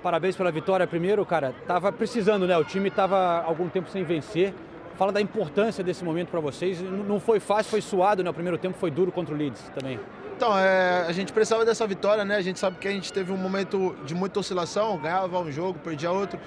Parabéns 0.00 0.36
pela 0.36 0.52
vitória 0.52 0.86
primeiro, 0.86 1.26
cara. 1.26 1.52
Tava 1.66 1.90
precisando, 1.90 2.46
né? 2.46 2.56
O 2.56 2.62
time 2.62 2.88
tava 2.88 3.42
algum 3.42 3.68
tempo 3.68 3.90
sem 3.90 4.04
vencer. 4.04 4.54
Fala 4.96 5.10
da 5.10 5.20
importância 5.20 5.82
desse 5.82 6.04
momento 6.04 6.28
para 6.28 6.38
vocês. 6.38 6.80
Não 6.80 7.18
foi 7.18 7.40
fácil, 7.40 7.70
foi 7.70 7.80
suado, 7.80 8.22
né? 8.22 8.30
O 8.30 8.34
primeiro 8.34 8.56
tempo 8.56 8.78
foi 8.78 8.90
duro 8.90 9.10
contra 9.10 9.34
o 9.34 9.36
Leeds 9.36 9.70
também. 9.74 9.98
Então, 10.36 10.56
é, 10.56 11.04
a 11.08 11.12
gente 11.12 11.32
precisava 11.32 11.64
dessa 11.64 11.84
vitória, 11.86 12.24
né? 12.24 12.36
A 12.36 12.42
gente 12.42 12.60
sabe 12.60 12.76
que 12.78 12.86
a 12.86 12.92
gente 12.92 13.12
teve 13.12 13.32
um 13.32 13.36
momento 13.36 13.96
de 14.04 14.14
muita 14.14 14.38
oscilação, 14.38 14.96
ganhava 14.98 15.40
um 15.40 15.50
jogo, 15.50 15.80
perdia 15.80 16.12
outro. 16.12 16.38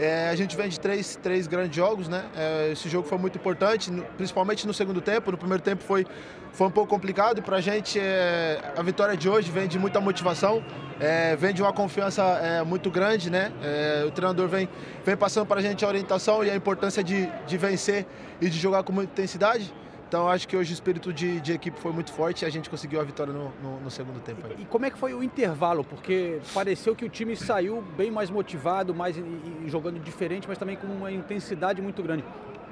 É, 0.00 0.30
a 0.30 0.34
gente 0.34 0.56
vem 0.56 0.66
de 0.66 0.80
três, 0.80 1.14
três 1.22 1.46
grandes 1.46 1.76
jogos, 1.76 2.08
né? 2.08 2.24
É, 2.34 2.72
esse 2.72 2.88
jogo 2.88 3.06
foi 3.06 3.18
muito 3.18 3.36
importante, 3.36 3.92
principalmente 4.16 4.66
no 4.66 4.72
segundo 4.72 4.98
tempo. 5.02 5.30
No 5.30 5.36
primeiro 5.36 5.62
tempo 5.62 5.84
foi, 5.84 6.06
foi 6.54 6.68
um 6.68 6.70
pouco 6.70 6.88
complicado 6.88 7.42
para 7.42 7.58
a 7.58 7.60
gente 7.60 8.00
é, 8.00 8.72
a 8.74 8.82
vitória 8.82 9.14
de 9.14 9.28
hoje 9.28 9.50
vem 9.50 9.68
de 9.68 9.78
muita 9.78 10.00
motivação, 10.00 10.64
é, 10.98 11.36
vem 11.36 11.52
de 11.52 11.60
uma 11.60 11.70
confiança 11.70 12.22
é, 12.22 12.62
muito 12.62 12.90
grande, 12.90 13.28
né? 13.28 13.52
É, 13.62 14.02
o 14.06 14.10
treinador 14.10 14.48
vem, 14.48 14.70
vem 15.04 15.16
passando 15.18 15.44
para 15.44 15.60
a 15.60 15.62
gente 15.62 15.84
a 15.84 15.88
orientação 15.88 16.42
e 16.42 16.48
a 16.48 16.56
importância 16.56 17.04
de, 17.04 17.30
de 17.46 17.58
vencer 17.58 18.06
e 18.40 18.48
de 18.48 18.58
jogar 18.58 18.82
com 18.82 18.92
muita 18.94 19.12
intensidade. 19.12 19.70
Então 20.10 20.28
acho 20.28 20.48
que 20.48 20.56
hoje 20.56 20.72
o 20.72 20.74
espírito 20.74 21.12
de, 21.12 21.40
de, 21.40 21.52
equipe 21.52 21.78
foi 21.78 21.92
muito 21.92 22.12
forte 22.12 22.42
e 22.42 22.44
a 22.44 22.50
gente 22.50 22.68
conseguiu 22.68 23.00
a 23.00 23.04
vitória 23.04 23.32
no, 23.32 23.52
no, 23.62 23.80
no 23.82 23.90
segundo 23.92 24.18
tempo. 24.18 24.44
E, 24.58 24.62
e, 24.62 24.64
como 24.64 24.84
é 24.84 24.90
que 24.90 24.98
foi 24.98 25.14
o 25.14 25.22
intervalo? 25.22 25.84
Porque 25.84 26.40
pareceu 26.52 26.96
que 26.96 27.04
o 27.04 27.08
time 27.08 27.36
saiu 27.36 27.80
bem 27.96 28.10
mais 28.10 28.28
motivado, 28.28 28.92
mais 28.92 29.16
e, 29.16 29.20
e 29.20 29.68
jogando 29.68 30.00
diferente, 30.00 30.48
mas 30.48 30.58
também 30.58 30.74
com 30.74 30.88
uma 30.88 31.12
intensidade 31.12 31.80
muito 31.80 32.02
grande. 32.02 32.24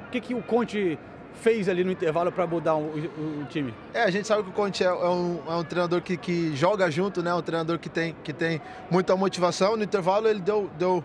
O 0.09 0.11
que, 0.11 0.21
que 0.21 0.35
o 0.35 0.43
Conte 0.43 0.99
fez 1.35 1.69
ali 1.69 1.85
no 1.85 1.93
intervalo 1.93 2.33
para 2.33 2.45
mudar 2.45 2.75
o, 2.75 2.81
o, 2.81 3.43
o, 3.43 3.45
time? 3.49 3.73
É, 3.95 4.03
a 4.03 4.11
gente 4.11 4.27
sabe 4.27 4.43
que 4.43 4.51
o 4.51 4.53
Conte 4.53 4.83
é, 4.83 4.89
é 4.89 4.91
um, 4.91 5.39
é 5.47 5.55
um, 5.55 5.63
treinador 5.63 6.03
que, 6.03 6.17
que, 6.17 6.57
joga 6.57 6.91
junto, 6.91 7.23
né? 7.23 7.33
Um 7.33 7.43
treinador 7.43 7.79
que 7.79 7.89
tem, 7.89 8.17
que 8.25 8.33
tem 8.33 8.61
muita 8.91 9.15
motivação. 9.15 9.77
No 9.77 9.85
intervalo 9.85 10.27
ele 10.27 10.41
deu, 10.41 10.69
deu, 10.77 11.05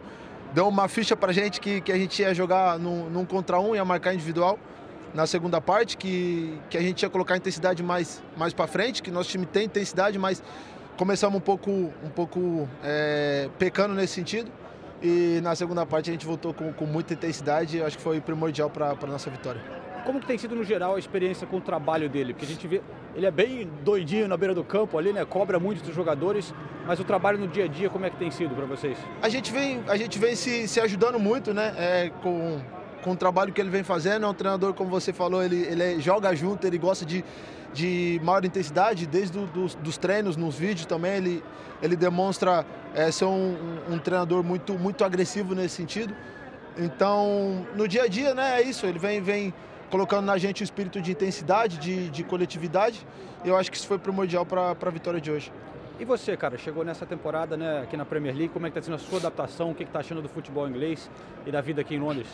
deu 0.51 0.67
uma 0.67 0.87
ficha 0.87 1.15
para 1.15 1.31
gente 1.31 1.61
que, 1.61 1.79
que 1.79 1.91
a 1.91 1.95
gente 1.95 2.23
ia 2.23 2.33
jogar 2.33 2.79
num, 2.79 3.07
num 3.07 3.23
contra 3.23 3.59
um, 3.59 3.75
ia 3.75 3.85
marcar 3.85 4.15
individual 4.15 4.57
na 5.13 5.27
segunda 5.27 5.61
parte, 5.61 5.95
que, 5.95 6.57
que 6.69 6.77
a 6.77 6.81
gente 6.81 7.03
ia 7.03 7.09
colocar 7.09 7.35
a 7.35 7.37
intensidade 7.37 7.83
mais, 7.83 8.23
mais 8.35 8.53
para 8.53 8.67
frente, 8.67 9.01
que 9.01 9.11
nosso 9.11 9.29
time 9.29 9.45
tem 9.45 9.65
intensidade, 9.65 10.17
mas 10.17 10.41
começamos 10.97 11.37
um 11.37 11.41
pouco, 11.41 11.69
um 11.71 12.09
pouco 12.13 12.67
é, 12.83 13.49
pecando 13.59 13.93
nesse 13.93 14.13
sentido. 14.13 14.51
E 15.01 15.39
na 15.43 15.53
segunda 15.53 15.85
parte 15.85 16.09
a 16.09 16.13
gente 16.13 16.25
voltou 16.25 16.53
com, 16.53 16.71
com 16.71 16.85
muita 16.85 17.13
intensidade 17.13 17.77
e 17.77 17.83
acho 17.83 17.97
que 17.97 18.03
foi 18.03 18.21
primordial 18.21 18.69
para 18.69 18.91
a 18.91 19.07
nossa 19.07 19.29
vitória. 19.29 19.61
Como 20.05 20.19
que 20.19 20.25
tem 20.25 20.37
sido 20.37 20.55
no 20.55 20.63
geral 20.63 20.95
a 20.95 20.99
experiência 20.99 21.47
com 21.47 21.57
o 21.57 21.61
trabalho 21.61 22.09
dele? 22.09 22.33
Porque 22.33 22.45
a 22.45 22.49
gente 22.49 22.67
vê, 22.67 22.81
ele 23.15 23.25
é 23.25 23.31
bem 23.31 23.69
doidinho 23.83 24.27
na 24.27 24.35
beira 24.35 24.53
do 24.53 24.63
campo 24.63 24.97
ali, 24.97 25.13
né? 25.13 25.23
Cobra 25.23 25.59
muito 25.59 25.83
dos 25.83 25.95
jogadores, 25.95 26.53
mas 26.85 26.99
o 26.99 27.03
trabalho 27.03 27.37
no 27.37 27.47
dia 27.47 27.65
a 27.65 27.67
dia 27.67 27.89
como 27.89 28.05
é 28.05 28.09
que 28.09 28.17
tem 28.17 28.29
sido 28.29 28.53
para 28.55 28.65
vocês? 28.65 28.97
A 29.21 29.29
gente 29.29 29.51
vem, 29.51 29.81
a 29.87 29.95
gente 29.95 30.19
vem 30.19 30.35
se, 30.35 30.67
se 30.67 30.79
ajudando 30.79 31.19
muito, 31.19 31.53
né? 31.53 31.73
É, 31.77 32.09
com 32.21 32.61
com 33.03 33.11
o 33.11 33.15
trabalho 33.15 33.53
que 33.53 33.61
ele 33.61 33.69
vem 33.69 33.83
fazendo. 33.83 34.25
É 34.25 34.29
um 34.29 34.33
treinador, 34.33 34.73
como 34.73 34.89
você 34.89 35.13
falou, 35.13 35.43
ele, 35.43 35.61
ele 35.63 35.99
joga 35.99 36.33
junto, 36.33 36.65
ele 36.65 36.77
gosta 36.77 37.05
de, 37.05 37.23
de 37.73 38.19
maior 38.23 38.43
intensidade, 38.43 39.05
desde 39.05 39.37
dos, 39.47 39.75
dos 39.75 39.97
treinos, 39.97 40.35
nos 40.35 40.55
vídeos 40.55 40.85
também. 40.85 41.15
Ele, 41.17 41.43
ele 41.81 41.95
demonstra 41.95 42.65
é, 42.95 43.11
ser 43.11 43.25
um, 43.25 43.55
um, 43.89 43.93
um, 43.93 43.99
treinador 43.99 44.43
muito, 44.43 44.73
muito 44.79 45.03
agressivo 45.03 45.53
nesse 45.53 45.75
sentido. 45.75 46.15
Então, 46.77 47.67
no 47.75 47.87
dia 47.87 48.03
a 48.03 48.07
dia, 48.07 48.33
né, 48.33 48.61
é 48.61 48.63
isso. 48.63 48.85
Ele 48.85 48.97
vem, 48.97 49.21
vem 49.21 49.53
colocando 49.91 50.25
na 50.25 50.37
gente 50.37 50.63
o 50.63 50.65
espírito 50.65 51.01
de 51.01 51.11
intensidade, 51.11 51.77
de, 51.77 52.09
de 52.09 52.23
coletividade. 52.23 53.05
E 53.43 53.49
eu 53.49 53.57
acho 53.57 53.69
que 53.69 53.77
isso 53.77 53.87
foi 53.87 53.99
primordial 53.99 54.45
para 54.45 54.71
a 54.71 54.89
vitória 54.89 55.19
de 55.19 55.29
hoje. 55.29 55.51
E 55.99 56.05
você, 56.05 56.35
cara, 56.35 56.57
chegou 56.57 56.83
nessa 56.83 57.05
temporada 57.05 57.55
né, 57.55 57.81
aqui 57.83 57.95
na 57.95 58.03
Premier 58.03 58.35
League, 58.35 58.51
como 58.51 58.65
é 58.65 58.71
que 58.71 58.79
está 58.79 58.85
sendo 58.85 58.95
a 58.95 59.07
sua 59.07 59.19
adaptação? 59.19 59.69
O 59.69 59.75
que 59.75 59.83
está 59.83 59.99
achando 59.99 60.21
do 60.21 60.29
futebol 60.29 60.67
inglês 60.67 61.09
e 61.45 61.51
da 61.51 61.61
vida 61.61 61.81
aqui 61.81 61.93
em 61.95 61.99
Londres? 61.99 62.27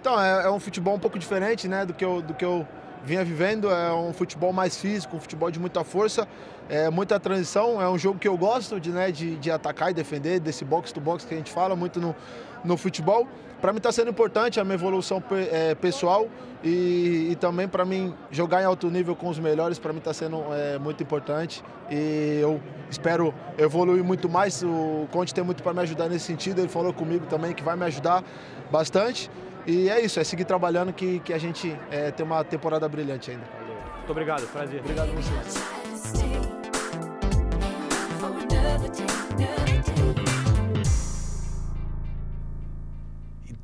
Então, 0.00 0.20
é, 0.20 0.44
é, 0.44 0.50
um 0.50 0.60
futebol 0.60 0.94
um 0.94 0.98
pouco 0.98 1.18
diferente 1.18 1.66
né, 1.66 1.84
do, 1.84 1.92
que 1.92 2.04
eu, 2.04 2.22
do 2.22 2.32
que 2.32 2.44
eu 2.44 2.66
vinha 3.04 3.24
vivendo. 3.24 3.70
É 3.70 3.92
um 3.92 4.12
futebol 4.12 4.52
mais 4.52 4.76
físico, 4.76 5.16
um 5.16 5.20
futebol 5.20 5.50
de 5.50 5.58
muita 5.58 5.82
força, 5.82 6.26
é, 6.68 6.88
muita 6.88 7.18
transição. 7.18 7.82
É 7.82 7.88
um 7.88 7.98
jogo 7.98 8.18
que 8.18 8.28
eu 8.28 8.36
gosto 8.36 8.78
de, 8.78 8.90
né, 8.90 9.10
de, 9.10 9.36
de 9.36 9.50
atacar 9.50 9.90
e 9.90 9.94
defender, 9.94 10.38
desse 10.38 10.64
box 10.64 10.92
to 10.92 11.00
box 11.00 11.24
que 11.24 11.34
a 11.34 11.36
gente 11.36 11.50
fala 11.50 11.74
muito 11.74 12.00
no, 12.00 12.14
no 12.64 12.76
futebol. 12.76 13.26
Para 13.60 13.72
mim 13.72 13.78
está 13.78 13.90
sendo 13.90 14.08
importante 14.08 14.60
a 14.60 14.64
minha 14.64 14.76
evolução 14.76 15.20
é, 15.50 15.74
pessoal 15.74 16.28
e, 16.62 17.30
e 17.32 17.36
também 17.36 17.66
para 17.66 17.84
mim 17.84 18.14
jogar 18.30 18.62
em 18.62 18.64
alto 18.64 18.88
nível 18.88 19.16
com 19.16 19.28
os 19.28 19.38
melhores 19.40 19.80
para 19.80 19.92
mim 19.92 19.98
está 19.98 20.14
sendo 20.14 20.44
é, 20.54 20.78
muito 20.78 21.02
importante 21.02 21.64
e 21.90 22.38
eu 22.40 22.60
espero 22.88 23.34
evoluir 23.58 24.04
muito 24.04 24.28
mais. 24.28 24.62
O 24.62 25.08
Conte 25.10 25.34
tem 25.34 25.42
muito 25.42 25.60
para 25.60 25.74
me 25.74 25.80
ajudar 25.80 26.08
nesse 26.08 26.26
sentido. 26.26 26.60
Ele 26.60 26.68
falou 26.68 26.92
comigo 26.92 27.26
também 27.26 27.52
que 27.52 27.64
vai 27.64 27.74
me 27.74 27.84
ajudar 27.86 28.22
bastante. 28.70 29.28
E 29.68 29.90
é 29.90 30.00
isso, 30.00 30.18
é 30.18 30.24
seguir 30.24 30.46
trabalhando 30.46 30.94
que, 30.94 31.18
que 31.20 31.30
a 31.30 31.36
gente 31.36 31.78
é, 31.90 32.10
tem 32.10 32.24
uma 32.24 32.42
temporada 32.42 32.88
brilhante 32.88 33.32
ainda. 33.32 33.44
Muito 33.98 34.10
obrigado, 34.10 34.50
prazer. 34.50 34.80
Obrigado 34.80 35.12
você. 35.12 35.78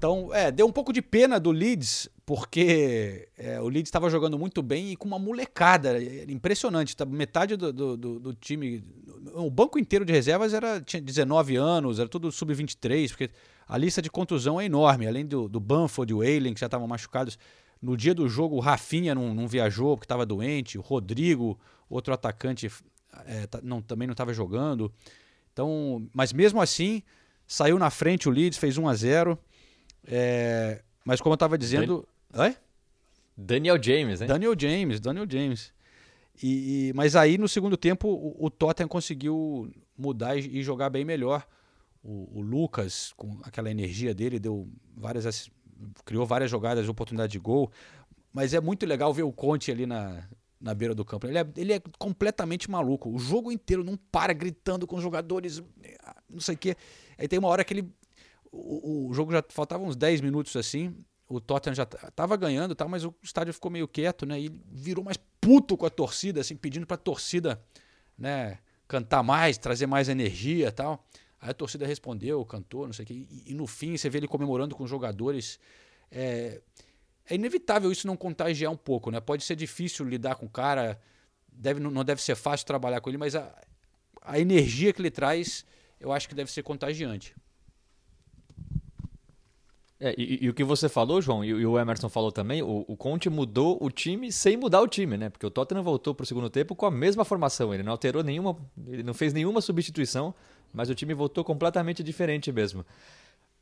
Então, 0.04 0.34
é, 0.34 0.52
deu 0.52 0.66
um 0.66 0.70
pouco 0.70 0.92
de 0.92 1.00
pena 1.00 1.40
do 1.40 1.50
Leeds, 1.50 2.10
porque 2.26 3.26
é, 3.38 3.58
o 3.58 3.68
Leeds 3.70 3.88
estava 3.88 4.10
jogando 4.10 4.38
muito 4.38 4.62
bem 4.62 4.92
e 4.92 4.96
com 4.96 5.08
uma 5.08 5.18
molecada 5.18 5.96
impressionante. 6.28 6.94
Tá, 6.94 7.06
metade 7.06 7.56
do, 7.56 7.72
do, 7.72 7.96
do, 7.96 8.34
time, 8.34 8.84
o 9.32 9.50
banco 9.50 9.78
inteiro 9.78 10.04
de 10.04 10.12
reservas 10.12 10.52
era, 10.52 10.78
tinha 10.78 11.00
19 11.00 11.56
anos, 11.56 11.98
era 11.98 12.06
tudo 12.06 12.30
sub-23, 12.30 13.08
porque 13.08 13.30
a 13.66 13.78
lista 13.78 14.02
de 14.02 14.10
contusão 14.10 14.60
é 14.60 14.66
enorme. 14.66 15.06
Além 15.06 15.24
do, 15.24 15.48
do 15.48 15.58
Banford 15.58 16.12
e 16.12 16.14
o 16.14 16.22
Eilen, 16.22 16.52
que 16.52 16.60
já 16.60 16.66
estavam 16.66 16.86
machucados. 16.86 17.38
No 17.80 17.96
dia 17.96 18.14
do 18.14 18.28
jogo, 18.28 18.56
o 18.56 18.60
Rafinha 18.60 19.14
não, 19.14 19.32
não 19.32 19.48
viajou 19.48 19.96
porque 19.96 20.04
estava 20.04 20.26
doente. 20.26 20.76
O 20.76 20.82
Rodrigo, 20.82 21.58
outro 21.88 22.12
atacante, 22.12 22.70
é, 23.24 23.48
não, 23.62 23.80
também 23.80 24.06
não 24.06 24.12
estava 24.12 24.34
jogando. 24.34 24.92
Então, 25.50 26.06
mas 26.12 26.30
mesmo 26.30 26.60
assim, 26.60 27.02
saiu 27.46 27.78
na 27.78 27.88
frente 27.88 28.28
o 28.28 28.30
Leeds, 28.30 28.58
fez 28.58 28.76
1 28.76 28.86
a 28.86 28.94
0 28.94 29.38
é, 30.06 30.82
Mas 31.04 31.20
como 31.20 31.32
eu 31.32 31.36
estava 31.36 31.58
dizendo. 31.58 32.06
Dan... 32.30 32.42
Oi? 32.44 32.56
Daniel 33.36 33.82
James, 33.82 34.20
hein? 34.20 34.28
Daniel 34.28 34.54
James, 34.58 35.00
Daniel 35.00 35.26
James. 35.28 35.72
E, 36.42 36.88
e, 36.88 36.92
mas 36.94 37.14
aí 37.14 37.38
no 37.38 37.48
segundo 37.48 37.76
tempo 37.76 38.08
o, 38.08 38.46
o 38.46 38.50
Tottenham 38.50 38.88
conseguiu 38.88 39.70
mudar 39.96 40.36
e, 40.36 40.62
jogar 40.62 40.90
bem 40.90 41.04
melhor 41.04 41.46
o, 42.02 42.38
o, 42.38 42.40
Lucas, 42.40 43.12
com 43.16 43.38
aquela 43.42 43.70
energia 43.70 44.14
dele, 44.14 44.38
deu 44.38 44.68
várias. 44.96 45.50
criou 46.04 46.26
várias 46.26 46.50
jogadas 46.50 46.84
de 46.84 46.90
oportunidade 46.90 47.32
de 47.32 47.38
gol. 47.38 47.70
Mas 48.32 48.52
é 48.52 48.60
muito 48.60 48.84
legal 48.84 49.14
ver 49.14 49.22
o 49.22 49.32
Conte 49.32 49.70
ali 49.70 49.86
na, 49.86 50.28
na 50.60 50.74
beira 50.74 50.94
do 50.94 51.04
campo. 51.04 51.26
Ele 51.26 51.38
é, 51.38 51.46
ele 51.56 51.72
é 51.72 51.80
completamente 51.98 52.70
maluco. 52.70 53.08
O 53.08 53.18
jogo 53.18 53.52
inteiro 53.52 53.84
não 53.84 53.96
para 53.96 54.32
gritando 54.32 54.86
com 54.86 54.96
os 54.96 55.02
jogadores, 55.02 55.62
não 56.28 56.40
sei 56.40 56.54
o 56.54 56.58
quê. 56.58 56.76
Aí 57.16 57.28
tem 57.28 57.38
uma 57.38 57.48
hora 57.48 57.62
que 57.62 57.74
ele. 57.74 57.88
O, 58.54 59.08
o 59.08 59.14
jogo 59.14 59.32
já 59.32 59.42
faltava 59.48 59.82
uns 59.82 59.96
10 59.96 60.20
minutos 60.20 60.54
assim. 60.54 60.94
O 61.28 61.40
Tottenham 61.40 61.74
já 61.74 61.82
estava 61.82 62.36
ganhando, 62.36 62.74
tá, 62.74 62.86
mas 62.86 63.04
o 63.04 63.14
estádio 63.22 63.52
ficou 63.52 63.70
meio 63.70 63.88
quieto, 63.88 64.26
né? 64.26 64.40
E 64.40 64.48
virou 64.70 65.02
mais 65.02 65.18
puto 65.40 65.76
com 65.76 65.86
a 65.86 65.90
torcida, 65.90 66.40
assim, 66.40 66.54
pedindo 66.54 66.86
para 66.86 66.94
a 66.94 66.98
torcida, 66.98 67.60
né, 68.16 68.58
cantar 68.86 69.22
mais, 69.22 69.58
trazer 69.58 69.86
mais 69.86 70.08
energia, 70.08 70.70
tal. 70.70 71.04
Aí 71.40 71.50
a 71.50 71.54
torcida 71.54 71.86
respondeu, 71.86 72.44
cantou, 72.44 72.86
não 72.86 72.92
sei 72.92 73.04
o 73.04 73.06
quê. 73.08 73.14
E, 73.14 73.50
e, 73.50 73.54
no 73.54 73.66
fim 73.66 73.96
você 73.96 74.08
vê 74.08 74.18
ele 74.18 74.28
comemorando 74.28 74.74
com 74.76 74.84
os 74.84 74.90
jogadores. 74.90 75.58
É, 76.10 76.60
é, 77.28 77.34
inevitável 77.34 77.90
isso 77.90 78.06
não 78.06 78.16
contagiar 78.16 78.70
um 78.70 78.76
pouco, 78.76 79.10
né? 79.10 79.18
Pode 79.18 79.44
ser 79.44 79.56
difícil 79.56 80.06
lidar 80.06 80.36
com 80.36 80.46
o 80.46 80.50
cara, 80.50 81.00
deve, 81.50 81.80
não 81.80 82.04
deve 82.04 82.22
ser 82.22 82.34
fácil 82.34 82.66
trabalhar 82.66 83.00
com 83.00 83.08
ele, 83.10 83.18
mas 83.18 83.34
a, 83.34 83.54
a 84.22 84.38
energia 84.38 84.92
que 84.92 85.00
ele 85.00 85.10
traz, 85.10 85.64
eu 85.98 86.12
acho 86.12 86.28
que 86.28 86.34
deve 86.34 86.50
ser 86.50 86.62
contagiante. 86.62 87.34
É, 90.04 90.14
e, 90.18 90.44
e, 90.44 90.48
o 90.50 90.52
que 90.52 90.62
você 90.62 90.86
falou, 90.86 91.22
João, 91.22 91.42
e, 91.42 91.48
e, 91.48 91.66
o 91.66 91.78
Emerson 91.78 92.10
falou 92.10 92.30
também, 92.30 92.62
o, 92.62 92.84
o 92.86 92.94
Conte 92.94 93.30
mudou 93.30 93.78
o 93.80 93.90
time 93.90 94.30
sem 94.30 94.54
mudar 94.54 94.82
o 94.82 94.86
time, 94.86 95.16
né? 95.16 95.30
Porque 95.30 95.46
o 95.46 95.50
Tottenham 95.50 95.82
voltou 95.82 96.14
para 96.14 96.24
o 96.24 96.26
segundo 96.26 96.50
tempo 96.50 96.74
com 96.74 96.84
a 96.84 96.90
mesma 96.90 97.24
formação, 97.24 97.72
ele 97.72 97.82
não 97.82 97.92
alterou 97.92 98.22
nenhuma, 98.22 98.54
ele 98.86 99.02
não 99.02 99.14
fez 99.14 99.32
nenhuma 99.32 99.62
substituição, 99.62 100.34
mas 100.74 100.90
o 100.90 100.94
time 100.94 101.14
voltou 101.14 101.42
completamente 101.42 102.02
diferente 102.02 102.52
mesmo. 102.52 102.84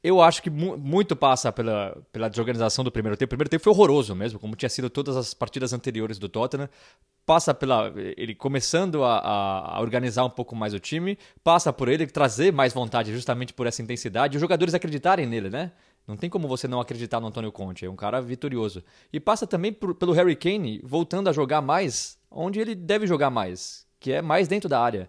Eu 0.02 0.20
acho 0.20 0.42
que 0.42 0.50
mu 0.50 0.76
muito 0.76 1.14
passa 1.14 1.52
pela, 1.52 1.96
pela 2.10 2.28
desorganização 2.28 2.82
do 2.82 2.90
primeiro 2.90 3.16
tempo. 3.16 3.28
O 3.28 3.34
primeiro 3.36 3.48
tempo 3.48 3.62
foi 3.62 3.72
horroroso 3.72 4.12
mesmo, 4.16 4.36
como 4.40 4.56
tinha 4.56 4.68
sido 4.68 4.90
todas 4.90 5.16
as 5.16 5.32
partidas 5.32 5.72
anteriores 5.72 6.18
do 6.18 6.28
Tottenham. 6.28 6.68
Passa 7.24 7.54
pela 7.54 7.92
ele 8.16 8.34
começando 8.34 9.04
a, 9.04 9.18
a, 9.18 9.76
a 9.76 9.80
organizar 9.80 10.24
um 10.24 10.30
pouco 10.30 10.56
mais 10.56 10.74
o 10.74 10.80
time, 10.80 11.16
passa 11.44 11.72
por 11.72 11.86
ele 11.86 12.04
trazer 12.08 12.52
mais 12.52 12.72
vontade 12.72 13.12
justamente 13.12 13.54
por 13.54 13.64
essa 13.68 13.80
intensidade, 13.80 14.36
os 14.36 14.40
jogadores 14.40 14.74
acreditarem 14.74 15.24
nele, 15.24 15.48
né? 15.48 15.70
Não 16.06 16.16
tem 16.16 16.28
como 16.28 16.48
você 16.48 16.66
não 16.66 16.80
acreditar 16.80 17.20
no 17.20 17.28
Antônio 17.28 17.52
Conte, 17.52 17.86
é 17.86 17.90
um 17.90 17.96
cara 17.96 18.20
vitorioso. 18.20 18.82
E 19.12 19.20
passa 19.20 19.46
também 19.46 19.72
por, 19.72 19.94
pelo 19.94 20.12
Harry 20.12 20.34
Kane 20.34 20.80
voltando 20.84 21.28
a 21.28 21.32
jogar 21.32 21.60
mais 21.60 22.18
onde 22.30 22.58
ele 22.58 22.74
deve 22.74 23.06
jogar 23.06 23.30
mais, 23.30 23.86
que 24.00 24.12
é 24.12 24.22
mais 24.22 24.48
dentro 24.48 24.68
da 24.68 24.80
área. 24.80 25.08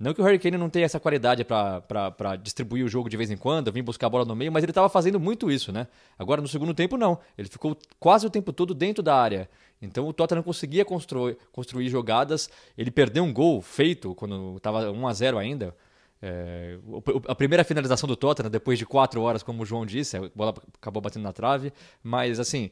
Não 0.00 0.14
que 0.14 0.22
o 0.22 0.24
Harry 0.24 0.38
Kane 0.38 0.56
não 0.56 0.70
tenha 0.70 0.86
essa 0.86 0.98
qualidade 0.98 1.44
para 1.44 2.36
distribuir 2.36 2.86
o 2.86 2.88
jogo 2.88 3.10
de 3.10 3.18
vez 3.18 3.30
em 3.30 3.36
quando, 3.36 3.70
vir 3.70 3.82
buscar 3.82 4.06
a 4.06 4.10
bola 4.10 4.24
no 4.24 4.34
meio, 4.34 4.50
mas 4.50 4.62
ele 4.62 4.70
estava 4.70 4.88
fazendo 4.88 5.20
muito 5.20 5.50
isso, 5.50 5.70
né? 5.70 5.86
Agora 6.18 6.40
no 6.40 6.48
segundo 6.48 6.72
tempo 6.72 6.96
não. 6.96 7.18
Ele 7.36 7.48
ficou 7.50 7.76
quase 7.98 8.26
o 8.26 8.30
tempo 8.30 8.50
todo 8.50 8.72
dentro 8.72 9.02
da 9.02 9.14
área. 9.14 9.46
Então 9.82 10.08
o 10.08 10.12
Tottenham 10.14 10.42
conseguia 10.42 10.86
construir, 10.86 11.36
construir 11.52 11.90
jogadas. 11.90 12.48
Ele 12.78 12.90
perdeu 12.90 13.22
um 13.24 13.32
gol 13.32 13.60
feito 13.60 14.14
quando 14.14 14.56
estava 14.56 14.90
1 14.90 15.06
a 15.06 15.12
0 15.12 15.36
ainda. 15.36 15.76
É, 16.22 16.78
a 17.26 17.34
primeira 17.34 17.64
finalização 17.64 18.06
do 18.06 18.14
Tottenham, 18.16 18.50
depois 18.50 18.78
de 18.78 18.84
quatro 18.84 19.22
horas, 19.22 19.42
como 19.42 19.62
o 19.62 19.66
João 19.66 19.86
disse, 19.86 20.16
a 20.16 20.30
bola 20.34 20.54
acabou 20.78 21.00
batendo 21.00 21.22
na 21.22 21.32
trave. 21.32 21.72
Mas 22.02 22.38
assim, 22.38 22.70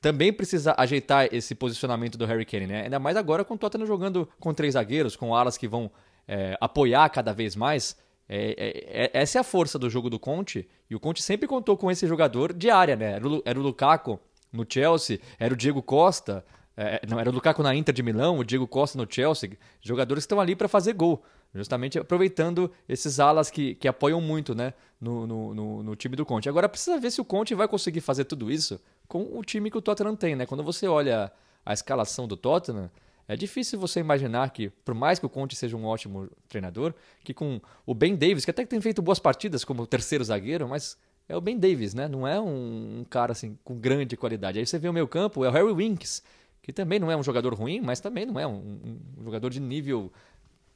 também 0.00 0.32
precisa 0.32 0.74
ajeitar 0.76 1.28
esse 1.32 1.54
posicionamento 1.54 2.18
do 2.18 2.26
Harry 2.26 2.44
Kane, 2.44 2.66
né? 2.66 2.82
Ainda 2.82 2.98
mais 2.98 3.16
agora 3.16 3.44
com 3.44 3.54
o 3.54 3.58
Tottenham 3.58 3.86
jogando 3.86 4.28
com 4.38 4.52
três 4.52 4.74
zagueiros, 4.74 5.16
com 5.16 5.34
alas 5.34 5.56
que 5.56 5.66
vão 5.66 5.90
é, 6.28 6.56
apoiar 6.60 7.08
cada 7.08 7.32
vez 7.32 7.56
mais. 7.56 7.96
É, 8.28 8.54
é, 8.56 9.04
é, 9.04 9.22
essa 9.22 9.38
é 9.38 9.40
a 9.40 9.44
força 9.44 9.78
do 9.78 9.88
jogo 9.90 10.08
do 10.08 10.18
Conte. 10.18 10.68
E 10.88 10.94
o 10.94 11.00
Conte 11.00 11.22
sempre 11.22 11.48
contou 11.48 11.76
com 11.76 11.90
esse 11.90 12.06
jogador 12.06 12.52
de 12.52 12.70
área, 12.70 12.96
né? 12.96 13.12
Era 13.12 13.28
o, 13.28 13.42
era 13.44 13.58
o 13.58 13.62
Lukaku 13.62 14.20
no 14.52 14.66
Chelsea, 14.68 15.20
era 15.38 15.52
o 15.52 15.56
Diego 15.56 15.82
Costa. 15.82 16.44
É, 16.76 17.00
não, 17.08 17.18
era 17.18 17.30
o 17.30 17.32
Lukaku 17.32 17.62
na 17.62 17.74
Inter 17.74 17.94
de 17.94 18.02
Milão, 18.02 18.38
o 18.38 18.44
Diego 18.44 18.66
Costa 18.66 18.98
no 18.98 19.06
Chelsea. 19.08 19.52
Jogadores 19.80 20.24
que 20.24 20.26
estão 20.26 20.40
ali 20.40 20.54
para 20.54 20.68
fazer 20.68 20.92
gol. 20.92 21.22
Justamente 21.54 21.98
aproveitando 21.98 22.70
esses 22.88 23.20
alas 23.20 23.48
que, 23.48 23.76
que 23.76 23.86
apoiam 23.86 24.20
muito 24.20 24.54
né, 24.54 24.74
no, 25.00 25.24
no, 25.24 25.54
no, 25.54 25.82
no, 25.84 25.96
time 25.96 26.16
do 26.16 26.26
Conte. 26.26 26.48
Agora 26.48 26.68
precisa 26.68 26.98
ver 26.98 27.12
se 27.12 27.20
o 27.20 27.24
Conte 27.24 27.54
vai 27.54 27.68
conseguir 27.68 28.00
fazer 28.00 28.24
tudo 28.24 28.50
isso 28.50 28.80
com 29.06 29.22
o 29.38 29.42
time 29.44 29.70
que 29.70 29.78
o 29.78 29.82
Tottenham 29.82 30.16
tem. 30.16 30.34
Né? 30.34 30.46
Quando 30.46 30.64
você 30.64 30.88
olha 30.88 31.30
a 31.64 31.72
escalação 31.72 32.26
do 32.26 32.36
Tottenham, 32.36 32.90
é 33.28 33.36
difícil 33.36 33.78
você 33.78 34.00
imaginar 34.00 34.50
que, 34.50 34.68
por 34.84 34.94
mais 34.94 35.18
que 35.20 35.26
o 35.26 35.28
Conte 35.28 35.54
seja 35.54 35.76
um 35.76 35.84
ótimo 35.84 36.28
treinador, 36.48 36.92
que 37.22 37.32
com 37.32 37.60
o 37.86 37.94
Ben 37.94 38.16
Davis, 38.16 38.44
que 38.44 38.50
até 38.50 38.66
tem 38.66 38.80
feito 38.80 39.00
boas 39.00 39.20
partidas 39.20 39.64
como 39.64 39.86
terceiro 39.86 40.24
zagueiro, 40.24 40.68
mas 40.68 40.98
é 41.28 41.36
o 41.36 41.40
Ben 41.40 41.58
Davis, 41.58 41.94
né? 41.94 42.06
Não 42.06 42.26
é 42.26 42.38
um, 42.38 43.00
um 43.00 43.04
cara 43.08 43.32
assim 43.32 43.56
com 43.64 43.78
grande 43.78 44.16
qualidade. 44.16 44.58
Aí 44.58 44.66
você 44.66 44.78
vê 44.78 44.88
o 44.88 44.92
meu 44.92 45.08
campo, 45.08 45.44
é 45.44 45.48
o 45.48 45.52
Harry 45.52 45.72
Winks, 45.72 46.22
que 46.60 46.72
também 46.72 46.98
não 46.98 47.10
é 47.10 47.16
um 47.16 47.22
jogador 47.22 47.54
ruim, 47.54 47.80
mas 47.80 48.00
também 48.00 48.26
não 48.26 48.38
é 48.38 48.46
um, 48.46 48.98
um 49.18 49.24
jogador 49.24 49.48
de 49.48 49.60
nível 49.60 50.12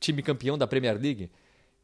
time 0.01 0.23
campeão 0.23 0.57
da 0.59 0.67
Premier 0.67 1.01
League. 1.01 1.31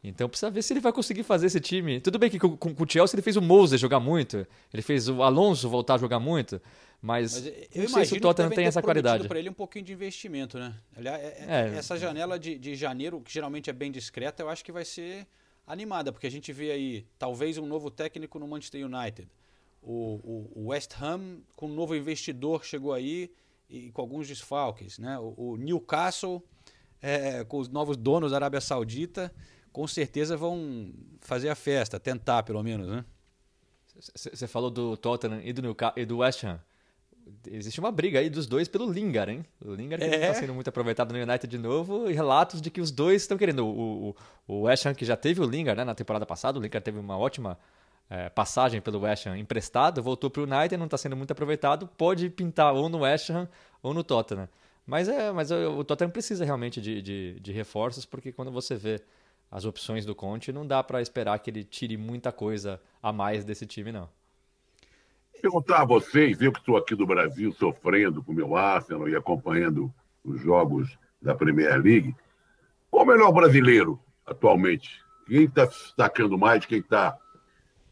Então 0.02 0.28
precisa 0.28 0.50
ver 0.50 0.60
se 0.62 0.72
ele 0.74 0.80
vai 0.80 0.92
conseguir 0.92 1.22
fazer 1.22 1.46
esse 1.46 1.58
time. 1.60 1.98
Tudo 2.00 2.18
bem 2.18 2.28
que 2.28 2.38
com, 2.38 2.56
com, 2.56 2.70
o 2.78 2.86
Chelsea 2.88 3.14
ele 3.16 3.22
fez 3.22 3.36
o 3.36 3.42
Moses 3.42 3.80
jogar 3.80 4.00
muito, 4.00 4.46
ele 4.72 4.82
fez 4.82 5.08
o 5.08 5.22
Alonso 5.22 5.66
voltar 5.68 5.94
a 5.94 5.98
jogar 5.98 6.18
muito, 6.20 6.60
mas, 7.00 7.32
Mas 7.32 7.46
eu 7.74 7.82
não 7.84 7.88
sei 7.88 8.04
se 8.04 8.14
o 8.14 8.20
Tottenham 8.20 8.50
tem 8.50 8.66
essa 8.66 8.82
qualidade. 8.82 9.26
para 9.26 9.38
ele 9.38 9.48
um 9.48 9.54
pouquinho 9.54 9.84
de 9.84 9.94
investimento, 9.94 10.58
né? 10.58 10.74
Aliás, 10.94 11.22
é- 11.22 11.26
é- 11.38 11.74
É. 11.74 11.78
essa 11.78 11.96
janela 11.96 12.38
de, 12.38 12.58
de 12.58 12.74
janeiro, 12.74 13.18
que 13.22 13.32
geralmente 13.32 13.70
é 13.70 13.72
bem 13.72 13.90
discreta, 13.90 14.42
eu 14.42 14.50
acho 14.50 14.62
que 14.62 14.70
vai 14.72 14.84
ser 14.84 15.26
animada, 15.66 16.12
porque 16.12 16.26
a 16.26 16.30
gente 16.30 16.52
vê 16.52 16.70
aí 16.70 17.06
talvez 17.18 17.56
um 17.56 17.64
novo 17.66 17.90
técnico 17.90 18.38
no 18.38 18.46
Manchester 18.46 18.84
United. 18.84 19.26
O, 19.82 20.20
o- 20.22 20.52
o 20.54 20.66
West 20.68 20.92
Ham 21.00 21.38
com 21.56 21.66
um 21.66 21.74
novo 21.74 21.96
investidor 21.96 22.62
chegou 22.62 22.92
aí 22.92 23.30
e 23.70 23.90
com 23.90 24.02
alguns 24.02 24.28
desfalques, 24.28 24.98
né? 24.98 25.18
O, 25.18 25.34
o 25.52 25.56
Newcastle 25.56 26.42
é, 27.06 27.44
com 27.44 27.58
os 27.58 27.68
novos 27.68 27.96
donos 27.96 28.30
da 28.30 28.38
Arábia 28.38 28.60
Saudita, 28.60 29.32
com 29.72 29.86
certeza 29.86 30.36
vão 30.36 30.92
fazer 31.20 31.48
a 31.48 31.54
festa, 31.54 31.98
tentar 32.00 32.42
pelo 32.44 32.62
menos, 32.62 32.86
né? 32.88 33.04
Você 34.14 34.46
falou 34.48 34.70
do 34.70 34.96
Tottenham 34.96 35.40
e 35.44 35.52
do, 35.52 35.62
Newca- 35.62 35.92
e 35.96 36.04
do 36.04 36.18
West 36.18 36.42
Ham. 36.44 36.58
Existe 37.46 37.80
uma 37.80 37.90
briga 37.92 38.18
aí 38.18 38.28
dos 38.28 38.46
dois 38.46 38.68
pelo 38.68 38.90
Lingard, 38.90 39.32
hein? 39.32 39.44
O 39.64 39.72
Lingard 39.74 40.04
que 40.04 40.10
não 40.10 40.18
É. 40.24 40.28
está 40.30 40.40
sendo 40.40 40.52
muito 40.52 40.68
aproveitado 40.68 41.12
no 41.12 41.18
United 41.22 41.46
de 41.46 41.56
novo 41.58 42.10
e 42.10 42.12
relatos 42.12 42.60
de 42.60 42.70
que 42.70 42.80
os 42.80 42.90
dois 42.90 43.22
estão 43.22 43.38
querendo. 43.38 43.64
O, 43.66 44.10
o, 44.10 44.16
o 44.46 44.60
West 44.62 44.84
Ham, 44.84 44.94
que 44.94 45.04
já 45.04 45.16
teve 45.16 45.40
o 45.40 45.44
Lingard 45.44 45.78
né, 45.78 45.84
na 45.84 45.94
temporada 45.94 46.26
passada, 46.26 46.58
o 46.58 46.62
Lingard 46.62 46.84
teve 46.84 46.98
uma 46.98 47.16
ótima 47.16 47.58
eh, 48.10 48.28
passagem 48.30 48.80
pelo 48.80 49.00
West 49.00 49.26
Ham 49.26 49.38
emprestado, 49.38 50.02
voltou 50.02 50.28
para 50.28 50.42
o 50.42 50.44
United, 50.44 50.76
não 50.76 50.84
está 50.86 50.98
sendo 50.98 51.16
muito 51.16 51.30
aproveitado, 51.30 51.86
pode 51.96 52.28
pintar 52.28 52.74
ou 52.74 52.88
no 52.90 52.98
West 52.98 53.30
Ham 53.30 53.48
ou 53.82 53.94
no 53.94 54.04
Tottenham. 54.04 54.48
Mas, 54.86 55.08
é, 55.08 55.32
mas 55.32 55.50
o 55.50 55.78
o 55.78 55.84
Tottenham 55.84 56.10
precisa 56.10 56.44
realmente 56.44 56.80
de, 56.80 57.00
de, 57.00 57.40
de 57.40 57.52
reforços, 57.52 58.04
porque 58.04 58.32
quando 58.32 58.50
você 58.50 58.76
vê 58.76 59.00
as 59.50 59.64
opções 59.64 60.04
do 60.04 60.14
Conte, 60.14 60.52
não 60.52 60.66
dá 60.66 60.82
para 60.82 61.00
esperar 61.00 61.38
que 61.38 61.50
ele 61.50 61.64
tire 61.64 61.96
muita 61.96 62.32
coisa 62.32 62.80
a 63.02 63.12
mais 63.12 63.44
desse 63.44 63.66
time, 63.66 63.92
não. 63.92 64.08
Perguntar 65.40 65.82
a 65.82 65.84
vocês, 65.84 66.40
eu 66.40 66.50
que 66.52 66.58
estou 66.58 66.76
aqui 66.76 66.94
do 66.94 67.06
Brasil 67.06 67.52
sofrendo 67.52 68.22
com 68.22 68.32
o 68.32 68.34
meu 68.34 68.56
Arsenal 68.56 69.08
e 69.08 69.14
acompanhando 69.14 69.92
os 70.24 70.40
jogos 70.40 70.98
da 71.20 71.34
Premier 71.34 71.76
League, 71.80 72.14
qual 72.90 73.04
o 73.04 73.06
melhor 73.06 73.30
brasileiro 73.32 74.00
atualmente? 74.26 75.02
Quem 75.26 75.44
está 75.44 75.66
se 75.70 75.84
destacando 75.84 76.38
mais, 76.38 76.64
quem 76.64 76.78
está 76.78 77.18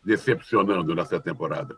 decepcionando 0.04 0.94
nessa 0.94 1.20
temporada? 1.20 1.76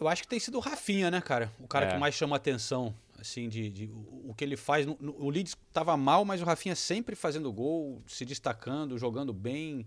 Eu 0.00 0.08
acho 0.08 0.22
que 0.22 0.28
tem 0.28 0.40
sido 0.40 0.56
o 0.56 0.60
Rafinha, 0.60 1.10
né, 1.10 1.20
cara? 1.20 1.52
O 1.60 1.68
cara 1.68 1.86
É. 1.86 1.92
que 1.92 1.98
mais 1.98 2.14
chama 2.14 2.36
atenção, 2.36 2.94
assim, 3.22 3.48
de, 3.48 3.70
de- 3.70 3.90
o, 4.28 4.34
que 4.36 4.44
ele 4.44 4.56
faz. 4.56 4.84
no- 4.84 4.96
no- 5.00 5.16
o 5.18 5.30
Leeds 5.30 5.56
estava 5.68 5.96
mal, 5.96 6.24
mas 6.24 6.42
o 6.42 6.44
Rafinha 6.44 6.74
sempre 6.76 7.16
fazendo 7.16 7.50
gol, 7.52 8.02
se 8.06 8.24
destacando, 8.24 8.98
jogando 8.98 9.32
bem, 9.32 9.86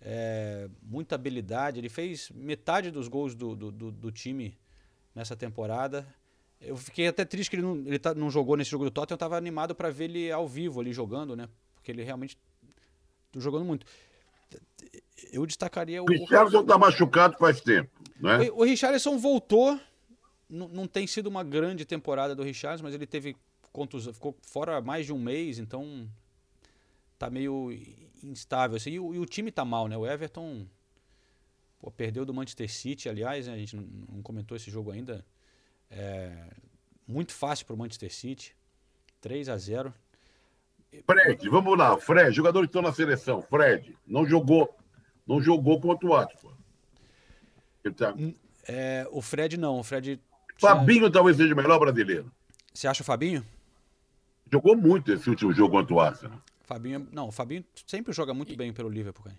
é, 0.00 0.68
muita 0.82 1.14
habilidade. 1.14 1.78
Ele 1.78 1.88
fez 1.88 2.30
metade 2.30 2.90
dos 2.90 3.08
gols 3.08 3.34
do, 3.34 3.54
do, 3.54 3.70
do- 3.70 3.92
do 3.92 4.10
time 4.10 4.56
nessa 5.14 5.36
temporada. 5.36 6.06
Eu 6.60 6.76
fiquei 6.76 7.06
até 7.06 7.24
triste 7.24 7.50
que 7.50 7.56
ele 7.56 7.62
não, 7.62 7.76
ele 7.76 7.98
tá- 7.98 8.14
não 8.14 8.30
jogou 8.30 8.56
nesse 8.56 8.70
jogo 8.70 8.84
do 8.84 8.90
Tottenham. 8.90 9.14
Eu 9.14 9.16
estava 9.16 9.36
animado 9.36 9.74
para 9.74 9.90
ver 9.90 10.04
ele 10.04 10.32
ao 10.32 10.48
vivo 10.48 10.80
ali 10.80 10.92
jogando, 10.92 11.36
né? 11.36 11.48
Porque 11.74 11.90
ele 11.92 12.02
realmente 12.02 12.36
tá 13.32 13.38
jogando 13.40 13.64
muito. 13.64 13.84
Eu 15.32 15.44
destacaria 15.46 16.02
o. 16.02 16.06
O 16.06 16.08
Richardson 16.08 16.60
está 16.60 16.78
machucado 16.78 17.36
faz 17.38 17.60
tempo, 17.60 17.90
né? 18.20 18.50
O, 18.50 18.60
o 18.60 18.64
Richarlison 18.64 19.18
voltou. 19.18 19.78
Não 20.48 20.86
tem 20.86 21.06
sido 21.06 21.26
uma 21.26 21.42
grande 21.42 21.84
temporada 21.84 22.34
do 22.34 22.42
Richarlison, 22.42 22.84
mas 22.84 22.94
ele 22.94 23.06
teve 23.06 23.36
contusão, 23.72 24.14
ficou 24.14 24.36
fora 24.42 24.80
mais 24.80 25.04
de 25.04 25.12
um 25.12 25.18
mês, 25.18 25.58
então 25.58 26.08
tá 27.18 27.28
meio 27.28 27.70
instável. 28.22 28.76
Assim. 28.76 28.90
E, 28.90 29.00
o, 29.00 29.14
e 29.14 29.18
o 29.18 29.26
time 29.26 29.50
tá 29.50 29.64
mal, 29.64 29.88
né? 29.88 29.96
O 29.96 30.06
Everton 30.06 30.66
pô, 31.78 31.90
perdeu 31.90 32.24
do 32.24 32.32
Manchester 32.32 32.70
City, 32.70 33.08
aliás, 33.08 33.46
né? 33.46 33.54
a 33.54 33.58
gente 33.58 33.76
não, 33.76 33.82
não 34.12 34.22
comentou 34.22 34.56
esse 34.56 34.70
jogo 34.70 34.90
ainda. 34.90 35.24
É, 35.90 36.32
muito 37.06 37.32
fácil 37.32 37.66
pro 37.66 37.76
Manchester 37.76 38.12
City. 38.12 38.54
3 39.20 39.48
a 39.48 39.56
0 39.56 39.94
Fred, 41.04 41.48
vamos 41.48 41.76
lá. 41.76 41.98
Fred, 41.98 42.34
jogadores 42.34 42.68
que 42.68 42.70
estão 42.70 42.82
na 42.82 42.92
seleção. 42.92 43.42
Fred, 43.42 43.96
não 44.06 44.26
jogou. 44.26 44.74
Não 45.26 45.40
jogou 45.40 45.80
contra 45.80 46.08
o. 46.08 46.28
Ele 47.84 47.94
tá... 47.94 48.14
É, 48.68 49.06
o 49.10 49.20
Fred 49.20 49.56
não, 49.56 49.80
o 49.80 49.82
Fred. 49.82 50.20
Fabinho 50.58 51.10
talvez 51.10 51.36
seja 51.36 51.54
o 51.54 51.56
melhor 51.56 51.78
brasileiro. 51.78 52.30
Você 52.72 52.86
acha 52.86 53.02
o 53.02 53.04
Fabinho? 53.06 53.44
Jogou 54.50 54.76
muito 54.76 55.12
esse 55.12 55.28
último 55.28 55.52
jogo 55.52 55.76
contra 55.76 55.94
o 55.94 56.00
Arsenal. 56.00 56.38
Fabinho, 56.64 57.06
não, 57.12 57.28
o 57.28 57.32
Fabinho 57.32 57.64
sempre 57.86 58.12
joga 58.12 58.34
muito 58.34 58.56
bem 58.56 58.72
pelo 58.72 58.88
Liverpool, 58.88 59.24
cara. 59.24 59.36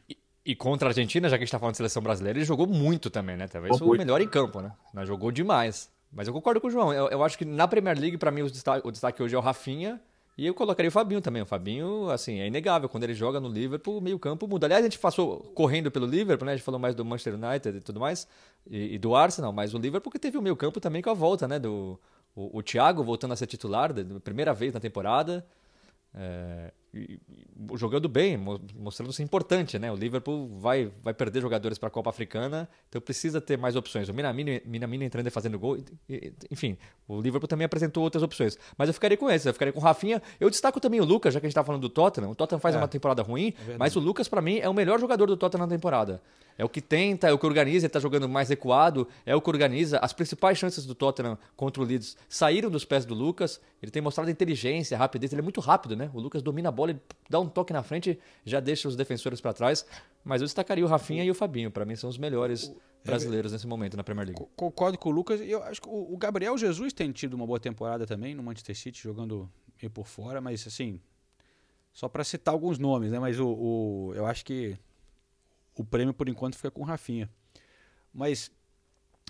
E 0.48 0.56
contra 0.56 0.88
a 0.88 0.92
Argentina, 0.92 1.28
já 1.28 1.38
que 1.38 1.44
a 1.44 1.46
gente 1.46 1.52
tá 1.52 1.60
falando 1.60 1.74
de 1.74 1.78
seleção 1.78 2.02
brasileira, 2.02 2.40
ele 2.40 2.46
jogou 2.46 2.66
muito 2.66 3.10
também, 3.10 3.36
né? 3.36 3.50
Talvez 3.50 3.82
o 3.82 3.86
muito. 3.86 4.00
melhor 4.00 4.22
em 4.22 4.30
campo, 4.30 4.62
né? 4.62 4.72
Mas 4.94 5.06
jogou 5.06 5.30
demais. 5.30 5.92
Mas 6.10 6.26
eu 6.26 6.34
concordo 6.34 6.62
com 6.62 6.68
o 6.68 6.72
João. 6.72 6.94
Eu, 6.94 7.10
eu 7.10 7.22
acho 7.22 7.38
que 7.38 7.44
na 7.44 7.68
Premier 7.68 8.00
League, 8.00 8.18
pra 8.18 8.32
mim, 8.32 8.44
o 8.44 8.50
destaque, 8.50 8.88
o 8.88 8.90
destaque 8.90 9.22
hoje 9.22 9.36
é 9.36 9.38
o 9.38 9.42
Rafinha. 9.42 10.00
E 10.38 10.46
eu 10.46 10.54
colocaria 10.54 10.88
o 10.88 10.92
Fabinho 10.92 11.20
também. 11.20 11.42
O 11.42 11.46
Fabinho, 11.46 12.10
assim, 12.12 12.40
é 12.40 12.48
inegável. 12.48 12.88
Quando 12.88 13.04
ele 13.04 13.16
joga 13.16 13.40
no 13.40 13.50
Liverpool, 13.50 13.98
o 13.98 14.02
meio-campo 14.02 14.48
muda. 14.48 14.68
Aliás, 14.68 14.86
a 14.86 14.88
gente 14.88 15.00
passou 15.00 15.40
correndo 15.56 15.90
pelo 15.90 16.06
Liverpool, 16.06 16.46
né? 16.46 16.52
A 16.52 16.56
gente 16.56 16.64
falou 16.64 16.80
mais 16.80 16.94
do 16.94 17.04
Manchester 17.04 17.34
United 17.34 17.78
e 17.78 17.82
tudo 17.82 18.00
mais. 18.00 18.28
E, 18.70 18.94
e 18.94 18.98
do 19.00 19.16
Arsenal, 19.16 19.52
mas 19.52 19.74
o 19.74 19.80
Liverpool 19.80 20.12
que 20.12 20.20
teve 20.20 20.38
o 20.38 20.42
meio-campo 20.42 20.80
também 20.80 21.02
com 21.02 21.10
a 21.10 21.14
volta, 21.14 21.48
né? 21.48 21.58
Do, 21.58 22.00
o, 22.36 22.60
o 22.60 22.62
Thiago 22.62 23.04
voltando 23.04 23.32
a 23.32 23.36
ser 23.36 23.48
titular, 23.48 23.92
da 23.92 24.20
primeira 24.20 24.54
vez 24.54 24.74
na 24.74 24.80
temporada. 24.80 25.44
É, 26.14 26.72
jogando 27.76 28.08
bem, 28.08 28.38
mo- 28.38 28.60
mostrando-se 28.76 29.22
importante, 29.22 29.78
né? 29.80 29.92
O 29.92 29.96
Liverpool 29.96 30.48
vai, 30.60 30.92
vai 31.04 31.14
perder 31.14 31.42
jogadores 31.42 31.78
para 31.78 31.88
a 31.88 31.92
Copa 31.92 32.10
Africana, 32.10 32.68
então 32.90 33.02
precisa 33.02 33.42
ter 33.42 33.58
mais 33.58 33.76
opções. 33.76 34.10
O 34.10 34.14
Minamino, 34.14 34.52
Minamino 34.66 35.04
entrando 35.04 35.28
e 35.28 35.30
fazendo 35.30 35.58
gol, 35.60 35.78
enfim, 36.52 36.78
o 37.08 37.20
Liverpool 37.22 37.48
também 37.48 37.66
apresentou 37.66 38.04
outras 38.04 38.24
opções. 38.24 38.58
Mas 38.78 38.88
eu 38.90 38.94
ficaria 38.94 39.18
com 39.18 39.30
esse, 39.30 39.48
eu 39.48 39.54
ficaria 39.54 39.74
com 39.74 39.80
o 39.80 39.84
Rafinha. 39.84 40.22
Eu 40.40 40.50
destaco 40.50 40.80
também 40.80 41.00
o 41.00 41.06
Lucas, 41.06 41.34
já 41.34 41.40
que 41.40 41.46
a 41.46 41.50
gente 41.50 41.56
tá 41.56 41.64
falando 41.64 41.82
do 41.82 41.90
Tottenham. 41.90 42.32
O 42.32 42.36
Tottenham 42.36 42.60
faz 42.60 42.76
É. 42.76 42.78
uma 42.78 42.88
temporada 42.88 43.22
ruim, 43.22 43.52
verdade. 43.58 43.80
mas 43.80 43.96
o 43.96 44.00
Lucas, 44.00 44.28
para 44.28 44.42
mim, 44.42 44.58
é 44.60 44.70
o 44.70 44.74
melhor 44.74 45.00
jogador 45.00 45.26
do 45.26 45.38
Tottenham 45.38 45.66
na 45.66 45.74
temporada. 45.74 46.22
É 46.60 46.66
o 46.66 46.70
que 46.70 46.82
tenta, 46.82 47.28
é 47.28 47.32
o 47.32 47.38
que 47.38 47.46
organiza, 47.46 47.86
ele 47.86 47.94
tá 47.94 48.00
jogando 48.00 48.28
mais 48.28 48.50
recuado, 48.50 49.08
é 49.28 49.36
o 49.36 49.40
que 49.42 49.48
organiza. 49.48 50.00
As 50.00 50.12
principais 50.12 50.58
chances 50.58 50.88
do 50.88 50.96
Tottenham 50.96 51.38
contra 51.56 51.84
o 51.84 51.86
Leeds 51.86 52.18
saíram 52.28 52.72
dos 52.72 52.84
pés 52.84 53.06
do 53.06 53.14
Lucas. 53.14 53.62
Ele 53.80 53.92
tem 53.92 54.02
mostrado 54.02 54.32
inteligência, 54.32 54.98
rapidez, 54.98 55.32
ele 55.32 55.42
é 55.42 55.44
muito 55.44 55.62
rápido, 55.62 55.96
né? 55.96 56.10
O 56.16 56.20
Lucas 56.20 56.42
domina 56.42 56.72
bola, 56.78 56.92
ele 56.92 57.02
dá 57.30 57.40
um 57.40 57.50
toque 57.50 57.74
na 57.74 57.84
frente, 57.84 58.18
já 58.46 58.60
deixa 58.60 58.88
os 58.88 58.96
defensores 58.96 59.42
para 59.42 59.54
trás. 59.54 59.86
Mas 60.24 60.42
eu 60.42 60.46
destacaria 60.46 60.84
o 60.86 60.88
Rafinha 60.88 61.24
e 61.24 61.32
o 61.32 61.36
Fabinho, 61.36 61.72
para 61.72 61.86
mim 61.86 61.96
são 61.96 62.10
os 62.10 62.18
melhores 62.18 62.74
brasileiros 63.04 63.52
nesse 63.54 63.66
momento 63.66 63.96
na 63.98 64.04
Premier 64.04 64.28
League. 64.28 64.46
Concordo 64.56 64.98
com 64.98 65.10
o 65.10 65.12
Lucas. 65.12 65.40
e 65.42 65.50
Eu 65.50 65.64
acho 65.64 65.82
que 65.82 65.88
o 65.88 66.14
o 66.14 66.18
Gabriel 66.18 66.58
Jesus 66.58 66.92
tem 66.94 67.12
tido 67.12 67.34
uma 67.34 67.46
boa 67.48 67.60
temporada 67.60 68.06
também 68.06 68.36
no 68.36 68.44
Manchester 68.44 68.76
City, 68.76 69.02
jogando 69.02 69.50
meio 69.82 69.90
por 69.90 70.06
fora, 70.06 70.42
mas 70.42 70.66
assim, 70.68 71.00
só 71.94 72.10
para 72.10 72.24
citar 72.24 72.54
alguns 72.54 72.78
nomes, 72.78 73.12
né? 73.12 73.20
Mas 73.20 73.40
o, 73.40 73.48
o- 73.48 74.14
eu 74.16 74.26
acho 74.26 74.44
que 74.46 74.78
o 75.76 75.84
prêmio 75.84 76.14
por 76.14 76.28
enquanto 76.28 76.56
fica 76.56 76.72
com 76.72 76.82
o 76.82 76.86
Rafinha. 76.86 77.30
Mas 78.14 78.52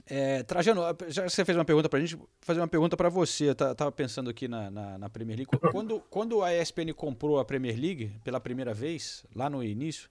é, 0.06 0.44
Trajano, 0.44 0.82
já 1.08 1.24
que 1.24 1.30
você 1.30 1.44
fez 1.44 1.58
uma 1.58 1.66
pergunta 1.66 1.90
pra 1.90 2.00
gente, 2.00 2.16
vou 2.16 2.30
fazer 2.42 2.60
uma 2.62 2.68
pergunta 2.68 2.96
para 2.96 3.10
você. 3.10 3.50
Eu 3.50 3.56
ta- 3.56 3.76
tava 3.76 3.92
pensando 3.92 4.30
aqui 4.30 4.48
na, 4.48 4.70
na, 4.72 4.98
na 4.98 5.10
Premier 5.10 5.38
League. 5.38 5.52
Quando, 5.72 6.00
quando 6.10 6.44
a 6.44 6.54
ESPN 6.56 6.94
comprou 6.94 7.40
a 7.40 7.46
Premier 7.46 7.78
League 7.78 8.12
pela 8.24 8.40
primeira 8.40 8.74
vez, 8.74 9.26
lá 9.36 9.50
no 9.50 9.64
início, 9.64 10.10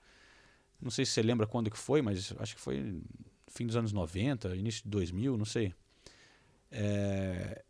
não 0.83 0.91
sei 0.91 1.07
se 1.07 1.13
você 1.13 1.23
lembra 1.23 1.47
quando 1.47 1.71
que 1.71 1.79
foi, 1.79 2.03
mas 2.03 2.35
acho 2.39 2.55
que 2.57 2.61
foi 2.61 3.01
fim 3.49 3.67
dos 3.67 3.77
anos 3.77 3.93
90, 3.93 4.55
início 4.57 4.83
de 4.85 4.91
2000, 4.91 5.37
não 5.39 5.45
sei. 5.47 5.73
É, 6.71 7.63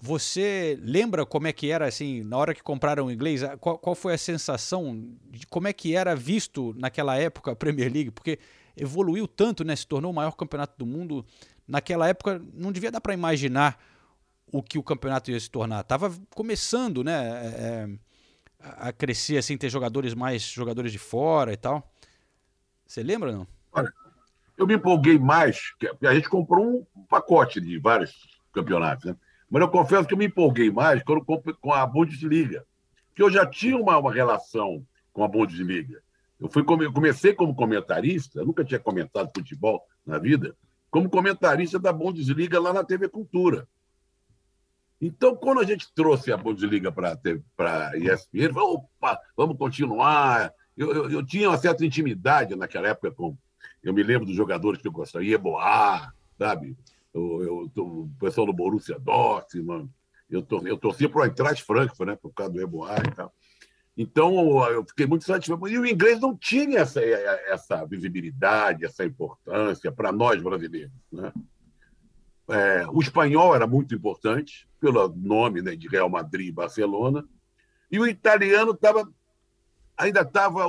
você 0.00 0.76
lembra 0.82 1.24
como 1.24 1.46
é 1.46 1.52
que 1.52 1.70
era, 1.70 1.86
assim, 1.86 2.24
na 2.24 2.36
hora 2.36 2.54
que 2.54 2.62
compraram 2.62 3.06
o 3.06 3.10
inglês, 3.10 3.42
a- 3.44 3.56
qual, 3.56 3.78
qual 3.78 3.94
foi 3.94 4.14
a 4.14 4.18
sensação 4.18 5.08
de 5.30 5.46
como 5.46 5.68
é 5.68 5.72
que 5.72 5.94
era 5.94 6.16
visto 6.16 6.74
naquela 6.76 7.16
época 7.16 7.52
a 7.52 7.56
Premier 7.56 7.92
League? 7.92 8.10
Porque 8.10 8.38
evoluiu 8.76 9.26
tanto, 9.26 9.64
né? 9.64 9.74
Se 9.76 9.86
tornou 9.86 10.10
o 10.10 10.14
maior 10.14 10.32
campeonato 10.32 10.74
do 10.78 10.86
mundo. 10.86 11.24
Naquela 11.66 12.08
época, 12.08 12.42
não 12.52 12.72
devia 12.72 12.90
dar 12.90 13.00
para 13.00 13.14
imaginar 13.14 13.78
o 14.52 14.62
que 14.62 14.78
o 14.78 14.82
campeonato 14.82 15.30
ia 15.30 15.40
se 15.40 15.50
tornar. 15.50 15.82
Tava 15.84 16.12
começando, 16.34 17.02
né? 17.02 17.12
é, 17.12 17.46
é, 17.46 17.88
a 18.60 18.92
crescer, 18.92 19.38
assim, 19.38 19.56
ter 19.56 19.68
jogadores 19.68 20.14
mais 20.14 20.42
jogadores 20.42 20.92
de 20.92 20.98
fora 20.98 21.52
e 21.52 21.56
tal. 21.56 21.90
Você 22.86 23.02
lembra 23.02 23.30
ou 23.30 23.36
não? 23.38 23.46
Olha, 23.72 23.92
eu 24.56 24.66
me 24.66 24.74
empolguei 24.74 25.18
mais, 25.18 25.72
que 25.78 26.06
a 26.06 26.14
gente 26.14 26.28
comprou 26.28 26.86
um 26.94 27.04
pacote 27.04 27.60
de 27.60 27.78
vários 27.78 28.14
campeonatos, 28.52 29.06
né? 29.06 29.16
Mas 29.50 29.62
eu 29.62 29.68
confesso 29.68 30.06
que 30.06 30.14
eu 30.14 30.18
me 30.18 30.26
empolguei 30.26 30.70
mais 30.70 31.02
quando 31.02 31.24
com 31.24 31.72
a 31.72 31.86
Bundesliga, 31.86 32.64
que 33.14 33.22
eu 33.22 33.30
já 33.30 33.44
tinha 33.44 33.76
uma, 33.76 33.98
uma 33.98 34.12
relação 34.12 34.86
com 35.12 35.22
a 35.24 35.28
Bundesliga. 35.28 36.02
Eu 36.42 36.50
fui 36.50 36.64
comecei 36.64 37.32
como 37.34 37.54
comentarista, 37.54 38.44
nunca 38.44 38.64
tinha 38.64 38.80
comentado 38.80 39.30
futebol 39.34 39.80
na 40.04 40.18
vida, 40.18 40.56
como 40.90 41.08
comentarista 41.08 41.78
da 41.78 41.92
Bundesliga 41.92 42.60
lá 42.60 42.72
na 42.72 42.84
TV 42.84 43.08
Cultura. 43.08 43.68
Então, 45.00 45.36
quando 45.36 45.60
a 45.60 45.64
gente 45.64 45.92
trouxe 45.94 46.32
a 46.32 46.36
Bundesliga 46.36 46.90
para 46.92 47.18
a 47.90 47.96
ESPN, 47.96 48.52
falou, 48.52 48.74
opa, 48.74 49.18
vamos 49.36 49.56
continuar 49.56 50.52
eu, 50.76 50.92
eu, 50.92 51.10
eu, 51.10 51.24
tinha 51.24 51.48
uma 51.48 51.58
certa 51.58 51.84
intimidade 51.84 52.56
naquela 52.56 52.88
época 52.88 53.10
com. 53.10 53.36
Eu 53.82 53.92
me 53.92 54.02
lembro 54.02 54.26
dos 54.26 54.36
jogadores 54.36 54.80
que 54.80 54.88
eu 54.88 54.92
gostava, 54.92 55.24
Ieboá, 55.24 56.12
sabe? 56.38 56.76
Eu, 57.12 57.70
eu, 57.76 57.82
o 57.82 58.10
pessoal 58.18 58.46
do 58.46 58.52
Borussia 58.52 58.98
Dortmund, 58.98 59.90
eu, 60.30 60.42
tor 60.42 60.66
eu 60.66 60.78
torcia 60.78 61.08
para 61.08 61.20
o 61.20 61.24
Eintracht 61.24 61.62
Frankfurt, 61.62 62.08
né? 62.08 62.16
Por 62.16 62.32
causa 62.32 62.52
do 62.52 62.60
Eboá 62.60 62.96
e 62.96 63.14
tal. 63.14 63.32
Então, 63.96 64.66
eu 64.70 64.84
fiquei 64.84 65.06
muito 65.06 65.24
satisfeito. 65.24 65.68
E 65.68 65.78
o 65.78 65.86
inglês 65.86 66.18
não 66.18 66.36
tinha 66.36 66.80
essa, 66.80 67.00
essa 67.02 67.84
visibilidade, 67.84 68.84
essa 68.84 69.04
importância 69.04 69.92
para 69.92 70.10
nós 70.10 70.42
brasileiros. 70.42 70.92
Né? 71.10 71.32
É, 72.48 72.86
o 72.88 73.00
espanhol 73.00 73.54
era 73.54 73.66
muito 73.66 73.94
importante, 73.94 74.68
pelo 74.80 75.08
nome 75.08 75.60
né, 75.60 75.76
de 75.76 75.88
Real 75.88 76.08
Madrid 76.08 76.48
e 76.48 76.52
Barcelona, 76.52 77.24
e 77.90 77.98
o 77.98 78.06
italiano 78.06 78.72
estava. 78.72 79.06
Ainda 79.96 80.22
estava. 80.22 80.64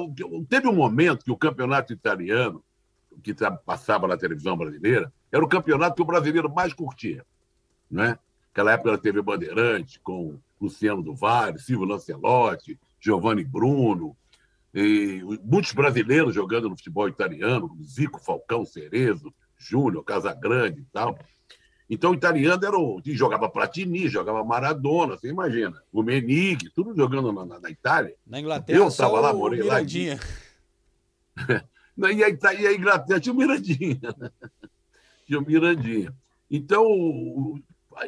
Teve 0.50 0.68
um 0.68 0.76
momento 0.76 1.24
que 1.24 1.32
o 1.32 1.38
campeonato 1.38 1.94
italiano, 1.94 2.62
que 3.24 3.34
passava 3.66 4.08
na 4.08 4.18
televisão 4.18 4.58
brasileira, 4.58 5.12
era 5.32 5.44
o 5.44 5.48
campeonato 5.48 5.96
que 5.96 6.02
o 6.02 6.06
brasileiro 6.06 6.54
mais 6.54 6.74
curtia. 6.74 7.26
Né? 7.90 8.20
Naquela 8.48 8.74
época 8.74 8.90
era 8.90 8.98
TV 8.98 9.22
Bandeirante, 9.22 10.00
com 10.02 10.38
Luciano 10.60 11.02
Duval, 11.02 11.58
Silvio 11.58 11.88
Lancelotti, 11.88 12.78
Giovanni 13.04 13.44
Bruno, 13.44 14.16
e 14.74 15.22
muitos 15.44 15.74
brasileiros 15.74 16.34
jogando 16.34 16.70
no 16.70 16.78
futebol 16.78 17.10
italiano, 17.10 17.78
Zico, 17.84 18.24
Falcão, 18.24 18.66
Cerezo, 18.66 19.34
Júnior, 19.58 20.04
Casagrande 20.04 20.82
e 20.82 20.86
tal. 20.86 21.20
Então, 21.90 22.12
o 22.12 22.16
italiano 22.16 22.66
era 22.66 22.78
o. 22.78 23.02
jogava 23.06 23.50
Platini, 23.50 24.08
jogava 24.08 24.44
Maradona, 24.44 25.18
você 25.18 25.28
imagina. 25.30 25.80
O 25.92 26.02
Menig, 26.02 26.70
tudo 26.74 26.96
jogando 26.96 27.32
na, 27.32 27.46
na, 27.46 27.60
na 27.60 27.70
Itália. 27.70 28.16
Na 28.26 28.40
Inglaterra, 28.40 28.80
eu 28.80 28.88
estava 28.88 29.20
lá, 29.20 29.34
morei 29.34 29.62
lá. 29.62 29.76
Mirandinha. 29.76 30.20
e, 31.98 32.24
a, 32.24 32.54
e 32.54 32.68
a 32.68 32.74
Inglaterra 32.74 33.20
tinha 33.20 33.34
o 33.34 33.38
Mirandinha. 33.38 34.00
tinha 35.28 35.40
o 35.40 35.46
Mirandinha. 35.46 36.16
Então, 36.50 37.62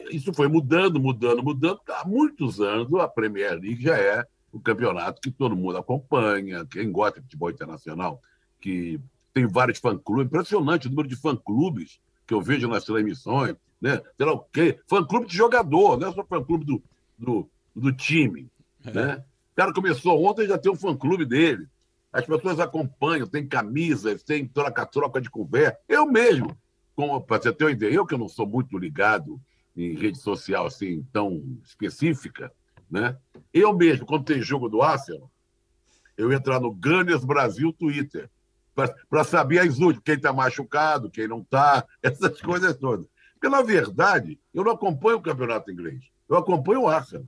isso 0.10 0.34
foi 0.34 0.48
mudando, 0.48 1.00
mudando, 1.00 1.44
mudando. 1.44 1.80
Há 1.90 2.08
muitos 2.08 2.62
anos, 2.62 2.92
a 3.00 3.08
Premier 3.08 3.60
League 3.60 3.84
já 3.84 3.98
é 3.98 4.26
o 4.56 4.60
campeonato 4.62 5.20
que 5.22 5.30
todo 5.30 5.56
mundo 5.56 5.78
acompanha, 5.78 6.66
quem 6.66 6.90
gosta 6.90 7.20
de 7.20 7.26
futebol 7.26 7.52
internacional, 7.52 8.22
que 8.62 9.02
tem 9.34 9.46
vários 9.46 9.80
fã-clubes. 9.80 10.28
Impressionante 10.28 10.88
o 10.88 10.90
número 10.90 11.10
de 11.10 11.18
fã-clubes 11.18 12.00
que 12.26 12.34
eu 12.34 12.42
vejo 12.42 12.66
nas 12.70 12.86
transmissões, 12.86 13.54
né? 13.82 14.02
Sei 14.16 14.26
lá 14.26 14.32
o 14.32 14.40
quê? 14.40 14.80
Fã-clube 14.88 15.28
de 15.28 15.36
jogador, 15.36 16.00
não 16.00 16.08
é 16.08 16.14
só 16.14 16.24
fã-clube 16.24 16.64
do, 16.64 16.82
do, 17.20 17.50
do, 17.76 17.92
time, 17.92 18.50
é. 18.86 18.92
né? 18.92 19.26
O 19.52 19.56
cara 19.58 19.74
começou 19.74 20.24
ontem 20.26 20.48
já 20.48 20.58
tem 20.58 20.72
um 20.72 20.78
fã-clube 20.78 21.26
dele. 21.26 21.68
As 22.14 22.26
pessoas 22.26 22.58
acompanham, 22.58 23.28
tem 23.28 23.46
camisas, 23.46 24.24
tem 24.24 24.48
troca-troca 24.48 25.20
de 25.20 25.30
conversa. 25.30 25.78
Eu 25.86 26.06
mesmo, 26.06 26.58
para 27.28 27.42
você 27.42 27.52
ter 27.52 27.66
uma 27.66 27.72
ideia, 27.72 27.94
eu 27.94 28.06
que 28.06 28.16
não 28.16 28.30
sou 28.30 28.48
muito 28.48 28.78
ligado 28.78 29.38
em 29.76 29.96
rede 29.96 30.18
social 30.18 30.66
assim 30.66 31.06
tão 31.12 31.44
específica, 31.62 32.54
né? 32.90 33.18
Eu 33.54 33.74
mesmo, 33.74 34.06
quando 34.06 34.26
tem 34.26 34.42
jogo 34.42 34.70
do 34.70 34.82
Arsenal, 34.82 35.30
eu 36.18 36.32
entrar 36.32 36.60
no 36.60 36.72
Gunners 36.72 37.24
Brasil 37.24 37.74
Twitter 37.74 38.30
para 39.10 39.24
saber 39.24 39.60
as 39.60 39.80
últimas, 39.80 40.04
quem 40.04 40.16
está 40.16 40.34
machucado, 40.34 41.10
quem 41.10 41.28
não 41.28 41.40
está, 41.40 41.86
essas 42.02 42.42
coisas 42.42 42.76
todas. 42.78 43.06
Porque, 43.34 43.50
na 43.50 43.62
verdade, 43.62 44.40
eu 44.54 44.64
não 44.64 44.72
acompanho 44.72 45.18
o 45.18 45.22
campeonato 45.22 45.72
inglês, 45.72 46.04
eu 46.28 46.38
acompanho 46.38 46.82
o 46.82 46.88
Arsenal. 46.88 47.28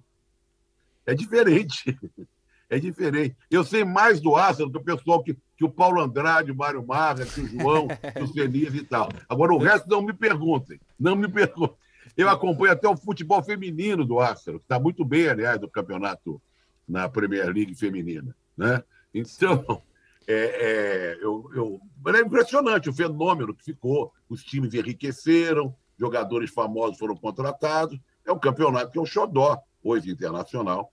É 1.05 1.13
diferente. 1.13 1.97
É 2.69 2.77
diferente. 2.77 3.33
Eu 3.49 3.63
sei 3.63 3.85
mais 3.85 4.19
do 4.19 4.35
Arsenal 4.35 4.69
do 4.69 4.83
que 4.83 4.91
o 4.91 4.97
pessoal 4.97 5.23
que, 5.23 5.37
que 5.55 5.63
o 5.63 5.69
Paulo 5.69 6.01
Andrade, 6.01 6.51
o 6.51 6.55
Mário 6.55 6.85
Marra, 6.85 7.25
que 7.25 7.39
o 7.39 7.47
João, 7.47 7.87
que 7.87 8.23
o 8.23 8.27
Feliz 8.33 8.73
e 8.73 8.83
tal. 8.83 9.09
Agora, 9.29 9.53
o 9.53 9.57
resto 9.57 9.87
não 9.87 10.01
me 10.01 10.11
perguntem. 10.11 10.77
Não 10.99 11.15
me 11.15 11.29
perguntem. 11.29 11.77
Eu 12.17 12.27
acompanho 12.29 12.73
até 12.73 12.89
o 12.89 12.97
futebol 12.97 13.43
feminino 13.43 14.03
do 14.03 14.19
Arsenal, 14.19 14.59
que 14.59 14.65
está 14.65 14.79
muito 14.79 15.05
bem, 15.05 15.29
aliás, 15.29 15.59
do 15.59 15.69
campeonato 15.69 16.41
na 16.87 17.07
Premier 17.07 17.45
League 17.53 17.75
feminina. 17.75 18.35
Né? 18.57 18.83
Então, 19.13 19.83
é, 20.27 20.33
é, 20.33 21.17
eu, 21.21 21.47
eu, 21.53 21.81
é 22.15 22.19
impressionante 22.19 22.89
o 22.89 22.93
fenômeno 22.93 23.53
que 23.53 23.63
ficou. 23.63 24.11
Os 24.27 24.43
times 24.43 24.73
enriqueceram, 24.73 25.75
jogadores 25.95 26.49
famosos 26.49 26.97
foram 26.97 27.15
contratados. 27.15 27.99
É 28.25 28.31
um 28.31 28.39
campeonato 28.39 28.91
que 28.91 28.97
é 28.97 29.01
o 29.01 29.05
xodó, 29.05 29.61
hoje 29.83 30.09
internacional, 30.09 30.91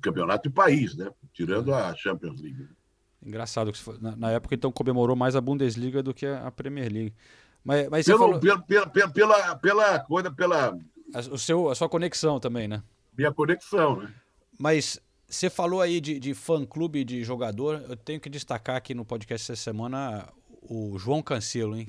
campeonato 0.00 0.48
de 0.48 0.54
país, 0.54 0.94
né? 0.96 1.10
tirando 1.32 1.74
a 1.74 1.94
Champions 1.96 2.40
League. 2.40 2.68
Engraçado, 3.24 3.72
na 4.16 4.30
época 4.32 4.54
então 4.54 4.72
comemorou 4.72 5.14
mais 5.14 5.36
a 5.36 5.40
Bundesliga 5.40 6.02
do 6.02 6.14
que 6.14 6.26
a 6.26 6.50
Premier 6.50 6.92
League. 6.92 7.14
Mas, 7.64 7.88
mas 7.88 8.06
Pelo, 8.06 8.18
falou... 8.18 8.40
pela, 8.40 8.60
pela, 8.60 9.08
pela, 9.08 9.56
pela 9.56 10.00
coisa, 10.00 10.30
pela. 10.30 10.76
o 11.30 11.38
seu, 11.38 11.70
a 11.70 11.74
sua 11.74 11.88
conexão 11.88 12.40
também, 12.40 12.66
né? 12.66 12.82
Minha 13.16 13.32
conexão, 13.32 13.96
né? 13.96 14.12
Mas 14.58 15.00
você 15.28 15.48
falou 15.48 15.80
aí 15.80 16.00
de, 16.00 16.18
de 16.18 16.34
fã-clube 16.34 17.04
de 17.04 17.22
jogador. 17.24 17.82
Eu 17.88 17.96
tenho 17.96 18.20
que 18.20 18.28
destacar 18.28 18.76
aqui 18.76 18.94
no 18.94 19.04
podcast 19.04 19.50
essa 19.50 19.62
semana 19.62 20.28
o 20.62 20.98
João 20.98 21.22
Cancelo, 21.22 21.76
hein? 21.76 21.88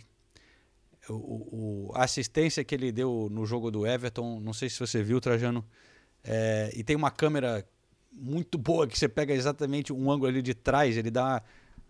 O, 1.10 1.14
o, 1.14 1.92
a 1.96 2.04
assistência 2.04 2.64
que 2.64 2.74
ele 2.74 2.92
deu 2.92 3.28
no 3.30 3.46
jogo 3.46 3.70
do 3.70 3.86
Everton, 3.86 4.40
não 4.40 4.54
sei 4.54 4.70
se 4.70 4.80
você 4.80 5.04
viu, 5.04 5.20
Trajano. 5.20 5.66
É, 6.24 6.72
e 6.74 6.84
tem 6.84 6.96
uma 6.96 7.12
câmera 7.12 7.68
muito 8.12 8.58
boa 8.58 8.88
que 8.88 8.98
você 8.98 9.10
pega 9.10 9.34
exatamente 9.34 9.92
um 9.92 10.10
ângulo 10.10 10.30
ali 10.30 10.42
de 10.42 10.54
trás, 10.54 10.96
ele 10.96 11.12
dá 11.12 11.44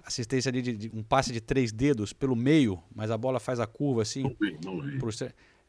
assistência 0.04 0.50
ali 0.50 0.62
de, 0.62 0.74
de, 0.74 0.92
um 0.94 1.04
passe 1.04 1.32
de 1.32 1.40
três 1.40 1.72
dedos 1.72 2.14
pelo 2.14 2.36
meio, 2.36 2.82
mas 2.94 3.10
a 3.10 3.18
bola 3.18 3.40
faz 3.40 3.60
a 3.60 3.68
curva 3.68 4.02
assim. 4.02 4.24
Não 4.24 4.36
vi, 4.40 4.58
não 4.64 4.82
vi. 4.82 5.00
Pro, 5.00 5.10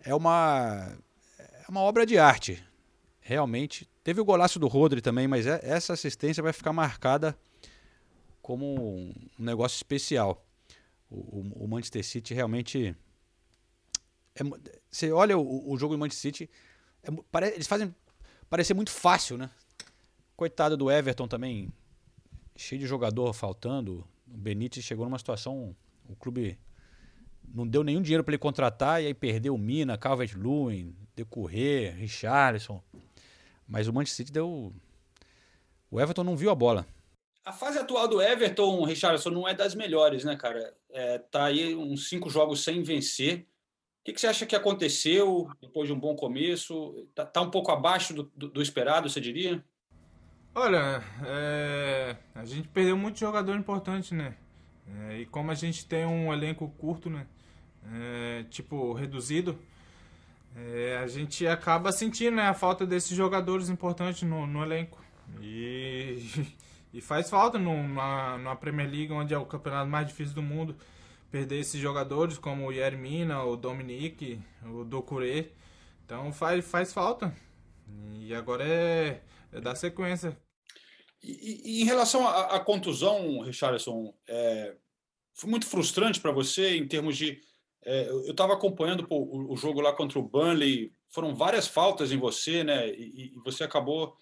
é 0.01 0.15
uma 0.15 0.97
é 1.39 1.71
uma 1.71 1.81
obra 1.81 2.05
de 2.05 2.19
arte, 2.19 2.63
realmente. 3.21 3.89
Teve 4.03 4.21
o 4.21 4.25
golaço 4.25 4.59
do 4.59 4.67
Rodri 4.67 5.01
também, 5.01 5.27
mas 5.27 5.47
é, 5.47 5.61
essa 5.63 5.95
assistência 5.95 6.43
vai 6.43 6.53
ficar 6.53 6.73
marcada 6.73 7.37
como 8.43 8.97
um 8.97 9.15
negócio 9.39 9.77
especial. 9.77 10.45
O, 11.09 11.17
o, 11.17 11.65
o 11.65 11.69
Manchester 11.69 12.05
City 12.05 12.35
realmente 12.35 12.95
é, 14.35 14.43
você 14.91 15.13
olha 15.13 15.39
o, 15.39 15.73
o, 15.73 15.79
jogo 15.79 15.95
do 15.95 15.99
Manchester 15.99 16.33
City, 16.33 16.51
é, 17.03 17.11
pare, 17.31 17.49
eles 17.49 17.67
fazem 17.67 17.95
parecer 18.51 18.75
muito 18.75 18.91
fácil, 18.91 19.39
né? 19.39 19.49
Coitado 20.37 20.77
do 20.77 20.91
Everton 20.91 21.29
também, 21.29 21.73
cheio 22.57 22.81
de 22.81 22.87
jogador 22.87 23.33
faltando, 23.33 24.07
o 24.27 24.37
Benítez 24.37 24.85
chegou 24.85 25.05
numa 25.05 25.19
situação, 25.19 25.75
o 26.09 26.17
clube 26.17 26.59
não 27.55 27.67
deu 27.67 27.85
nenhum 27.85 28.03
dinheiro 28.03 28.25
para 28.25 28.33
ele 28.33 28.39
contratar 28.39 29.03
e 29.03 29.07
aí 29.07 29.15
perdeu 29.15 29.55
o 29.55 29.59
Mina, 29.59 29.99
Calvert-Lewin, 29.99 30.95
Decorrer, 31.15 31.95
Richarlison. 31.97 32.83
Mas 33.67 33.89
o 33.89 33.93
Manchester 33.93 34.27
City 34.27 34.33
deu 34.33 34.73
o 35.95 36.01
Everton 36.01 36.25
não 36.25 36.37
viu 36.37 36.51
a 36.51 36.55
bola. 36.57 36.85
A 37.45 37.53
fase 37.53 37.79
atual 37.79 38.09
do 38.09 38.21
Everton, 38.21 38.83
Richarlison, 38.85 39.31
não 39.31 39.47
é 39.47 39.55
das 39.55 39.77
melhores, 39.77 40.25
né, 40.25 40.35
cara? 40.35 40.75
É, 40.91 41.19
tá 41.19 41.45
aí 41.45 41.73
uns 41.77 42.09
cinco 42.09 42.29
jogos 42.29 42.65
sem 42.65 42.83
vencer. 42.83 43.47
O 44.01 44.05
que, 44.05 44.13
que, 44.13 44.21
você 44.21 44.27
acha 44.27 44.45
que 44.45 44.57
aconteceu 44.57 45.49
depois 45.61 45.87
de 45.87 45.93
um 45.93 45.99
bom 45.99 46.17
começo? 46.17 47.07
Tá, 47.15 47.25
tá 47.25 47.41
um 47.41 47.51
pouco 47.51 47.71
abaixo 47.71 48.13
do, 48.13 48.25
do, 48.35 48.49
do 48.49 48.61
esperado, 48.61 49.09
você 49.09 49.21
diria? 49.21 49.65
Olha, 50.57 51.03
é, 51.27 52.17
a 52.33 52.45
gente 52.45 52.69
perdeu 52.69 52.97
muito 52.97 53.19
jogador 53.19 53.57
importante, 53.57 54.15
né? 54.15 54.37
É, 55.09 55.19
e 55.21 55.27
como 55.27 55.51
a 55.51 55.55
gente 55.55 55.85
tem 55.85 56.07
um 56.07 56.33
elenco 56.33 56.69
curto, 56.79 57.11
né? 57.11 57.27
É, 57.93 58.45
tipo, 58.51 58.93
reduzido, 58.93 59.59
é, 60.55 60.99
a 61.03 61.09
gente 61.09 61.45
acaba 61.47 61.91
sentindo 61.91 62.37
né, 62.37 62.45
a 62.45 62.55
falta 62.55 62.87
desses 62.87 63.17
jogadores 63.17 63.69
importantes 63.69 64.23
no, 64.23 64.47
no 64.47 64.63
elenco. 64.63 65.03
E, 65.41 66.47
e 66.95 67.01
faz 67.01 67.29
falta 67.29 67.59
numa, 67.59 68.39
numa 68.39 68.55
Premier 68.55 68.89
League, 68.89 69.13
onde 69.13 69.35
é 69.35 69.39
o 69.39 69.45
campeonato 69.45 69.91
mais 69.91 70.07
difícil 70.07 70.37
do 70.37 70.43
mundo, 70.43 70.77
perder 71.33 71.59
esses 71.59 71.81
jogadores 71.81 72.39
como 72.39 72.67
o 72.67 72.73
Yermina, 72.73 73.43
o 73.43 73.57
Dominique, 73.57 74.41
o 74.65 74.85
Dokure. 74.85 75.53
Então 76.07 76.33
faz, 76.33 76.65
faz 76.65 76.93
falta. 76.93 77.35
E 78.21 78.33
agora 78.33 78.65
é, 78.65 79.21
é 79.53 79.61
dar 79.61 79.75
sequência. 79.75 80.44
E, 81.25 81.79
e, 81.79 81.83
em 81.83 81.85
relação 81.85 82.29
à, 82.29 82.61
contusão, 82.61 83.41
Richardson, 83.41 84.15
é, 84.29 84.77
foi 85.33 85.49
muito 85.49 85.67
frustrante 85.67 86.21
para 86.21 86.31
você 86.31 86.77
em 86.77 86.87
termos 86.87 87.17
de. 87.17 87.41
É, 87.83 88.09
eu 88.09 88.31
estava 88.31 88.53
acompanhando 88.53 89.07
pô, 89.07 89.17
o, 89.17 89.53
o, 89.53 89.57
jogo 89.57 89.81
lá 89.81 89.93
contra 89.93 90.19
o 90.19 90.23
Burnley, 90.23 90.93
foram 91.09 91.35
várias 91.35 91.67
faltas 91.67 92.13
em 92.13 92.19
você, 92.19 92.63
né? 92.63 92.91
E, 92.91 93.33
e 93.35 93.39
você 93.43 93.65
acabou. 93.65 94.15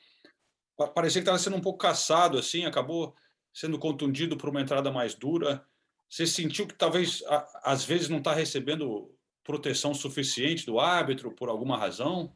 Parecia 0.94 1.20
que 1.20 1.24
estava 1.24 1.38
sendo 1.38 1.56
um 1.56 1.60
pouco 1.60 1.78
caçado, 1.78 2.38
assim, 2.38 2.64
acabou 2.64 3.14
sendo 3.52 3.78
contundido 3.78 4.36
por 4.36 4.48
uma 4.48 4.60
entrada 4.60 4.90
mais 4.90 5.14
dura. 5.14 5.64
Você 6.08 6.26
sentiu 6.26 6.66
que 6.66 6.74
talvez, 6.74 7.22
a, 7.26 7.72
às 7.72 7.84
vezes, 7.84 8.08
não 8.08 8.18
está 8.18 8.32
recebendo 8.32 9.12
proteção 9.42 9.92
suficiente 9.92 10.64
do 10.64 10.78
árbitro 10.78 11.32
por 11.32 11.48
alguma 11.48 11.76
razão? 11.76 12.32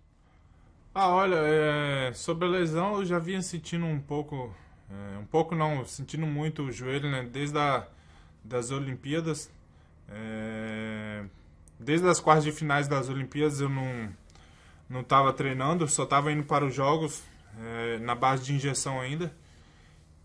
Ah, 0.98 1.10
olha, 1.10 1.36
é, 1.36 2.12
sobre 2.14 2.46
a 2.46 2.48
lesão 2.50 2.94
eu 2.96 3.04
já 3.04 3.18
vinha 3.18 3.42
sentindo 3.42 3.84
um 3.84 4.00
pouco 4.00 4.54
É, 4.90 5.18
um 5.18 5.26
pouco 5.26 5.54
não, 5.54 5.84
sentindo 5.84 6.26
muito 6.26 6.62
o 6.62 6.72
joelho, 6.72 7.10
né? 7.10 7.22
Desde 7.24 7.58
a, 7.58 7.86
das 8.44 8.70
Olimpíadas. 8.70 9.50
É, 10.08 11.24
desde 11.78 12.08
as 12.08 12.20
quartas 12.20 12.44
de 12.44 12.52
finais 12.52 12.88
das 12.88 13.08
Olimpíadas 13.10 13.60
eu 13.60 13.68
não 13.68 14.10
não 14.88 15.00
estava 15.02 15.32
treinando, 15.32 15.88
só 15.88 16.04
estava 16.04 16.32
indo 16.32 16.44
para 16.44 16.64
os 16.64 16.74
jogos 16.74 17.22
é, 17.60 17.98
na 17.98 18.14
base 18.14 18.44
de 18.44 18.54
injeção 18.54 19.00
ainda. 19.00 19.34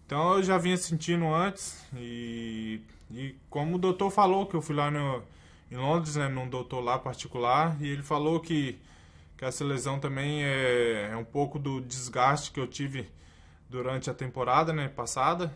Então 0.06 0.36
eu 0.38 0.44
já 0.44 0.58
vinha 0.58 0.78
sentindo 0.78 1.26
antes 1.34 1.84
e, 1.96 2.82
e 3.12 3.36
como 3.50 3.76
o 3.76 3.80
doutor 3.80 4.12
falou 4.12 4.46
que 4.46 4.56
eu 4.56 4.62
fui 4.62 4.76
lá 4.76 4.92
no, 4.92 5.24
em 5.72 5.78
Londres, 5.78 6.16
né, 6.16 6.28
num 6.30 6.48
doutor 6.50 6.82
lá 6.82 7.00
particular, 7.00 7.76
e 7.82 7.88
ele 7.88 8.04
falou 8.04 8.40
que, 8.40 8.78
que 9.42 9.46
essa 9.46 9.66
lesão 9.66 10.00
também 10.00 10.44
é, 10.44 11.10
é 11.12 11.18
um 11.18 11.24
pouco 11.24 11.58
do 11.58 11.82
desgaste 11.82 12.52
que 12.52 12.60
eu 12.60 12.68
tive 12.68 13.10
durante 13.68 14.08
a 14.08 14.14
temporada 14.14 14.72
né, 14.72 14.88
passada. 14.88 15.52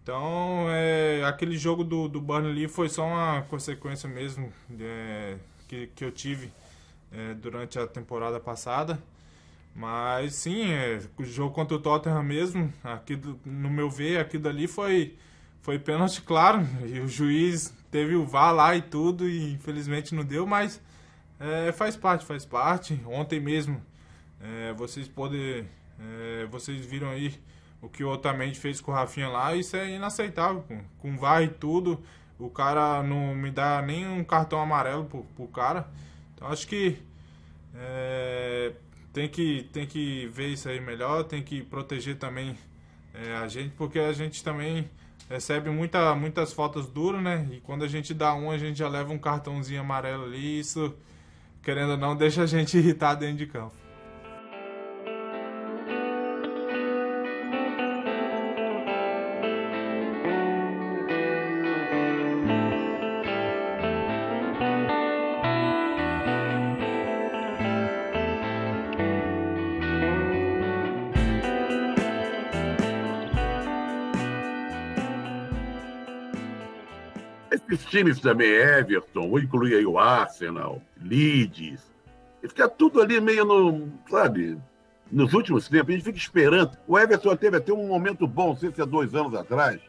Então, 0.00 0.66
é, 0.68 1.24
aquele 1.24 1.58
jogo 1.58 1.82
do, 1.82 2.06
do 2.06 2.20
Burnley 2.20 2.68
foi 2.68 2.88
só 2.88 3.04
uma 3.04 3.42
consequência 3.48 4.08
mesmo 4.08 4.52
é, 4.78 5.36
que, 5.66 5.88
que 5.88 6.04
eu 6.04 6.12
tive 6.12 6.52
é, 7.10 7.34
durante 7.34 7.80
a 7.80 7.86
temporada 7.88 8.38
passada. 8.38 9.02
Mas 9.74 10.36
sim, 10.36 10.70
é, 10.70 11.00
o 11.18 11.24
jogo 11.24 11.52
contra 11.52 11.76
o 11.76 11.80
Tottenham 11.80 12.22
mesmo, 12.22 12.72
aqui, 12.84 13.20
no 13.44 13.70
meu 13.70 13.90
ver, 13.90 14.20
aquilo 14.20 14.48
ali 14.48 14.68
foi, 14.68 15.18
foi 15.62 15.80
pênalti 15.80 16.22
claro. 16.22 16.64
E 16.86 17.00
o 17.00 17.08
juiz 17.08 17.74
teve 17.90 18.14
o 18.14 18.24
VAR 18.24 18.54
lá 18.54 18.76
e 18.76 18.82
tudo, 18.82 19.28
e 19.28 19.52
infelizmente 19.52 20.14
não 20.14 20.24
deu, 20.24 20.46
mas 20.46 20.80
é, 21.44 21.72
faz 21.72 21.96
parte, 21.96 22.24
faz 22.24 22.44
parte. 22.44 23.00
Ontem 23.06 23.40
mesmo, 23.40 23.80
é, 24.40 24.72
vocês 24.72 25.08
podem. 25.08 25.68
É, 25.98 26.46
vocês 26.46 26.84
viram 26.84 27.08
aí 27.10 27.38
o 27.84 27.88
que 27.88 28.02
o 28.02 28.08
Otamendi 28.08 28.58
fez 28.58 28.80
com 28.80 28.90
o 28.90 28.94
Rafinha 28.94 29.28
lá, 29.28 29.54
isso 29.54 29.76
é 29.76 29.90
inaceitável, 29.90 30.62
pô. 30.62 30.74
com 30.98 31.18
VAR 31.18 31.42
e 31.42 31.48
tudo, 31.48 32.02
o 32.38 32.48
cara 32.48 33.02
não 33.02 33.34
me 33.34 33.50
dá 33.50 33.82
nem 33.82 34.08
um 34.08 34.24
cartão 34.24 34.58
amarelo 34.58 35.04
pro, 35.04 35.22
pro 35.36 35.46
cara, 35.48 35.86
então 36.34 36.48
acho 36.48 36.66
que 36.66 36.96
é, 37.74 38.72
tem 39.12 39.28
que 39.28 39.68
tem 39.70 39.86
que 39.86 40.26
ver 40.28 40.48
isso 40.48 40.66
aí 40.68 40.80
melhor, 40.80 41.24
tem 41.24 41.42
que 41.42 41.62
proteger 41.62 42.16
também 42.16 42.56
é, 43.12 43.34
a 43.34 43.46
gente, 43.48 43.74
porque 43.76 43.98
a 43.98 44.12
gente 44.14 44.42
também 44.42 44.90
recebe 45.28 45.68
muita, 45.68 46.14
muitas 46.14 46.54
faltas 46.54 46.86
duras, 46.86 47.22
né, 47.22 47.46
e 47.52 47.60
quando 47.60 47.84
a 47.84 47.88
gente 47.88 48.14
dá 48.14 48.34
um, 48.34 48.50
a 48.50 48.56
gente 48.56 48.78
já 48.78 48.88
leva 48.88 49.12
um 49.12 49.18
cartãozinho 49.18 49.82
amarelo 49.82 50.24
ali, 50.24 50.58
isso, 50.58 50.94
querendo 51.64 51.92
ou 51.92 51.96
não, 51.96 52.14
deixa 52.14 52.42
a 52.42 52.46
gente 52.46 52.76
irritar 52.76 53.14
dentro 53.14 53.38
de 53.38 53.46
campo. 53.46 53.83
Times 77.94 78.18
também, 78.18 78.50
Everton, 78.50 79.28
vou 79.28 79.38
incluir 79.38 79.76
aí 79.76 79.86
o 79.86 79.98
Arsenal, 79.98 80.82
Leeds, 81.00 81.80
fica 82.42 82.68
tudo 82.68 83.00
ali 83.00 83.20
meio 83.20 83.44
no, 83.44 83.88
sabe, 84.10 84.58
nos 85.12 85.32
últimos 85.32 85.68
tempos, 85.68 85.90
a 85.90 85.92
gente 85.92 86.04
fica 86.04 86.18
esperando. 86.18 86.76
O 86.88 86.98
Everton 86.98 87.36
teve 87.36 87.56
até 87.58 87.72
um 87.72 87.86
momento 87.86 88.26
bom, 88.26 88.48
não 88.48 88.56
sei 88.56 88.72
se 88.72 88.82
há 88.82 88.84
dois 88.84 89.14
anos 89.14 89.32
atrás. 89.34 89.80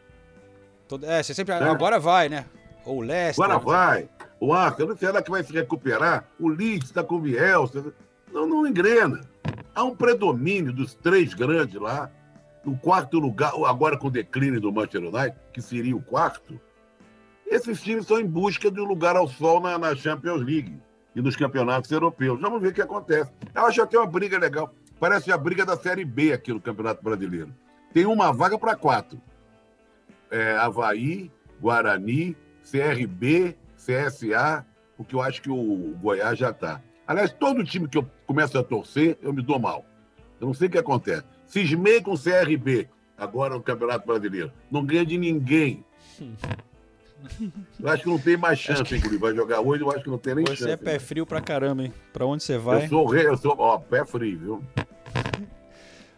É, 1.02 1.20
você 1.20 1.34
sempre. 1.34 1.52
Agora 1.52 1.98
vai, 1.98 2.28
né? 2.28 2.46
Ou 2.84 2.98
o 2.98 3.00
Leicester. 3.00 3.44
Agora 3.44 3.58
vai. 3.58 4.08
O 4.38 4.52
Arsenal, 4.52 4.96
será 4.96 5.20
que 5.20 5.30
vai 5.30 5.42
se 5.42 5.52
recuperar? 5.52 6.28
O 6.38 6.48
Leeds 6.48 6.90
está 6.90 7.02
com 7.02 7.16
o 7.16 7.20
Bielsa. 7.20 7.92
Não, 8.32 8.46
não 8.46 8.66
engrena. 8.66 9.22
Há 9.74 9.82
um 9.82 9.96
predomínio 9.96 10.72
dos 10.72 10.94
três 10.94 11.34
grandes 11.34 11.74
lá. 11.80 12.08
O 12.64 12.76
quarto 12.76 13.18
lugar, 13.18 13.52
agora 13.66 13.96
com 13.96 14.06
o 14.06 14.10
declínio 14.10 14.60
do 14.60 14.72
Manchester 14.72 15.02
United, 15.02 15.36
que 15.52 15.60
seria 15.60 15.96
o 15.96 16.02
quarto, 16.02 16.60
esses 17.46 17.80
times 17.80 18.02
estão 18.02 18.18
em 18.18 18.26
busca 18.26 18.70
de 18.70 18.80
um 18.80 18.84
lugar 18.84 19.16
ao 19.16 19.28
sol 19.28 19.60
na, 19.60 19.78
na 19.78 19.94
Champions 19.94 20.42
League 20.42 20.76
e 21.14 21.22
nos 21.22 21.36
campeonatos 21.36 21.90
europeus. 21.90 22.40
Vamos 22.40 22.60
ver 22.60 22.68
o 22.68 22.72
que 22.72 22.82
acontece. 22.82 23.30
Eu 23.54 23.66
acho 23.66 23.80
até 23.82 23.98
uma 23.98 24.06
briga 24.06 24.38
legal. 24.38 24.72
Parece 24.98 25.30
a 25.30 25.38
briga 25.38 25.64
da 25.64 25.76
Série 25.76 26.04
B 26.04 26.32
aqui 26.32 26.52
no 26.52 26.60
Campeonato 26.60 27.02
Brasileiro. 27.02 27.54
Tem 27.92 28.04
uma 28.06 28.32
vaga 28.32 28.58
para 28.58 28.76
quatro. 28.76 29.20
É, 30.30 30.56
Havaí, 30.56 31.30
Guarani, 31.60 32.36
CRB, 32.70 33.56
CSA, 33.76 34.66
porque 34.96 35.14
eu 35.14 35.22
acho 35.22 35.40
que 35.40 35.50
o 35.50 35.94
Goiás 36.00 36.38
já 36.38 36.50
está. 36.50 36.82
Aliás, 37.06 37.32
todo 37.32 37.62
time 37.62 37.88
que 37.88 37.98
eu 37.98 38.10
começo 38.26 38.58
a 38.58 38.62
torcer, 38.64 39.16
eu 39.22 39.32
me 39.32 39.42
dou 39.42 39.58
mal. 39.58 39.84
Eu 40.40 40.48
não 40.48 40.54
sei 40.54 40.66
o 40.66 40.70
que 40.70 40.78
acontece. 40.78 41.24
Cismei 41.46 42.02
com 42.02 42.12
o 42.12 42.18
CRB, 42.18 42.88
agora 43.16 43.54
no 43.54 43.62
Campeonato 43.62 44.06
Brasileiro. 44.06 44.52
Não 44.70 44.84
ganha 44.84 45.06
de 45.06 45.16
ninguém. 45.16 45.84
Eu 47.80 47.88
acho 47.88 48.02
que 48.02 48.08
não 48.08 48.18
tem 48.18 48.36
mais 48.36 48.58
chance, 48.58 48.84
que... 48.84 48.94
hein, 48.94 49.00
Guri? 49.00 49.16
Vai 49.16 49.34
jogar 49.34 49.60
hoje, 49.60 49.82
eu 49.82 49.90
acho 49.90 50.04
que 50.04 50.10
não 50.10 50.18
tem 50.18 50.34
nem 50.34 50.44
você 50.44 50.56
chance. 50.56 50.64
Você 50.64 50.70
é 50.70 50.76
pé 50.76 50.98
frio 50.98 51.26
pra 51.26 51.40
caramba, 51.40 51.84
hein? 51.84 51.92
Pra 52.12 52.26
onde 52.26 52.42
você 52.42 52.58
vai? 52.58 52.84
Eu 52.84 52.88
sou 52.88 53.06
rei, 53.06 53.26
eu 53.26 53.36
sou, 53.36 53.54
ó, 53.58 53.78
pé 53.78 54.04
frio, 54.04 54.38
viu? 54.38 54.64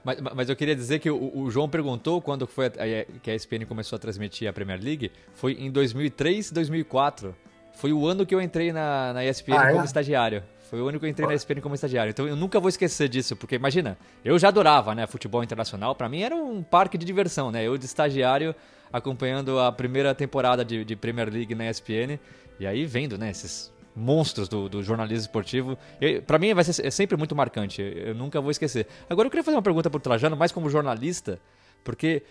Mas, 0.04 0.20
mas 0.20 0.48
eu 0.48 0.56
queria 0.56 0.74
dizer 0.74 1.00
que 1.00 1.10
o, 1.10 1.38
o 1.38 1.50
João 1.50 1.68
perguntou 1.68 2.22
quando 2.22 2.46
foi 2.46 2.66
a, 2.66 2.70
que 3.20 3.30
a 3.30 3.34
ESPN 3.34 3.66
começou 3.66 3.96
a 3.96 3.98
transmitir 3.98 4.48
a 4.48 4.52
Premier 4.52 4.80
League. 4.82 5.12
Foi 5.34 5.52
em 5.52 5.70
2003, 5.70 6.50
2004. 6.50 7.34
Foi 7.74 7.92
o 7.92 8.06
ano 8.06 8.24
que 8.24 8.34
eu 8.34 8.40
entrei 8.40 8.72
na, 8.72 9.12
na 9.12 9.24
ESPN 9.24 9.54
ah, 9.54 9.68
como 9.68 9.82
é? 9.82 9.84
estagiário. 9.84 10.42
Foi 10.70 10.80
o 10.80 10.88
ano 10.88 10.98
que 10.98 11.04
eu 11.04 11.08
entrei 11.08 11.28
na 11.28 11.34
ESPN 11.34 11.60
como 11.60 11.74
estagiário. 11.74 12.10
Então 12.10 12.26
eu 12.26 12.36
nunca 12.36 12.58
vou 12.58 12.68
esquecer 12.68 13.08
disso, 13.08 13.36
porque 13.36 13.54
imagina, 13.54 13.96
eu 14.24 14.38
já 14.38 14.48
adorava, 14.48 14.94
né, 14.94 15.06
futebol 15.06 15.42
internacional. 15.42 15.94
Para 15.94 16.08
mim 16.08 16.22
era 16.22 16.34
um 16.34 16.62
parque 16.62 16.98
de 16.98 17.06
diversão, 17.06 17.50
né? 17.50 17.66
Eu 17.66 17.76
de 17.78 17.84
estagiário 17.84 18.54
acompanhando 18.92 19.58
a 19.58 19.70
primeira 19.72 20.14
temporada 20.14 20.64
de, 20.64 20.84
de 20.84 20.96
Premier 20.96 21.32
League 21.32 21.54
na 21.54 21.68
ESPN 21.70 22.18
e 22.58 22.66
aí 22.66 22.84
vendo, 22.84 23.16
né, 23.16 23.30
esses 23.30 23.72
monstros 23.94 24.48
do, 24.48 24.68
do 24.68 24.82
jornalismo 24.82 25.22
esportivo. 25.22 25.78
Para 26.26 26.38
mim 26.38 26.54
vai 26.54 26.64
ser 26.64 26.86
é 26.86 26.90
sempre 26.90 27.16
muito 27.16 27.34
marcante. 27.34 27.82
Eu 27.82 28.14
nunca 28.14 28.40
vou 28.40 28.50
esquecer. 28.50 28.86
Agora 29.08 29.26
eu 29.26 29.30
queria 29.30 29.44
fazer 29.44 29.56
uma 29.56 29.62
pergunta 29.62 29.90
pro 29.90 30.00
Trajano, 30.00 30.36
mais 30.36 30.52
como 30.52 30.70
jornalista, 30.70 31.40
porque 31.82 32.22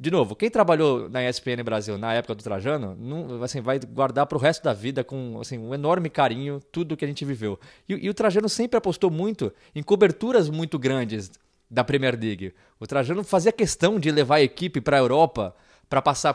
de 0.00 0.10
novo, 0.10 0.34
quem 0.34 0.48
trabalhou 0.48 1.10
na 1.10 1.28
ESPN 1.28 1.62
Brasil 1.62 1.98
na 1.98 2.14
época 2.14 2.34
do 2.34 2.42
Trajano, 2.42 2.96
não, 2.98 3.42
assim, 3.42 3.60
vai 3.60 3.78
guardar 3.78 4.24
para 4.24 4.38
o 4.38 4.40
resto 4.40 4.64
da 4.64 4.72
vida 4.72 5.04
com 5.04 5.38
assim, 5.38 5.58
um 5.58 5.74
enorme 5.74 6.08
carinho 6.08 6.58
tudo 6.72 6.96
que 6.96 7.04
a 7.04 7.08
gente 7.08 7.22
viveu. 7.22 7.60
E, 7.86 8.06
e, 8.06 8.08
o 8.08 8.14
Trajano 8.14 8.48
sempre 8.48 8.78
apostou 8.78 9.10
muito 9.10 9.52
em 9.74 9.82
coberturas 9.82 10.48
muito 10.48 10.78
grandes 10.78 11.30
da 11.70 11.84
Premier 11.84 12.18
League. 12.18 12.54
O 12.80 12.86
Trajano 12.86 13.22
fazia 13.22 13.52
questão 13.52 14.00
de 14.00 14.10
levar 14.10 14.36
a 14.36 14.42
equipe 14.42 14.80
para 14.80 14.96
a 14.96 15.00
Europa 15.00 15.54
para 15.90 16.00
passar. 16.00 16.32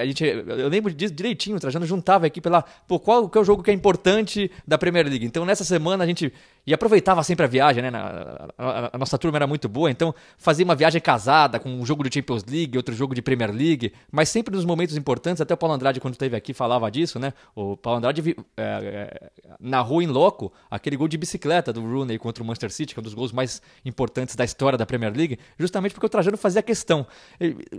A 0.00 0.06
gente, 0.06 0.24
eu 0.24 0.68
lembro 0.68 0.94
disso 0.94 1.12
direitinho, 1.12 1.56
o 1.56 1.60
Trajano 1.60 1.84
juntava 1.84 2.24
a 2.24 2.28
equipe 2.28 2.48
lá, 2.48 2.64
pô, 2.86 3.00
qual 3.00 3.28
que 3.28 3.36
é 3.36 3.40
o 3.40 3.44
jogo 3.44 3.60
que 3.60 3.70
é 3.72 3.74
importante 3.74 4.48
da 4.66 4.78
Premier 4.78 5.04
League? 5.08 5.26
Então 5.26 5.44
nessa 5.44 5.64
semana 5.64 6.04
a 6.04 6.06
gente. 6.06 6.32
E 6.64 6.72
aproveitava 6.72 7.22
sempre 7.24 7.44
a 7.44 7.48
viagem, 7.48 7.82
né? 7.82 7.90
A, 7.92 8.48
a, 8.56 8.90
a, 8.92 8.98
nossa 8.98 9.18
turma 9.18 9.36
era 9.36 9.48
muito 9.48 9.68
boa, 9.68 9.90
então 9.90 10.14
fazia 10.38 10.64
uma 10.64 10.76
viagem 10.76 11.00
casada 11.00 11.58
com 11.58 11.68
um 11.68 11.84
jogo 11.84 12.08
de 12.08 12.14
Champions 12.14 12.44
League, 12.44 12.76
outro 12.76 12.94
jogo 12.94 13.16
de 13.16 13.20
Premier 13.20 13.50
League, 13.50 13.92
mas 14.12 14.28
sempre 14.28 14.54
nos 14.54 14.64
momentos 14.64 14.96
importantes, 14.96 15.40
até 15.40 15.52
o 15.54 15.56
Paulo 15.56 15.74
Andrade, 15.74 15.98
quando 15.98 16.14
esteve 16.14 16.36
aqui, 16.36 16.54
falava 16.54 16.88
disso, 16.88 17.18
né? 17.18 17.32
O 17.54 17.76
Paulo 17.76 17.98
Andrade 17.98 18.36
é, 18.56 18.62
é, 18.62 19.30
narrou 19.58 20.00
em 20.00 20.06
loco 20.06 20.52
aquele 20.70 20.96
gol 20.96 21.08
de 21.08 21.18
bicicleta 21.18 21.72
do 21.72 21.80
Rooney 21.80 22.16
contra 22.16 22.44
o 22.44 22.46
Manchester 22.46 22.70
City, 22.70 22.94
que 22.94 23.00
é 23.00 23.02
um 23.02 23.04
dos 23.04 23.14
gols 23.14 23.32
mais 23.32 23.60
importantes 23.84 24.36
da 24.36 24.44
história 24.44 24.78
da 24.78 24.86
Premier 24.86 25.12
League, 25.12 25.40
justamente 25.58 25.92
porque 25.92 26.06
o 26.06 26.08
Trajano 26.08 26.36
fazia 26.36 26.62
questão. 26.62 27.04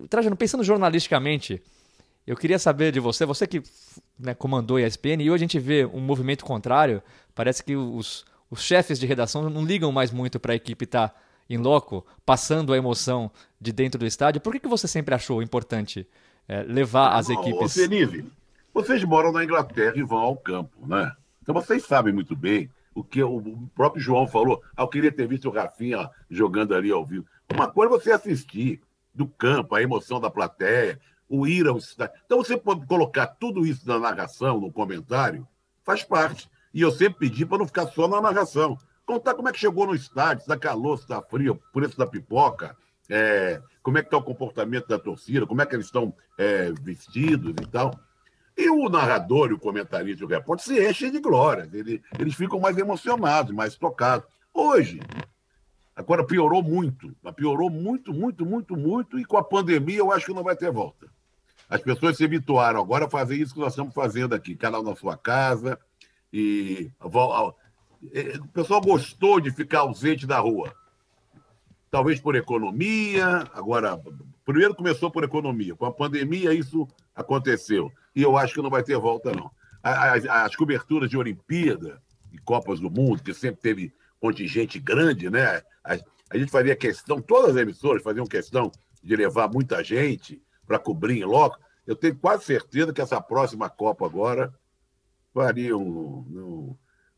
Trajano, 0.09 0.35
pensando 0.35 0.61
jornalisticamente, 0.61 1.61
eu 2.27 2.35
queria 2.35 2.59
saber 2.59 2.91
de 2.91 2.99
você, 2.99 3.25
você 3.25 3.47
que 3.47 3.63
né, 4.19 4.33
comandou 4.33 4.75
a 4.75 4.81
ESPN, 4.81 5.21
e 5.21 5.31
hoje 5.31 5.43
a 5.43 5.47
gente 5.47 5.59
vê 5.59 5.85
um 5.85 6.01
movimento 6.01 6.43
contrário, 6.43 7.01
parece 7.33 7.63
que 7.63 7.77
os 7.77 8.25
os 8.53 8.61
chefes 8.61 8.99
de 8.99 9.07
redação 9.07 9.49
não 9.49 9.65
ligam 9.65 9.91
mais 9.91 10.11
muito 10.11 10.39
para 10.39 10.53
a 10.53 10.55
equipe 10.55 10.85
estar 10.85 11.09
tá 11.09 11.15
em 11.49 11.57
loco, 11.57 12.05
passando 12.23 12.71
a 12.71 12.77
emoção 12.77 13.31
de 13.59 13.71
dentro 13.71 13.99
do 13.99 14.05
estádio. 14.05 14.39
Por 14.39 14.53
que, 14.53 14.59
que 14.59 14.67
você 14.67 14.87
sempre 14.87 15.15
achou 15.15 15.41
importante 15.41 16.07
é, 16.47 16.61
levar 16.61 17.15
as 17.15 17.29
equipes? 17.29 17.75
Ô, 17.75 17.79
vocês 18.71 19.03
moram 19.03 19.31
na 19.31 19.43
Inglaterra 19.43 19.93
e 19.95 20.03
vão 20.03 20.19
ao 20.19 20.37
campo, 20.37 20.85
né? 20.85 21.11
Então 21.41 21.55
vocês 21.55 21.83
sabem 21.83 22.13
muito 22.13 22.35
bem 22.35 22.69
o 22.93 23.03
que 23.03 23.23
o 23.23 23.67
próprio 23.73 24.03
João 24.03 24.27
falou. 24.27 24.61
Ah, 24.77 24.83
eu 24.83 24.87
queria 24.87 25.11
ter 25.11 25.27
visto 25.27 25.49
o 25.49 25.51
Rafinha 25.51 26.07
jogando 26.29 26.75
ali 26.75 26.91
ao 26.91 27.03
vivo. 27.03 27.25
Uma 27.51 27.67
coisa 27.67 27.95
é 27.95 27.97
você 27.97 28.11
assistir 28.11 28.81
do 29.15 29.27
campo, 29.27 29.73
a 29.73 29.81
emoção 29.81 30.19
da 30.19 30.29
plateia, 30.29 30.99
o 31.27 31.47
ir 31.47 31.67
ao 31.67 31.77
estádio. 31.77 32.15
Então 32.23 32.37
você 32.37 32.55
pode 32.55 32.85
colocar 32.85 33.25
tudo 33.25 33.65
isso 33.65 33.87
na 33.87 33.97
narração, 33.97 34.61
no 34.61 34.71
comentário, 34.71 35.47
faz 35.83 36.03
parte. 36.03 36.52
E 36.73 36.81
eu 36.81 36.91
sempre 36.91 37.29
pedi 37.29 37.45
para 37.45 37.59
não 37.59 37.67
ficar 37.67 37.87
só 37.87 38.07
na 38.07 38.19
narração. 38.19 38.77
Contar 39.05 39.33
como 39.35 39.49
é 39.49 39.51
que 39.51 39.59
chegou 39.59 39.85
no 39.85 39.93
estádio, 39.93 40.39
se 40.39 40.43
está 40.45 40.57
calor, 40.57 40.97
se 40.97 41.03
está 41.03 41.21
frio, 41.21 41.53
o 41.53 41.73
preço 41.73 41.97
da 41.97 42.07
pipoca, 42.07 42.75
é, 43.09 43.61
como 43.81 43.97
é 43.97 44.01
que 44.01 44.07
está 44.07 44.17
o 44.17 44.23
comportamento 44.23 44.87
da 44.87 44.97
torcida, 44.97 45.45
como 45.45 45.61
é 45.61 45.65
que 45.65 45.75
eles 45.75 45.85
estão 45.85 46.13
é, 46.37 46.71
vestidos 46.81 47.53
e 47.61 47.67
tal. 47.67 47.93
E 48.55 48.69
o 48.69 48.87
narrador 48.87 49.51
o 49.51 49.59
comentarista 49.59 50.23
e 50.23 50.25
o 50.25 50.29
repórter 50.29 50.65
se 50.65 50.89
enchem 50.89 51.11
de 51.11 51.19
glória. 51.19 51.69
Eles, 51.73 52.01
eles 52.17 52.35
ficam 52.35 52.59
mais 52.59 52.77
emocionados, 52.77 53.53
mais 53.53 53.75
tocados. 53.75 54.27
Hoje, 54.53 55.01
agora 55.95 56.25
piorou 56.25 56.61
muito. 56.61 57.15
Piorou 57.35 57.69
muito, 57.69 58.13
muito, 58.13 58.45
muito, 58.45 58.77
muito. 58.77 59.19
E 59.19 59.25
com 59.25 59.37
a 59.37 59.43
pandemia, 59.43 59.97
eu 59.97 60.11
acho 60.11 60.27
que 60.27 60.33
não 60.33 60.43
vai 60.43 60.55
ter 60.55 60.71
volta. 60.71 61.07
As 61.67 61.81
pessoas 61.81 62.15
se 62.15 62.23
habituaram 62.23 62.79
agora 62.79 63.05
a 63.05 63.09
fazer 63.09 63.35
isso 63.35 63.55
que 63.55 63.59
nós 63.59 63.73
estamos 63.73 63.93
fazendo 63.93 64.35
aqui, 64.35 64.55
canal 64.55 64.83
na 64.83 64.95
sua 64.95 65.17
casa. 65.17 65.79
E 66.33 66.91
o 66.99 68.47
pessoal 68.47 68.81
gostou 68.81 69.39
de 69.39 69.51
ficar 69.51 69.81
ausente 69.81 70.25
da 70.25 70.39
rua. 70.39 70.73
Talvez 71.91 72.19
por 72.19 72.35
economia. 72.35 73.47
Agora, 73.53 74.01
primeiro 74.43 74.73
começou 74.73 75.11
por 75.11 75.23
economia. 75.23 75.75
Com 75.75 75.85
a 75.85 75.93
pandemia, 75.93 76.51
isso 76.51 76.87
aconteceu. 77.15 77.91
E 78.15 78.23
eu 78.23 78.35
acho 78.35 78.55
que 78.55 78.61
não 78.63 78.71
vai 78.71 78.81
ter 78.81 78.97
volta, 78.97 79.31
não. 79.31 79.51
As, 79.83 80.25
as 80.25 80.55
coberturas 80.55 81.07
de 81.07 81.17
Olimpíada 81.17 82.01
e 82.31 82.39
Copas 82.39 82.79
do 82.79 82.89
Mundo, 82.89 83.21
que 83.21 83.33
sempre 83.33 83.61
teve 83.61 83.93
contingente 84.19 84.79
grande, 84.79 85.29
né? 85.29 85.61
A, 85.83 85.99
a 86.31 86.37
gente 86.37 86.49
fazia 86.49 86.75
questão, 86.75 87.21
todas 87.21 87.51
as 87.51 87.61
emissoras 87.61 88.01
faziam 88.01 88.25
questão 88.25 88.71
de 89.03 89.15
levar 89.15 89.49
muita 89.49 89.83
gente 89.83 90.41
para 90.65 90.79
cobrir 90.79 91.19
em 91.19 91.25
loco. 91.25 91.59
Eu 91.85 91.95
tenho 91.95 92.15
quase 92.15 92.45
certeza 92.45 92.91
que 92.91 93.01
essa 93.01 93.21
próxima 93.21 93.69
Copa 93.69 94.05
agora 94.05 94.51
faria 95.33 95.75
um, 95.75 96.75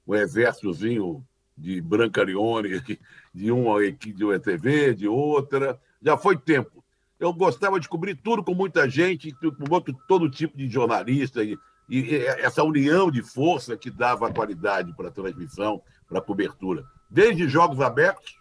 um 0.08 0.16
exércitozinho 0.16 1.26
de 1.58 1.82
Branca 1.82 2.24
Leone, 2.24 2.82
de 3.34 3.52
uma 3.52 3.84
equipe 3.84 4.18
de 4.18 4.24
uma 4.24 4.40
TV, 4.40 4.94
de 4.94 5.08
outra. 5.08 5.80
Já 6.02 6.18
foi 6.18 6.38
tempo. 6.38 6.84
Eu 7.20 7.34
gostava 7.34 7.80
de 7.80 7.88
cobrir 7.88 8.16
tudo 8.16 8.44
com 8.44 8.54
muita 8.54 8.90
gente, 8.90 9.32
com 9.34 9.82
todo 10.08 10.30
tipo 10.30 10.58
de 10.58 10.70
jornalista, 10.70 11.44
e, 11.44 11.58
e 11.90 12.16
essa 12.26 12.64
união 12.64 13.10
de 13.10 13.22
força 13.22 13.78
que 13.78 13.90
dava 13.90 14.34
qualidade 14.34 14.94
para 14.96 15.08
a 15.08 15.12
transmissão, 15.12 15.82
para 16.08 16.20
a 16.20 16.22
cobertura. 16.22 16.84
Desde 17.10 17.48
jogos 17.48 17.80
abertos, 17.80 18.38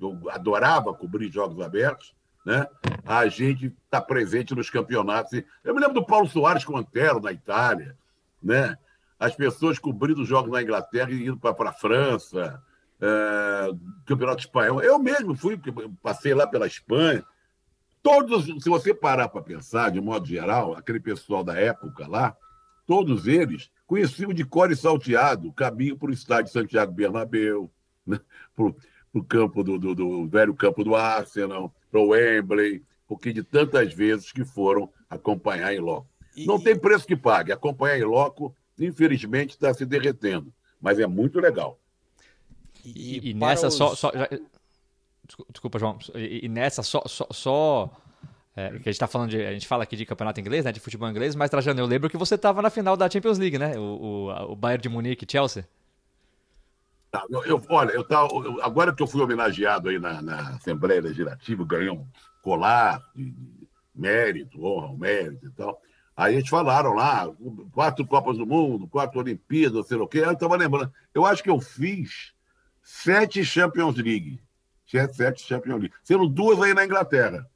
eu 0.00 0.18
adorava 0.30 0.94
cobrir 0.94 1.30
jogos 1.30 1.60
abertos, 1.60 2.14
né? 2.44 2.66
a 3.04 3.26
gente 3.28 3.74
está 3.84 4.00
presente 4.00 4.54
nos 4.54 4.70
campeonatos. 4.70 5.42
Eu 5.62 5.74
me 5.74 5.80
lembro 5.80 5.94
do 5.94 6.06
Paulo 6.06 6.28
Soares 6.28 6.64
com 6.64 6.76
Antero, 6.76 7.20
na 7.20 7.32
Itália, 7.32 7.96
né? 8.42 8.78
As 9.18 9.34
pessoas 9.34 9.78
cobrindo 9.78 10.24
jogos 10.24 10.50
na 10.50 10.62
Inglaterra 10.62 11.10
e 11.10 11.26
indo 11.26 11.38
para 11.38 11.70
a 11.70 11.72
França, 11.72 12.62
é, 13.00 13.70
Campeonato 14.04 14.40
Espanhol. 14.40 14.82
Eu 14.82 14.98
mesmo 14.98 15.34
fui, 15.34 15.58
passei 16.02 16.34
lá 16.34 16.46
pela 16.46 16.66
Espanha. 16.66 17.24
Todos, 18.02 18.44
se 18.62 18.68
você 18.68 18.94
parar 18.94 19.28
para 19.28 19.42
pensar, 19.42 19.90
de 19.90 20.00
modo 20.00 20.26
geral, 20.26 20.74
aquele 20.76 21.00
pessoal 21.00 21.42
da 21.42 21.58
época 21.58 22.06
lá, 22.06 22.36
todos 22.86 23.26
eles 23.26 23.70
conheciam 23.86 24.32
de 24.32 24.44
cor 24.44 24.70
e 24.70 24.76
salteado 24.76 25.48
o 25.48 25.52
caminho 25.52 25.96
para 25.96 26.10
o 26.10 26.12
estádio 26.12 26.52
Santiago 26.52 26.92
Bernabéu, 26.92 27.70
né? 28.06 28.20
para 28.54 28.66
o 29.12 29.24
campo 29.24 29.64
do, 29.64 29.78
do, 29.78 29.94
do, 29.94 30.28
velho 30.28 30.54
campo 30.54 30.84
do 30.84 30.94
Arsenal, 30.94 31.74
para 31.90 32.00
o 32.00 32.08
Wembley, 32.08 32.84
porque 33.08 33.32
de 33.32 33.42
tantas 33.42 33.92
vezes 33.92 34.30
que 34.30 34.44
foram 34.44 34.88
acompanhar 35.08 35.74
em 35.74 35.80
loco. 35.80 36.08
E... 36.36 36.46
Não 36.46 36.60
tem 36.60 36.78
preço 36.78 37.06
que 37.06 37.16
pague. 37.16 37.50
Acompanhar 37.50 37.98
em 37.98 38.04
loco, 38.04 38.54
infelizmente, 38.78 39.50
está 39.50 39.72
se 39.72 39.84
derretendo, 39.86 40.52
mas 40.80 40.98
é 40.98 41.06
muito 41.06 41.40
legal. 41.40 41.78
E, 42.84 43.30
e 43.30 43.34
nessa 43.34 43.68
os... 43.68 43.74
só, 43.74 43.94
só 43.94 44.12
já... 44.12 44.28
Desculpa, 45.50 45.78
João. 45.78 45.98
E, 46.14 46.46
e 46.46 46.48
nessa 46.48 46.82
só, 46.82 47.02
só, 47.06 47.26
só... 47.30 47.90
É, 48.54 48.70
que 48.70 48.88
a 48.88 48.92
gente 48.92 48.98
tá 48.98 49.06
falando 49.06 49.28
de. 49.28 49.44
A 49.44 49.52
gente 49.52 49.66
fala 49.66 49.82
aqui 49.82 49.94
de 49.96 50.06
campeonato 50.06 50.40
inglês, 50.40 50.64
né? 50.64 50.72
De 50.72 50.80
futebol 50.80 51.10
inglês, 51.10 51.34
mas 51.34 51.50
Trajano, 51.50 51.78
eu 51.78 51.84
lembro 51.84 52.08
que 52.08 52.16
você 52.16 52.36
estava 52.36 52.62
na 52.62 52.70
final 52.70 52.96
da 52.96 53.10
Champions 53.10 53.36
League, 53.36 53.58
né? 53.58 53.78
O, 53.78 53.82
o, 53.82 54.52
o 54.52 54.56
Bayern 54.56 54.82
de 54.82 54.88
Munique 54.88 55.30
Chelsea. 55.30 55.68
Tá, 57.10 57.22
eu, 57.28 57.44
eu, 57.44 57.62
olha, 57.68 57.90
eu 57.90 58.02
tava, 58.02 58.28
eu, 58.32 58.62
agora 58.62 58.94
que 58.94 59.02
eu 59.02 59.06
fui 59.06 59.20
homenageado 59.20 59.90
aí 59.90 59.98
na, 59.98 60.22
na 60.22 60.50
Assembleia 60.54 61.02
Legislativa, 61.02 61.66
ganhei 61.66 61.90
um 61.90 62.06
colar 62.40 63.02
de, 63.14 63.30
de 63.30 63.68
mérito, 63.94 64.64
honra, 64.64 64.86
um 64.86 64.96
mérito 64.96 65.46
e 65.46 65.50
tal. 65.50 65.78
Aí 66.16 66.36
eles 66.36 66.48
falaram 66.48 66.94
lá, 66.94 67.30
quatro 67.72 68.06
Copas 68.06 68.38
do 68.38 68.46
Mundo, 68.46 68.88
quatro 68.88 69.20
Olimpíadas, 69.20 69.86
sei 69.86 69.98
lá 69.98 70.04
o 70.04 70.08
quê. 70.08 70.20
Eu 70.20 70.32
estava 70.32 70.56
lembrando. 70.56 70.90
Eu 71.12 71.26
acho 71.26 71.42
que 71.42 71.50
eu 71.50 71.60
fiz 71.60 72.32
sete 72.82 73.44
Champions 73.44 73.96
League. 73.96 74.40
Sete 74.86 75.42
Champions 75.42 75.80
League. 75.80 75.94
Sendo 76.02 76.26
duas 76.26 76.60
aí 76.62 76.72
na 76.72 76.84
Inglaterra. 76.86 77.46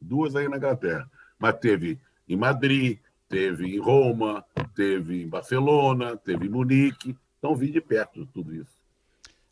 Duas 0.00 0.36
aí 0.36 0.48
na 0.48 0.58
Inglaterra. 0.58 1.10
Mas 1.38 1.58
teve 1.58 1.98
em 2.28 2.36
Madrid, 2.36 3.00
teve 3.28 3.66
em 3.66 3.80
Roma, 3.80 4.44
teve 4.76 5.22
em 5.22 5.28
Barcelona, 5.28 6.16
teve 6.16 6.46
em 6.46 6.50
Munique. 6.50 7.16
Então 7.38 7.56
vi 7.56 7.72
de 7.72 7.80
perto 7.80 8.26
tudo 8.26 8.54
isso. 8.54 8.78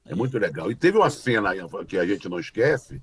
É 0.05 0.15
muito 0.15 0.39
legal. 0.39 0.71
E 0.71 0.77
teve 0.77 0.99
uma 0.99 1.11
cena 1.11 1.51
que 1.89 1.99
a 1.99 2.07
gente 2.07 2.29
não 2.29 2.39
esquece, 2.39 3.03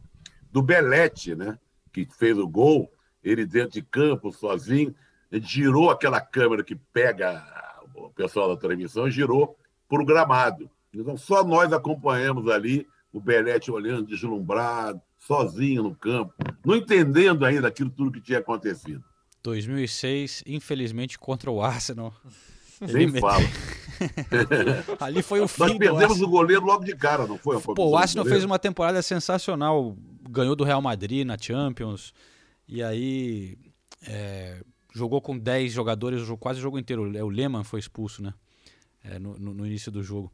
do 0.51 0.61
Belete, 0.61 1.35
né? 1.35 1.59
Que 1.91 2.07
fez 2.17 2.37
o 2.37 2.47
gol, 2.47 2.91
ele 3.21 3.45
dentro 3.45 3.71
de 3.71 3.81
campo, 3.81 4.31
sozinho. 4.31 4.95
Girou 5.31 5.89
aquela 5.89 6.19
câmera 6.19 6.63
que 6.63 6.75
pega 6.75 7.43
o 7.93 8.09
pessoal 8.09 8.49
da 8.49 8.59
transmissão, 8.59 9.09
girou 9.09 9.55
para 9.87 10.01
o 10.01 10.05
gramado. 10.05 10.69
Então, 10.93 11.17
só 11.17 11.43
nós 11.43 11.71
acompanhamos 11.71 12.47
ali 12.49 12.87
o 13.11 13.19
Belete 13.19 13.71
olhando, 13.71 14.07
deslumbrado, 14.07 15.01
sozinho 15.17 15.83
no 15.83 15.95
campo, 15.95 16.33
não 16.65 16.75
entendendo 16.75 17.45
ainda 17.45 17.67
aquilo 17.67 17.89
tudo 17.89 18.11
que 18.11 18.21
tinha 18.21 18.39
acontecido. 18.39 19.03
2006, 19.43 20.43
infelizmente, 20.45 21.17
contra 21.17 21.49
o 21.51 21.61
Arsenal. 21.61 22.13
Nem 22.81 23.03
Ele 23.03 23.19
fala. 23.19 23.43
Ali 25.01 25.21
foi 25.21 25.41
o 25.41 25.47
fim. 25.47 25.59
Nós 25.59 25.77
perdemos 25.77 26.21
o 26.21 26.27
goleiro 26.29 26.63
logo 26.65 26.85
de 26.85 26.95
cara, 26.95 27.27
não 27.27 27.37
foi? 27.37 27.59
Pô, 27.59 27.89
o 27.89 27.97
Arsenal 27.97 28.25
fez 28.25 28.43
uma 28.45 28.57
temporada 28.57 29.01
sensacional. 29.01 29.97
Ganhou 30.29 30.55
do 30.55 30.63
Real 30.63 30.81
Madrid 30.81 31.27
na 31.27 31.37
Champions. 31.37 32.13
E 32.65 32.81
aí 32.81 33.57
é, 34.07 34.61
jogou 34.93 35.21
com 35.21 35.37
10 35.37 35.71
jogadores 35.71 36.21
quase 36.39 36.59
o 36.59 36.61
jogo 36.61 36.79
inteiro. 36.79 37.03
O 37.03 37.29
Lehmann 37.29 37.63
foi 37.63 37.79
expulso, 37.79 38.21
né? 38.21 38.33
É, 39.03 39.17
no, 39.17 39.37
no, 39.37 39.65
início 39.65 39.91
do 39.91 40.03
jogo. 40.03 40.31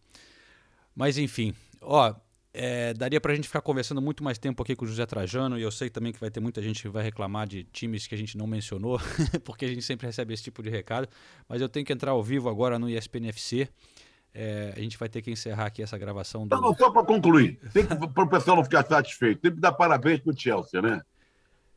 Mas 0.95 1.17
enfim, 1.17 1.53
ó, 1.81 2.15
é, 2.51 2.93
daria 2.93 3.21
pra 3.21 3.35
gente 3.35 3.47
ficar 3.47 3.61
conversando 3.61 4.01
muito 4.01 4.23
mais 4.23 4.37
tempo 4.37 4.63
aqui 4.63 4.75
com 4.75 4.85
o 4.85 4.87
José 4.87 5.05
Trajano, 5.05 5.59
e 5.59 5.61
eu 5.61 5.69
sei 5.69 5.89
também 5.89 6.11
que 6.11 6.19
vai 6.19 6.31
ter 6.31 6.39
muita 6.39 6.61
gente 6.61 6.81
que 6.81 6.89
vai 6.89 7.03
reclamar 7.03 7.47
de 7.47 7.63
times 7.65 8.07
que 8.07 8.15
a 8.15 8.17
gente 8.17 8.37
não 8.37 8.47
mencionou, 8.47 8.99
porque 9.43 9.65
a 9.65 9.67
gente 9.67 9.83
sempre 9.83 10.07
recebe 10.07 10.33
esse 10.33 10.43
tipo 10.43 10.63
de 10.63 10.69
recado, 10.69 11.07
mas 11.47 11.61
eu 11.61 11.69
tenho 11.69 11.85
que 11.85 11.93
entrar 11.93 12.11
ao 12.11 12.23
vivo 12.23 12.49
agora 12.49 12.79
no 12.79 12.89
ESPN 12.89 13.27
FC. 13.27 13.67
É, 14.33 14.73
a 14.75 14.79
gente 14.79 14.97
vai 14.97 15.07
ter 15.07 15.21
que 15.21 15.31
encerrar 15.31 15.67
aqui 15.67 15.81
essa 15.81 15.97
gravação. 15.97 16.45
Do... 16.45 16.59
Não, 16.59 16.75
só 16.75 16.91
para 16.91 17.05
concluir, 17.05 17.59
para 18.13 18.23
o 18.23 18.29
pessoal 18.29 18.57
não 18.57 18.63
ficar 18.63 18.85
satisfeito, 18.85 19.41
tem 19.41 19.53
que 19.53 19.61
dar 19.61 19.71
parabéns 19.71 20.19
para 20.19 20.33
o 20.33 20.37
Chelsea, 20.37 20.81
né? 20.81 21.01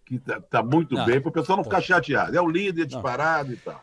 Que 0.08 0.18
tá, 0.18 0.40
tá 0.40 0.62
muito 0.62 0.94
não, 0.94 1.04
bem, 1.04 1.20
para 1.20 1.28
o 1.28 1.32
pessoal 1.32 1.58
não 1.58 1.64
ficar 1.64 1.82
chateado. 1.82 2.34
É 2.34 2.40
o 2.40 2.48
líder 2.48 2.86
disparado 2.86 3.50
não. 3.50 3.54
e 3.54 3.58
tal. 3.58 3.82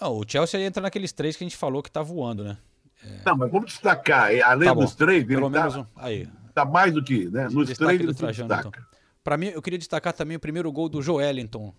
Não, 0.00 0.18
o 0.18 0.24
Chelsea 0.24 0.60
entra 0.60 0.80
naqueles 0.80 1.12
três 1.12 1.36
que 1.36 1.42
a 1.42 1.46
gente 1.46 1.56
falou 1.56 1.82
que 1.82 1.90
tá 1.90 2.00
voando, 2.00 2.44
né? 2.44 2.56
É... 3.02 3.22
Não, 3.26 3.36
mas 3.36 3.50
vamos 3.50 3.72
destacar, 3.72 4.30
além 4.44 4.68
tá 4.68 4.74
dos 4.74 4.94
três, 4.94 5.24
pelo 5.24 5.50
tá, 5.50 5.58
menos 5.58 5.76
um. 5.76 5.86
Aí. 5.96 6.28
Tá 6.54 6.64
mais 6.64 6.94
do 6.94 7.02
que, 7.02 7.28
né? 7.28 7.48
Nos 7.48 7.76
três 7.76 8.00
ele 8.00 8.14
Trajano, 8.14 8.48
destaca. 8.48 8.68
Então. 8.68 8.96
Para 9.24 9.36
mim, 9.36 9.46
eu 9.46 9.60
queria 9.60 9.78
destacar 9.80 10.12
também 10.12 10.36
o 10.36 10.40
primeiro 10.40 10.70
gol 10.70 10.88
do 10.88 11.02
Joelinton 11.02 11.74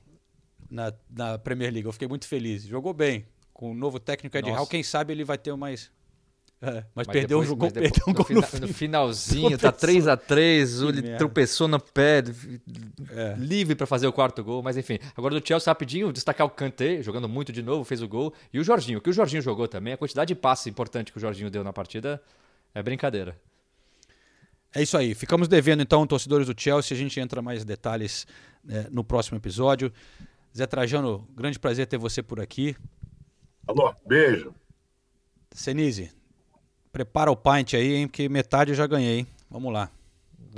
na, 0.70 0.92
na 1.10 1.38
Premier 1.38 1.72
League. 1.72 1.88
Eu 1.88 1.94
fiquei 1.94 2.08
muito 2.08 2.28
feliz. 2.28 2.64
Jogou 2.64 2.94
bem. 2.94 3.26
Com 3.54 3.72
o 3.72 3.74
novo 3.74 4.00
técnico 4.00 4.38
Ed 4.38 4.52
Hall, 4.52 4.68
quem 4.68 4.84
sabe 4.84 5.14
ele 5.14 5.24
vai 5.24 5.38
ter 5.38 5.56
mais 5.56 5.90
é, 6.60 6.84
mas, 6.96 7.06
mas, 7.06 7.08
perdeu 7.08 7.40
depois, 7.40 7.52
um 7.52 7.56
gol, 7.56 7.72
perdeu 7.72 8.04
um 8.08 8.14
gol 8.14 8.26
no, 8.32 8.42
fina, 8.42 8.68
no, 8.68 8.74
finalzinho, 8.74 9.58
tá 9.60 9.72
3 9.72 10.08
a 10.08 10.18
3 10.18 10.82
o 10.82 10.90
ele 10.90 11.16
tropeçou 11.16 11.68
no 11.68 11.80
pé, 11.80 12.24
é. 13.12 13.36
livre 13.38 13.76
para 13.76 13.86
fazer 13.86 14.08
o 14.08 14.14
quarto 14.14 14.44
gol, 14.44 14.64
mas 14.64 14.76
enfim. 14.76 14.98
Agora 15.16 15.40
do 15.40 15.48
Chelsea 15.48 15.70
rapidinho, 15.70 16.12
destacar 16.12 16.48
o 16.48 16.50
Kanté, 16.50 17.04
jogando 17.04 17.30
muito 17.30 17.52
de 17.52 17.62
novo, 17.62 17.84
fez 17.84 18.02
o 18.02 18.08
gol, 18.08 18.34
e 18.52 18.60
o 18.60 18.64
Jorginho, 18.64 19.00
que 19.00 19.10
o 19.10 19.14
Jorginho 19.14 19.42
jogou 19.42 19.68
também, 19.68 19.94
a 19.94 19.98
quantidade 19.98 20.30
de 20.30 20.36
passe 20.36 20.68
importante 20.68 21.12
que 21.12 21.18
o 21.20 21.22
Jorginho 21.22 21.52
deu 21.52 21.64
na 21.64 21.72
partida 21.72 22.20
é 22.74 22.82
brincadeira. 22.82 23.40
É 24.74 24.82
isso 24.82 24.98
aí. 24.98 25.14
Ficamos 25.14 25.48
devendo 25.48 25.82
então, 25.82 26.06
torcedores 26.06 26.48
do 26.48 26.60
Chelsea, 26.60 26.96
a 26.96 27.00
gente 27.00 27.20
entra 27.20 27.42
mais 27.42 27.64
detalhes 27.64 28.26
é, 28.68 28.88
no 28.90 29.04
próximo 29.04 29.38
episódio. 29.38 29.92
Zé 30.56 30.66
Trajano, 30.66 31.28
grande 31.36 31.60
prazer 31.60 31.86
ter 31.86 31.98
você 31.98 32.24
por 32.24 32.40
aqui. 32.40 32.76
Alô, 33.68 33.94
beijo. 34.06 34.54
Senise, 35.52 36.12
Prepara 36.92 37.32
o 37.32 37.36
pint 37.36 37.74
aí, 37.74 37.96
hein? 37.96 38.08
Porque 38.08 38.28
metade 38.30 38.72
eu 38.72 38.76
já 38.76 38.88
ganhei. 38.88 39.20
Hein? 39.20 39.28
Vamos 39.50 39.72
lá. 39.72 39.90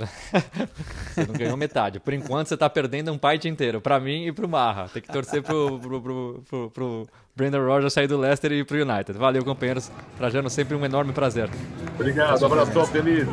você 0.00 1.26
não 1.26 1.34
ganhou 1.34 1.56
metade. 1.56 2.00
Por 2.00 2.14
enquanto, 2.14 2.48
você 2.48 2.56
tá 2.56 2.70
perdendo 2.70 3.12
um 3.12 3.18
pint 3.18 3.44
inteiro. 3.44 3.80
Pra 3.80 4.00
mim 4.00 4.26
e 4.26 4.32
pro 4.32 4.48
Marra. 4.48 4.88
Tem 4.88 5.02
que 5.02 5.12
torcer 5.12 5.42
pro, 5.42 5.78
pro, 5.78 6.00
pro, 6.00 6.42
pro, 6.48 6.70
pro 6.70 7.08
Brandon 7.36 7.64
Rogers 7.64 7.92
sair 7.92 8.06
do 8.06 8.18
Leicester 8.18 8.52
e 8.52 8.64
pro 8.64 8.80
United. 8.80 9.18
Valeu, 9.18 9.44
companheiros. 9.44 9.90
Trajano, 10.16 10.48
sempre 10.48 10.74
um 10.74 10.84
enorme 10.84 11.12
prazer. 11.12 11.50
Obrigado. 11.94 12.42
Um 12.42 12.46
abraço, 12.46 12.86
Felipe. 12.86 13.30